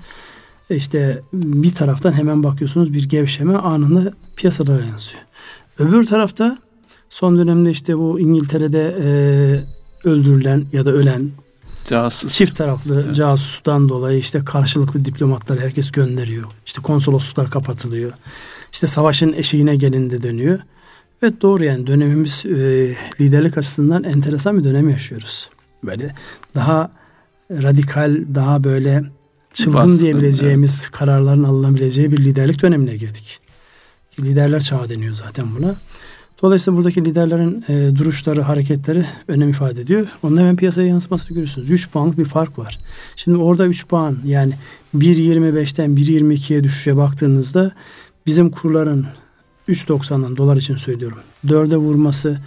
e, 0.70 0.76
işte 0.76 1.22
bir 1.32 1.72
taraftan 1.72 2.12
hemen 2.12 2.42
bakıyorsunuz 2.42 2.92
bir 2.92 3.08
gevşeme 3.08 3.56
anında 3.56 4.12
piyasalara 4.36 4.84
yansıyor. 4.84 5.22
Öbür 5.78 6.06
tarafta 6.06 6.58
son 7.10 7.38
dönemde 7.38 7.70
işte 7.70 7.98
bu 7.98 8.20
İngiltere'de 8.20 8.96
e, 9.02 9.08
öldürülen 10.08 10.66
ya 10.72 10.86
da 10.86 10.90
ölen 10.90 11.30
Casus. 11.84 12.32
Çift 12.32 12.56
taraflı 12.56 13.02
evet. 13.04 13.16
casustan 13.16 13.88
dolayı 13.88 14.18
işte 14.18 14.40
karşılıklı 14.44 15.04
diplomatlar 15.04 15.58
herkes 15.58 15.90
gönderiyor. 15.90 16.44
İşte 16.66 16.82
konsolosluklar 16.82 17.50
kapatılıyor. 17.50 18.12
İşte 18.72 18.86
savaşın 18.86 19.32
eşiğine 19.32 19.76
gelindi 19.76 20.22
dönüyor. 20.22 20.58
Evet 21.22 21.42
doğru 21.42 21.64
yani 21.64 21.86
dönemimiz 21.86 22.46
e, 22.46 22.94
liderlik 23.20 23.58
açısından 23.58 24.04
enteresan 24.04 24.58
bir 24.58 24.64
dönem 24.64 24.88
yaşıyoruz. 24.88 25.50
Böyle 25.84 26.14
daha 26.54 26.90
radikal, 27.50 28.24
daha 28.34 28.64
böyle 28.64 29.04
çılgın 29.52 29.80
Bastın, 29.80 29.98
diyebileceğimiz 29.98 30.80
evet. 30.82 30.90
kararların 30.90 31.42
alınabileceği 31.42 32.12
bir 32.12 32.18
liderlik 32.18 32.62
dönemine 32.62 32.96
girdik. 32.96 33.40
Liderler 34.20 34.60
çağı 34.60 34.90
deniyor 34.90 35.14
zaten 35.14 35.46
buna. 35.58 35.76
Dolayısıyla 36.42 36.78
buradaki 36.78 37.04
liderlerin 37.04 37.64
e, 37.68 37.96
duruşları, 37.96 38.42
hareketleri 38.42 39.04
önem 39.28 39.50
ifade 39.50 39.80
ediyor. 39.80 40.06
Onun 40.22 40.36
hemen 40.36 40.56
piyasaya 40.56 40.88
yansımasını 40.88 41.28
görüyorsunuz. 41.28 41.70
3 41.70 41.90
puanlık 41.90 42.18
bir 42.18 42.24
fark 42.24 42.58
var. 42.58 42.78
Şimdi 43.16 43.38
orada 43.38 43.66
3 43.66 43.86
puan 43.86 44.18
yani 44.24 44.54
1.25'ten 44.96 45.90
1.22'ye 45.90 46.64
düşüşe 46.64 46.96
baktığınızda 46.96 47.72
bizim 48.26 48.50
kurların 48.50 49.06
3.90'dan 49.70 50.36
dolar 50.36 50.56
için 50.56 50.76
söylüyorum. 50.76 51.18
4'e 51.46 51.76
vurması 51.76 52.38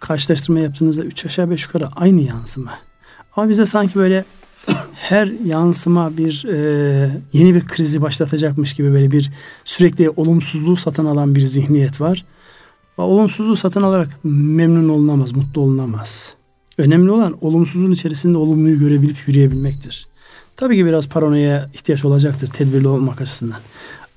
karşılaştırma 0.00 0.60
yaptığınızda 0.60 1.02
3 1.04 1.26
aşağı 1.26 1.50
5 1.50 1.64
yukarı 1.64 1.88
aynı 1.96 2.20
yansıma. 2.20 2.78
Ama 3.36 3.48
bize 3.48 3.66
sanki 3.66 3.94
böyle 3.94 4.24
her 4.94 5.26
yansıma 5.44 6.16
bir 6.16 6.44
e, 6.44 7.20
yeni 7.32 7.54
bir 7.54 7.66
krizi 7.66 8.02
başlatacakmış 8.02 8.74
gibi 8.74 8.92
böyle 8.92 9.10
bir 9.10 9.32
sürekli 9.64 10.10
olumsuzluğu 10.10 10.76
satın 10.76 11.06
alan 11.06 11.34
bir 11.34 11.40
zihniyet 11.40 12.00
var. 12.00 12.24
Olumsuzluğu 12.96 13.56
satın 13.56 13.82
alarak 13.82 14.18
memnun 14.24 14.88
olunamaz, 14.88 15.32
mutlu 15.32 15.60
olunamaz. 15.60 16.34
Önemli 16.78 17.10
olan 17.10 17.36
olumsuzluğun 17.40 17.90
içerisinde 17.90 18.38
olumluyu 18.38 18.78
görebilip 18.78 19.28
yürüyebilmektir. 19.28 20.08
Tabii 20.56 20.76
ki 20.76 20.86
biraz 20.86 21.08
paranoya 21.08 21.70
ihtiyaç 21.74 22.04
olacaktır 22.04 22.48
tedbirli 22.48 22.88
olmak 22.88 23.20
açısından. 23.20 23.58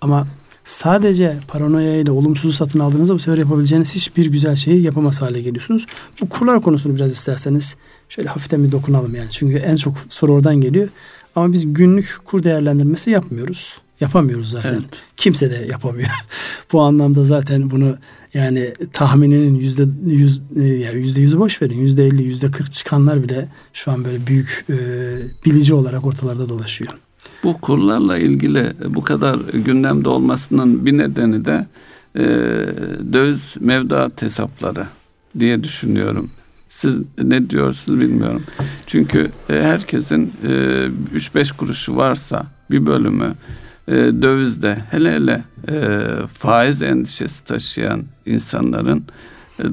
Ama 0.01 0.27
sadece 0.63 1.37
paranoya 1.47 1.95
ile 1.99 2.11
olumsuzu 2.11 2.53
satın 2.53 2.79
aldığınızda 2.79 3.13
bu 3.13 3.19
sefer 3.19 3.37
yapabileceğiniz 3.37 3.95
hiçbir 3.95 4.25
güzel 4.25 4.55
şeyi 4.55 4.81
yapamaz 4.81 5.21
hale 5.21 5.41
geliyorsunuz. 5.41 5.85
Bu 6.21 6.29
kurlar 6.29 6.61
konusunu 6.61 6.95
biraz 6.95 7.11
isterseniz 7.11 7.75
şöyle 8.09 8.29
hafiften 8.29 8.63
bir 8.63 8.71
dokunalım 8.71 9.15
yani. 9.15 9.31
Çünkü 9.31 9.57
en 9.57 9.75
çok 9.75 9.93
soru 10.09 10.33
oradan 10.33 10.61
geliyor. 10.61 10.89
Ama 11.35 11.53
biz 11.53 11.73
günlük 11.73 12.17
kur 12.25 12.43
değerlendirmesi 12.43 13.11
yapmıyoruz. 13.11 13.77
Yapamıyoruz 13.99 14.49
zaten. 14.49 14.73
Evet. 14.73 15.03
Kimse 15.17 15.51
de 15.51 15.67
yapamıyor. 15.71 16.09
Bu 16.71 16.81
anlamda 16.81 17.23
zaten 17.23 17.71
bunu 17.71 17.97
yani 18.33 18.73
tahmininin 18.93 19.55
yüzde 19.55 19.85
yüz 20.05 20.41
e, 20.55 20.63
yani 20.63 20.99
yüzde 20.99 21.21
yüzü 21.21 21.39
boş 21.39 21.61
verin 21.61 21.79
yüzde 21.79 22.05
elli 22.05 22.23
yüzde 22.23 22.51
kırk 22.51 22.71
çıkanlar 22.71 23.23
bile 23.23 23.47
şu 23.73 23.91
an 23.91 24.05
böyle 24.05 24.27
büyük 24.27 24.65
e, 24.69 24.75
bilici 25.45 25.73
olarak 25.73 26.05
ortalarda 26.05 26.49
dolaşıyor. 26.49 26.93
Bu 27.43 27.61
kurlarla 27.61 28.17
ilgili 28.17 28.73
bu 28.89 29.03
kadar 29.03 29.39
gündemde 29.53 30.09
olmasının 30.09 30.85
bir 30.85 30.97
nedeni 30.97 31.45
de 31.45 31.67
e, 32.15 32.23
döviz 33.13 33.55
mevduat 33.59 34.21
hesapları 34.21 34.85
diye 35.39 35.63
düşünüyorum. 35.63 36.29
Siz 36.69 36.99
ne 37.23 37.49
diyorsunuz 37.49 38.01
bilmiyorum. 38.01 38.43
Çünkü 38.85 39.31
e, 39.49 39.53
herkesin 39.53 40.33
e, 40.43 40.47
3-5 41.15 41.57
kuruşu 41.57 41.95
varsa 41.95 42.45
bir 42.71 42.85
bölümü 42.85 43.35
e, 43.87 43.93
dövizde 43.93 44.77
hele 44.91 45.11
hele 45.11 45.43
e, 45.69 46.01
faiz 46.33 46.81
endişesi 46.81 47.43
taşıyan 47.43 48.03
insanların 48.25 49.03
e, 49.59 49.63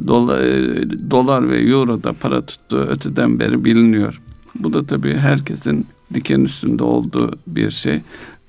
dolar, 1.11 1.45
e, 1.45 1.49
ve 1.49 1.59
euroda 1.59 2.13
para 2.13 2.47
tuttuğu 2.47 2.81
öteden 2.81 3.41
beri 3.41 3.65
biliniyor. 3.65 4.21
Bu 4.55 4.73
da 4.73 4.87
tabii 4.87 5.15
herkesin 5.15 5.87
diken 6.15 6.41
üstünde 6.41 6.85
olduğu 6.85 7.39
bir 7.47 7.71
şey. 7.71 8.01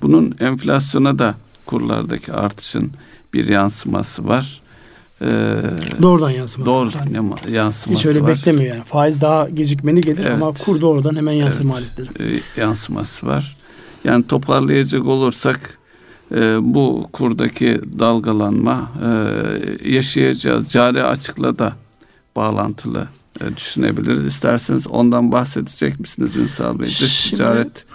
Bunun 0.02 0.36
enflasyona 0.40 1.20
da 1.20 1.36
kurlardaki 1.66 2.34
artışın 2.34 2.92
bir 3.34 3.48
yansıması 3.48 4.28
var. 4.28 4.62
Ee, 5.22 5.62
doğrudan 6.02 6.30
yansıması 6.30 6.72
doğrudan 6.72 7.32
var. 7.32 7.40
yansıması 7.52 8.00
Hiç 8.00 8.06
öyle 8.06 8.22
var. 8.22 8.28
beklemiyor 8.28 8.76
yani. 8.76 8.84
Faiz 8.84 9.22
daha 9.22 9.50
gecikmeli 9.50 10.02
gelir 10.02 10.26
evet. 10.26 10.44
ama 10.44 10.54
kur 10.54 10.82
doğrudan 10.82 11.16
hemen 11.16 11.32
yansır 11.32 11.64
evet. 11.64 11.74
maliyetleri. 11.74 12.38
Ee, 12.38 12.62
yansıması 12.62 13.28
var. 13.28 13.58
Yani 14.04 14.28
toparlayacak 14.28 15.06
olursak 15.06 15.78
e, 16.36 16.58
bu 16.62 17.10
kurdaki 17.14 17.82
dalgalanma 18.00 18.92
e, 19.06 19.92
yaşayacağız. 19.92 20.70
Cari 20.70 21.04
açıkla 21.04 21.60
da 21.60 21.74
bağlantılı 22.36 23.08
düşünebiliriz. 23.58 24.26
İsterseniz 24.26 24.88
ondan 24.88 25.32
bahsedecek 25.32 26.00
misiniz 26.00 26.36
Ünsal 26.36 26.80
Bey? 26.80 26.88
Dış 26.88 27.30
ticaret 27.30 27.86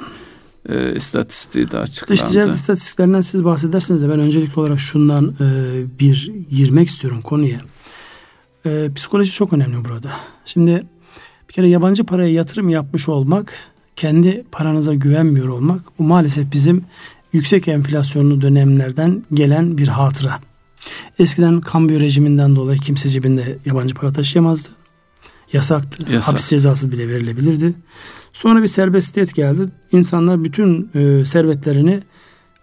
e, 0.69 0.95
istatistiği 0.95 1.71
de 1.71 1.79
açıklandı. 1.79 2.13
Dış 2.13 2.31
ticaret 2.31 2.55
istatistiklerinden 2.55 3.21
siz 3.21 3.45
bahsederseniz 3.45 4.03
de 4.03 4.09
ben 4.09 4.19
öncelikli 4.19 4.61
olarak 4.61 4.81
şundan 4.81 5.35
e, 5.41 5.49
bir 6.01 6.33
girmek 6.51 6.89
istiyorum 6.89 7.23
konuya. 7.23 7.61
E, 8.67 8.91
psikoloji 8.95 9.33
çok 9.33 9.53
önemli 9.53 9.85
burada. 9.85 10.11
Şimdi 10.45 10.87
bir 11.49 11.53
kere 11.53 11.69
yabancı 11.69 12.05
paraya 12.05 12.33
yatırım 12.33 12.69
yapmış 12.69 13.09
olmak, 13.09 13.53
kendi 13.97 14.45
paranıza 14.53 14.95
güvenmiyor 14.95 15.49
olmak, 15.49 15.81
bu 15.99 16.03
maalesef 16.03 16.53
bizim 16.53 16.85
yüksek 17.33 17.69
enflasyonlu 17.69 18.41
dönemlerden 18.41 19.25
gelen 19.35 19.79
bir 19.79 19.89
hatıra. 19.89 20.41
Eskiden 21.19 21.61
kambiyo 21.61 22.01
rejiminden 22.01 22.57
dolayı 22.57 22.81
kimse 22.81 23.09
cebinde 23.09 23.59
yabancı 23.65 23.95
para 23.95 24.13
taşıyamazdı. 24.13 24.69
Yasaktı. 25.55 26.13
Yasak. 26.13 26.33
Hapis 26.33 26.49
cezası 26.49 26.93
bile 26.93 27.09
verilebilirdi. 27.09 27.75
Sonra 28.33 28.63
bir 28.63 28.69
serbestiyet 28.69 29.35
geldi. 29.35 29.63
İnsanlar 29.93 30.45
bütün 30.45 30.91
e, 30.95 31.25
servetlerini 31.25 32.01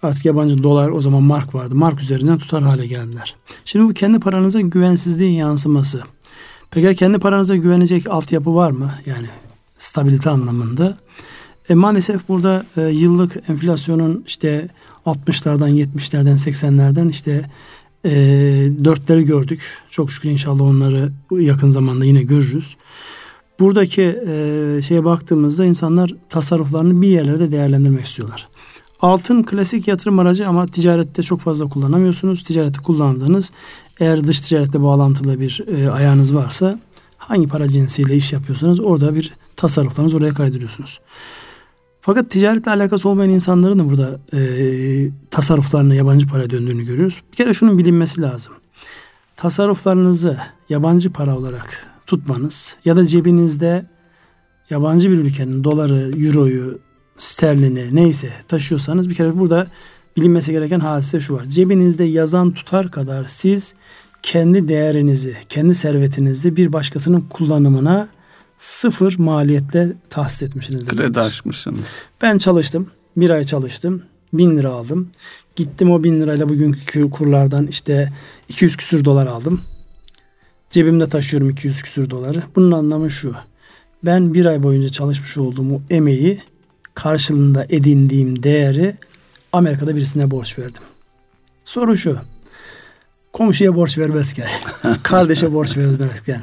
artık 0.04 0.26
yabancı 0.26 0.64
dolar 0.64 0.90
o 0.90 1.02
zaman 1.02 1.24
mark 1.24 1.56
vardı. 1.56 1.76
Mark 1.76 2.02
üzerinden 2.02 2.38
tutar 2.38 2.64
hale 2.64 2.88
geldiler. 2.88 3.36
Şimdi 3.66 3.90
bu 3.90 3.94
kendi 3.94 4.20
paranıza 4.20 4.62
güvensizliğin 4.62 5.38
yansıması. 5.38 6.02
Peki 6.72 6.96
kendi 6.96 7.20
paranıza 7.20 7.56
güvenecek 7.56 8.08
altyapı 8.08 8.56
var 8.56 8.72
mı? 8.72 8.92
Yani 9.06 9.28
stabilite 9.78 10.30
anlamında. 10.30 10.98
E, 11.70 11.76
maalesef 11.76 12.28
burada 12.28 12.66
e, 12.78 12.82
yıllık 12.82 13.50
enflasyonun 13.50 14.24
işte 14.28 14.68
60'lardan 15.06 15.70
70'lerden 15.70 16.36
80'lerden 16.36 17.10
işte 17.10 17.50
e, 18.06 18.12
dörtleri 18.84 19.26
gördük. 19.26 19.62
Çok 19.90 20.12
şükür 20.12 20.30
inşallah 20.30 20.62
onları 20.62 21.12
yakın 21.32 21.72
zamanda 21.72 22.06
yine 22.06 22.24
görürüz. 22.24 22.78
Buradaki 23.60 24.02
e, 24.28 24.80
şeye 24.88 25.06
baktığımızda 25.06 25.66
insanlar 25.66 26.16
tasarruflarını 26.30 27.02
bir 27.02 27.08
yerlerde 27.08 27.52
değerlendirmek 27.52 28.06
istiyorlar. 28.06 28.48
Altın 29.02 29.44
klasik 29.44 29.88
yatırım 29.88 30.20
aracı 30.20 30.48
ama 30.48 30.66
ticarette 30.66 31.24
çok 31.24 31.40
fazla 31.40 31.70
kullanamıyorsunuz. 31.70 32.44
Ticarette 32.44 32.82
kullandığınız 32.82 33.52
eğer 34.00 34.24
dış 34.24 34.40
ticarette 34.40 34.82
bağlantılı 34.82 35.40
bir 35.40 35.64
e, 35.68 35.92
ayağınız 35.92 36.36
varsa 36.36 36.80
hangi 37.18 37.48
para 37.48 37.68
cinsiyle 37.68 38.16
iş 38.16 38.34
yapıyorsanız 38.34 38.80
orada 38.80 39.16
bir 39.16 39.34
tasarruflarınızı 39.56 40.18
oraya 40.18 40.34
kaydırıyorsunuz. 40.34 41.00
Fakat 42.02 42.30
ticaretle 42.30 42.72
alakası 42.72 43.10
olmayan 43.10 43.30
insanların 43.30 43.80
da 43.80 43.90
burada 43.90 44.20
e, 44.34 44.40
tasarruflarına 45.30 45.96
yabancı 45.96 46.28
para 46.28 46.50
döndüğünü 46.50 46.84
görüyoruz. 46.84 47.22
Bir 47.32 47.38
kere 47.38 47.54
şunun 47.54 47.78
bilinmesi 47.78 48.22
lazım. 48.22 48.54
Tasarruflarınızı 49.36 50.38
yabancı 50.70 51.14
para 51.14 51.38
olarak 51.38 51.88
tutmanız 52.06 52.76
ya 52.86 52.98
da 52.98 53.06
cebinizde 53.06 53.86
yabancı 54.70 55.12
bir 55.12 55.18
ülkenin 55.18 55.64
doları, 55.64 56.26
euroyu, 56.26 56.80
sterlini 57.18 57.96
neyse 57.96 58.30
taşıyorsanız 58.48 59.10
bir 59.10 59.16
kere 59.16 59.40
burada 59.40 59.68
bilinmesi 60.18 60.52
gereken 60.52 60.80
hadise 60.80 61.20
şu 61.20 61.34
var. 61.34 61.46
Cebinizde 61.46 62.04
yazan 62.04 62.52
tutar 62.52 62.92
kadar 62.92 63.26
siz 63.26 63.74
kendi 64.24 64.68
değerinizi, 64.68 65.36
kendi 65.50 65.76
servetinizi 65.76 66.56
bir 66.56 66.74
başkasının 66.74 67.22
kullanımına 67.22 68.08
sıfır 68.62 69.20
maliyetle 69.20 69.94
tahsis 70.10 70.44
etmişsiniz. 70.44 70.88
Kredi 70.88 71.20
açmışsınız. 71.20 71.88
Ben 72.22 72.38
çalıştım. 72.38 72.92
Bir 73.18 73.30
ay 73.30 73.44
çalıştım. 73.44 74.04
Bin 74.34 74.58
lira 74.58 74.70
aldım. 74.70 75.10
Gittim 75.56 75.92
o 75.92 76.04
bin 76.04 76.22
lirayla 76.22 76.50
bugünkü 76.50 77.10
kurlardan 77.10 77.68
işte 77.68 78.14
200 78.50 78.78
küsür 78.78 79.06
dolar 79.06 79.28
aldım. 79.28 79.62
Cebimde 80.70 81.10
taşıyorum 81.10 81.50
200 81.50 81.82
küsür 81.82 82.10
doları. 82.10 82.44
Bunun 82.56 82.72
anlamı 82.72 83.12
şu. 83.12 83.36
Ben 84.06 84.34
bir 84.34 84.46
ay 84.46 84.64
boyunca 84.64 84.90
çalışmış 84.90 85.38
olduğum 85.38 85.82
emeği 85.90 86.42
karşılığında 86.94 87.66
edindiğim 87.70 88.44
değeri 88.44 88.96
Amerika'da 89.54 89.96
birisine 89.96 90.32
borç 90.32 90.60
verdim. 90.60 90.84
Soru 91.64 91.98
şu. 91.98 92.20
Komşuya 93.34 93.76
borç 93.76 93.98
vermezken, 93.98 94.48
kardeşe 95.04 95.54
borç 95.54 95.78
vermezken, 95.78 96.42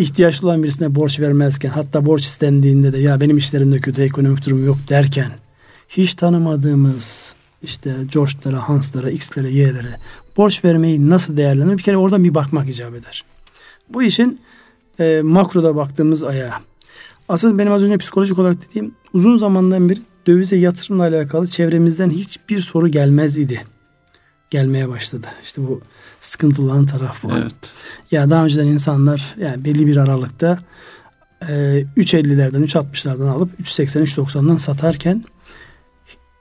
ihtiyaçlı 0.00 0.48
olan 0.48 0.62
birisine 0.62 0.94
borç 0.94 1.20
vermezken, 1.20 1.70
hatta 1.70 2.06
borç 2.06 2.22
istendiğinde 2.22 2.92
de 2.92 2.98
ya 2.98 3.20
benim 3.20 3.38
işlerimde 3.38 3.80
kötü 3.80 4.02
ekonomik 4.02 4.46
durum 4.46 4.66
yok 4.66 4.78
derken, 4.88 5.30
hiç 5.88 6.14
tanımadığımız 6.14 7.34
işte 7.62 7.94
George'lara, 8.12 8.68
Hans'lara, 8.68 9.10
X'lere, 9.10 9.50
Y'lere 9.50 9.96
borç 10.36 10.64
vermeyi 10.64 11.10
nasıl 11.10 11.36
değerlendirir? 11.36 11.78
Bir 11.78 11.82
kere 11.82 11.96
oradan 11.96 12.24
bir 12.24 12.34
bakmak 12.34 12.68
icap 12.68 12.94
eder. 12.94 13.24
Bu 13.88 14.02
işin 14.02 14.40
e, 15.00 15.20
makroda 15.22 15.76
baktığımız 15.76 16.24
ayağı. 16.24 16.52
Aslında 17.28 17.58
benim 17.58 17.72
az 17.72 17.82
önce 17.82 17.98
psikolojik 17.98 18.38
olarak 18.38 18.56
dediğim 18.68 18.94
uzun 19.12 19.36
zamandan 19.36 19.88
beri 19.88 20.00
dövize 20.26 20.56
yatırımla 20.56 21.02
alakalı 21.02 21.46
çevremizden 21.46 22.10
hiçbir 22.10 22.60
soru 22.60 22.88
gelmez 22.88 23.38
idi. 23.38 23.64
Gelmeye 24.50 24.88
başladı. 24.88 25.26
İşte 25.42 25.62
bu 25.62 25.80
sıkıntılı 26.20 26.72
olan 26.72 26.86
taraf 26.86 27.22
bu. 27.22 27.32
Evet. 27.32 27.72
Ya 28.10 28.30
daha 28.30 28.44
önceden 28.44 28.66
insanlar 28.66 29.34
yani 29.40 29.64
belli 29.64 29.86
bir 29.86 29.96
aralıkta 29.96 30.58
e, 31.42 31.52
3.50'lerden 31.96 32.64
3.60'lardan 32.64 33.28
alıp 33.28 33.60
3.80 33.60 34.02
3.90'dan 34.02 34.56
satarken 34.56 35.24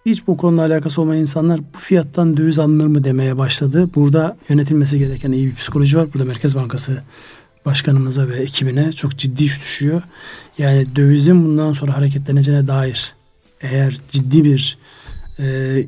hiç 0.05 0.27
bu 0.27 0.37
konuyla 0.37 0.65
alakası 0.65 1.01
olmayan 1.01 1.21
insanlar 1.21 1.59
bu 1.73 1.77
fiyattan 1.77 2.37
döviz 2.37 2.59
alınır 2.59 2.87
mı 2.87 3.03
demeye 3.03 3.37
başladı. 3.37 3.89
Burada 3.95 4.37
yönetilmesi 4.49 4.99
gereken 4.99 5.31
iyi 5.31 5.47
bir 5.47 5.55
psikoloji 5.55 5.97
var. 5.97 6.13
Burada 6.13 6.25
Merkez 6.25 6.55
Bankası 6.55 7.03
başkanımıza 7.65 8.27
ve 8.27 8.35
ekibine 8.35 8.91
çok 8.91 9.17
ciddi 9.17 9.43
iş 9.43 9.61
düşüyor. 9.61 10.01
Yani 10.57 10.95
dövizin 10.95 11.45
bundan 11.45 11.73
sonra 11.73 11.97
hareketleneceğine 11.97 12.67
dair 12.67 13.13
eğer 13.61 13.97
ciddi 14.11 14.43
bir 14.43 14.77
e, 15.39 15.85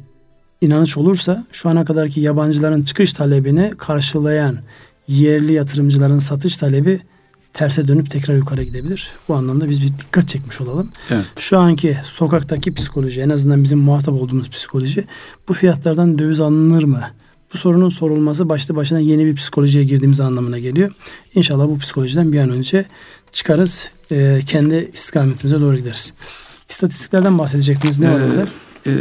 inanış 0.61 0.97
olursa 0.97 1.45
şu 1.51 1.69
ana 1.69 1.85
kadarki 1.85 2.21
yabancıların 2.21 2.83
çıkış 2.83 3.13
talebini 3.13 3.73
karşılayan 3.77 4.57
yerli 5.07 5.53
yatırımcıların 5.53 6.19
satış 6.19 6.57
talebi 6.57 6.99
terse 7.53 7.87
dönüp 7.87 8.09
tekrar 8.09 8.35
yukarı 8.35 8.63
gidebilir. 8.63 9.11
Bu 9.29 9.35
anlamda 9.35 9.69
biz 9.69 9.81
bir 9.81 9.87
dikkat 9.87 10.27
çekmiş 10.27 10.61
olalım. 10.61 10.89
Evet. 11.09 11.25
Şu 11.35 11.59
anki 11.59 11.97
sokaktaki 12.03 12.73
psikoloji 12.73 13.21
en 13.21 13.29
azından 13.29 13.63
bizim 13.63 13.79
muhatap 13.79 14.13
olduğumuz 14.13 14.49
psikoloji 14.49 15.05
bu 15.47 15.53
fiyatlardan 15.53 16.19
döviz 16.19 16.39
alınır 16.39 16.83
mı? 16.83 17.01
Bu 17.53 17.57
sorunun 17.57 17.89
sorulması 17.89 18.49
başlı 18.49 18.75
başına 18.75 18.99
yeni 18.99 19.25
bir 19.25 19.35
psikolojiye 19.35 19.83
girdiğimiz 19.83 20.19
anlamına 20.19 20.59
geliyor. 20.59 20.91
İnşallah 21.35 21.67
bu 21.67 21.77
psikolojiden 21.77 22.33
bir 22.33 22.39
an 22.39 22.49
önce 22.49 22.85
çıkarız. 23.31 23.91
E, 24.11 24.39
kendi 24.45 24.89
istikametimize 24.93 25.61
doğru 25.61 25.77
gideriz. 25.77 26.13
İstatistiklerden 26.69 27.39
bahsedecektiniz. 27.39 27.99
Ne 27.99 28.11
var 28.11 28.19
ee, 28.19 28.23
orada? 28.23 28.47
E, 28.87 28.91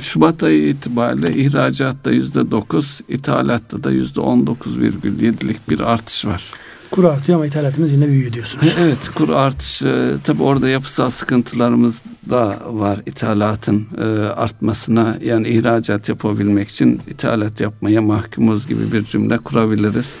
Şubat 0.00 0.42
ayı 0.42 0.68
itibariyle 0.68 1.34
ihracatta 1.34 2.10
yüzde 2.10 2.50
dokuz, 2.50 3.00
ithalatta 3.08 3.84
da 3.84 3.90
yüzde 3.90 4.20
on 4.20 4.46
dokuz 4.46 4.78
virgül 4.78 5.22
yedilik 5.22 5.68
bir 5.68 5.80
artış 5.80 6.24
var. 6.24 6.44
Kur 6.90 7.04
artıyor 7.04 7.38
ama 7.38 7.46
ithalatımız 7.46 7.92
yine 7.92 8.08
büyüyor 8.08 8.32
diyorsunuz. 8.32 8.74
Evet 8.78 9.10
kur 9.14 9.28
artışı 9.28 10.16
tabi 10.24 10.42
orada 10.42 10.68
yapısal 10.68 11.10
sıkıntılarımız 11.10 12.02
da 12.30 12.58
var 12.70 13.00
ithalatın 13.06 13.86
e, 13.98 14.04
artmasına 14.28 15.18
yani 15.24 15.48
ihracat 15.48 16.08
yapabilmek 16.08 16.68
için 16.68 17.00
ithalat 17.06 17.60
yapmaya 17.60 18.02
mahkumuz 18.02 18.66
gibi 18.66 18.92
bir 18.92 19.04
cümle 19.04 19.38
kurabiliriz. 19.38 20.16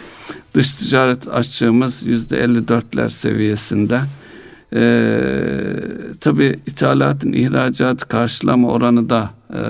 Dış 0.54 0.74
ticaret 0.74 1.28
açığımız 1.28 2.06
yüzde 2.06 2.44
54'ler 2.44 3.10
seviyesinde. 3.10 4.00
Ee, 4.74 5.10
tabii 6.20 6.58
ithalatın 6.66 7.32
ihracat 7.32 8.08
karşılama 8.08 8.68
oranı 8.68 9.10
da 9.10 9.30
e, 9.54 9.60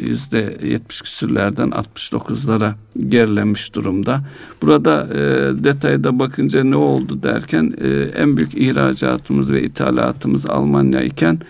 yüzde 0.00 0.56
70 0.62 1.02
küsürlerden 1.02 1.68
69'lara 1.68 2.72
gerilemiş 3.08 3.74
durumda. 3.74 4.20
Burada 4.62 5.08
e, 5.14 5.18
detayda 5.64 6.18
bakınca 6.18 6.64
ne 6.64 6.76
oldu 6.76 7.22
derken 7.22 7.74
e, 7.80 7.88
en 8.22 8.36
büyük 8.36 8.54
ihracatımız 8.54 9.52
ve 9.52 9.62
ithalatımız 9.62 10.46
Almanya 10.46 11.02
iken 11.02 11.40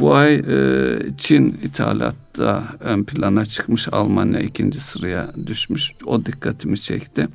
bu 0.00 0.14
ay 0.14 0.34
e, 0.34 0.98
Çin 1.18 1.58
ithalatta 1.62 2.64
ön 2.80 3.04
plana 3.04 3.44
çıkmış 3.44 3.88
Almanya 3.92 4.40
ikinci 4.40 4.80
sıraya 4.80 5.30
düşmüş. 5.46 5.92
O 6.06 6.26
dikkatimi 6.26 6.80
çekti. 6.80 7.28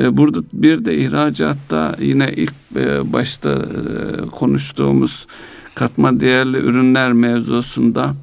E, 0.00 0.16
burada 0.16 0.38
bir 0.52 0.84
de 0.84 0.96
ihracatta 0.98 1.96
yine 2.00 2.32
ilk 2.36 2.54
e, 2.76 3.12
başta 3.12 3.50
e, 3.50 4.26
konuştuğumuz 4.26 5.26
katma 5.74 6.20
değerli 6.20 6.56
ürünler 6.56 7.12
mevzusunda 7.12 8.14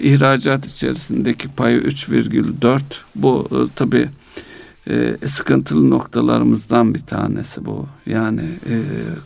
ihracat 0.00 0.66
içerisindeki 0.66 1.48
payı 1.48 1.80
3,4 1.80 2.80
bu 3.14 3.48
tabi 3.76 4.08
sıkıntılı 5.26 5.90
noktalarımızdan 5.90 6.94
bir 6.94 7.00
tanesi 7.00 7.64
bu. 7.64 7.86
Yani 8.06 8.42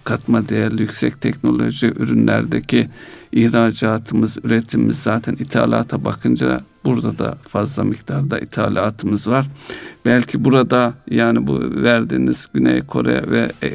katma 0.05 0.49
değerli 0.49 0.83
yüksek 0.83 1.21
teknoloji 1.21 1.87
ürünlerdeki 1.87 2.89
ihracatımız, 3.33 4.39
üretimimiz 4.45 4.99
zaten 5.03 5.33
ithalata 5.33 6.05
bakınca 6.05 6.61
burada 6.85 7.19
da 7.19 7.39
fazla 7.49 7.85
miktarda 7.85 8.39
ithalatımız 8.39 9.29
var. 9.29 9.47
Belki 10.05 10.45
burada 10.45 10.95
yani 11.11 11.47
bu 11.47 11.61
verdiğiniz 11.83 12.47
Güney 12.55 12.81
Kore 12.81 13.31
ve 13.31 13.53
e, 13.63 13.67
e, 13.67 13.73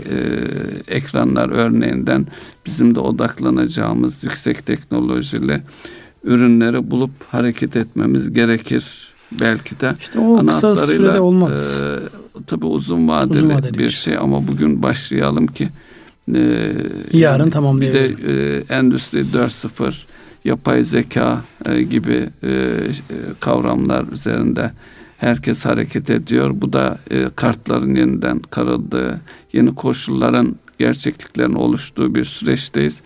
ekranlar 0.88 1.50
örneğinden 1.50 2.28
bizim 2.66 2.96
de 2.96 3.00
odaklanacağımız 3.00 4.24
yüksek 4.24 4.66
teknolojili 4.66 5.64
ürünleri 6.24 6.92
bulup 6.92 7.12
hareket 7.30 7.76
etmemiz 7.76 8.34
gerekir 8.34 9.11
belki 9.40 9.80
de. 9.80 9.96
İşte 10.00 10.20
o 10.20 10.46
kısa 10.46 10.76
sürede 10.76 11.20
olmaz. 11.20 11.82
E, 11.82 12.00
tabii 12.48 12.66
uzun 12.66 13.08
vadeli, 13.08 13.38
uzun 13.38 13.50
vadeli 13.50 13.78
bir 13.78 13.90
şey 13.90 14.18
ama 14.18 14.48
bugün 14.48 14.84
başlayalım 14.84 15.48
ki 15.48 15.70
e, 16.36 16.40
yarın 17.14 17.44
yani 17.44 17.50
tamamlayalım. 17.50 18.18
Bir 18.18 18.24
de 18.24 18.64
e, 18.68 18.76
Endüstri 18.76 19.20
4.0 19.20 19.94
yapay 20.46 20.84
zeka 20.84 21.42
e, 21.66 21.82
gibi 21.82 22.30
e, 22.44 22.50
e, 22.50 22.90
kavramlar 23.40 24.08
üzerinde 24.12 24.72
herkes 25.18 25.66
hareket 25.66 26.10
ediyor. 26.10 26.52
Bu 26.54 26.74
da 26.74 26.98
e, 27.12 27.30
kartların 27.36 27.96
yeniden 27.96 28.40
karıldığı, 28.40 29.22
yeni 29.54 29.76
koşulların 29.76 30.56
gerçekliklerin 30.80 31.54
oluştuğu 31.54 32.16
bir 32.16 32.26
süreçteyiz. 32.26 33.02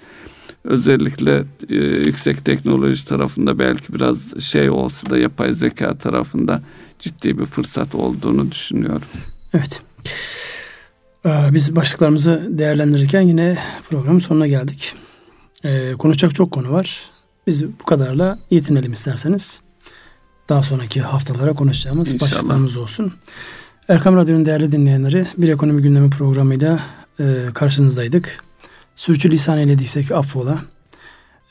Özellikle 0.66 1.44
e, 1.70 1.76
yüksek 1.76 2.46
teknoloji 2.46 3.06
tarafında 3.06 3.60
belki 3.60 3.94
biraz 3.94 4.40
şey 4.40 4.70
olsa 4.70 5.10
da 5.10 5.18
yapay 5.18 5.54
zeka 5.54 5.98
tarafında 5.98 6.62
ciddi 7.00 7.40
bir 7.40 7.46
fırsat 7.46 7.96
olduğunu 7.96 8.52
düşünüyorum. 8.52 9.08
Evet. 9.54 9.82
Ee, 11.26 11.30
biz 11.52 11.76
başlıklarımızı 11.76 12.48
değerlendirirken 12.50 13.22
yine 13.22 13.58
programın 13.90 14.20
sonuna 14.20 14.48
geldik. 14.48 14.94
Ee, 15.66 15.92
konuşacak 15.92 16.36
çok 16.36 16.52
konu 16.52 16.72
var. 16.72 17.10
Biz 17.48 17.68
bu 17.68 17.84
kadarla 17.86 18.40
yetinelim 18.52 18.94
isterseniz. 18.94 19.60
Daha 20.50 20.64
sonraki 20.64 21.02
haftalara 21.02 21.54
konuşacağımız 21.54 22.14
İnşallah. 22.14 22.32
başlıklarımız 22.32 22.78
olsun. 22.78 23.14
Erkam 23.88 24.16
Radyo'nun 24.16 24.46
değerli 24.46 24.72
dinleyenleri 24.72 25.28
bir 25.38 25.48
ekonomi 25.48 25.82
gündemi 25.82 26.10
programıyla 26.10 26.80
e, 27.20 27.24
karşınızdaydık. 27.54 28.44
Sürçülisan 28.96 29.58
eylediysek 29.58 30.12
affola. 30.12 30.62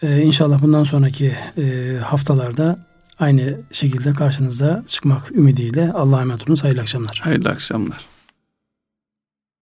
E, 0.02 0.22
inşallah 0.22 0.62
bundan 0.62 0.84
sonraki 0.84 1.32
e, 1.58 1.96
haftalarda 2.04 2.86
aynı 3.18 3.60
şekilde 3.72 4.14
karşınıza 4.14 4.82
çıkmak 4.86 5.32
ümidiyle 5.32 5.92
Allah'a 5.92 6.22
emanet 6.22 6.48
olun. 6.48 6.58
Hayırlı 6.62 6.80
akşamlar. 6.80 7.20
Hayırlı 7.22 7.48
akşamlar. 7.48 8.13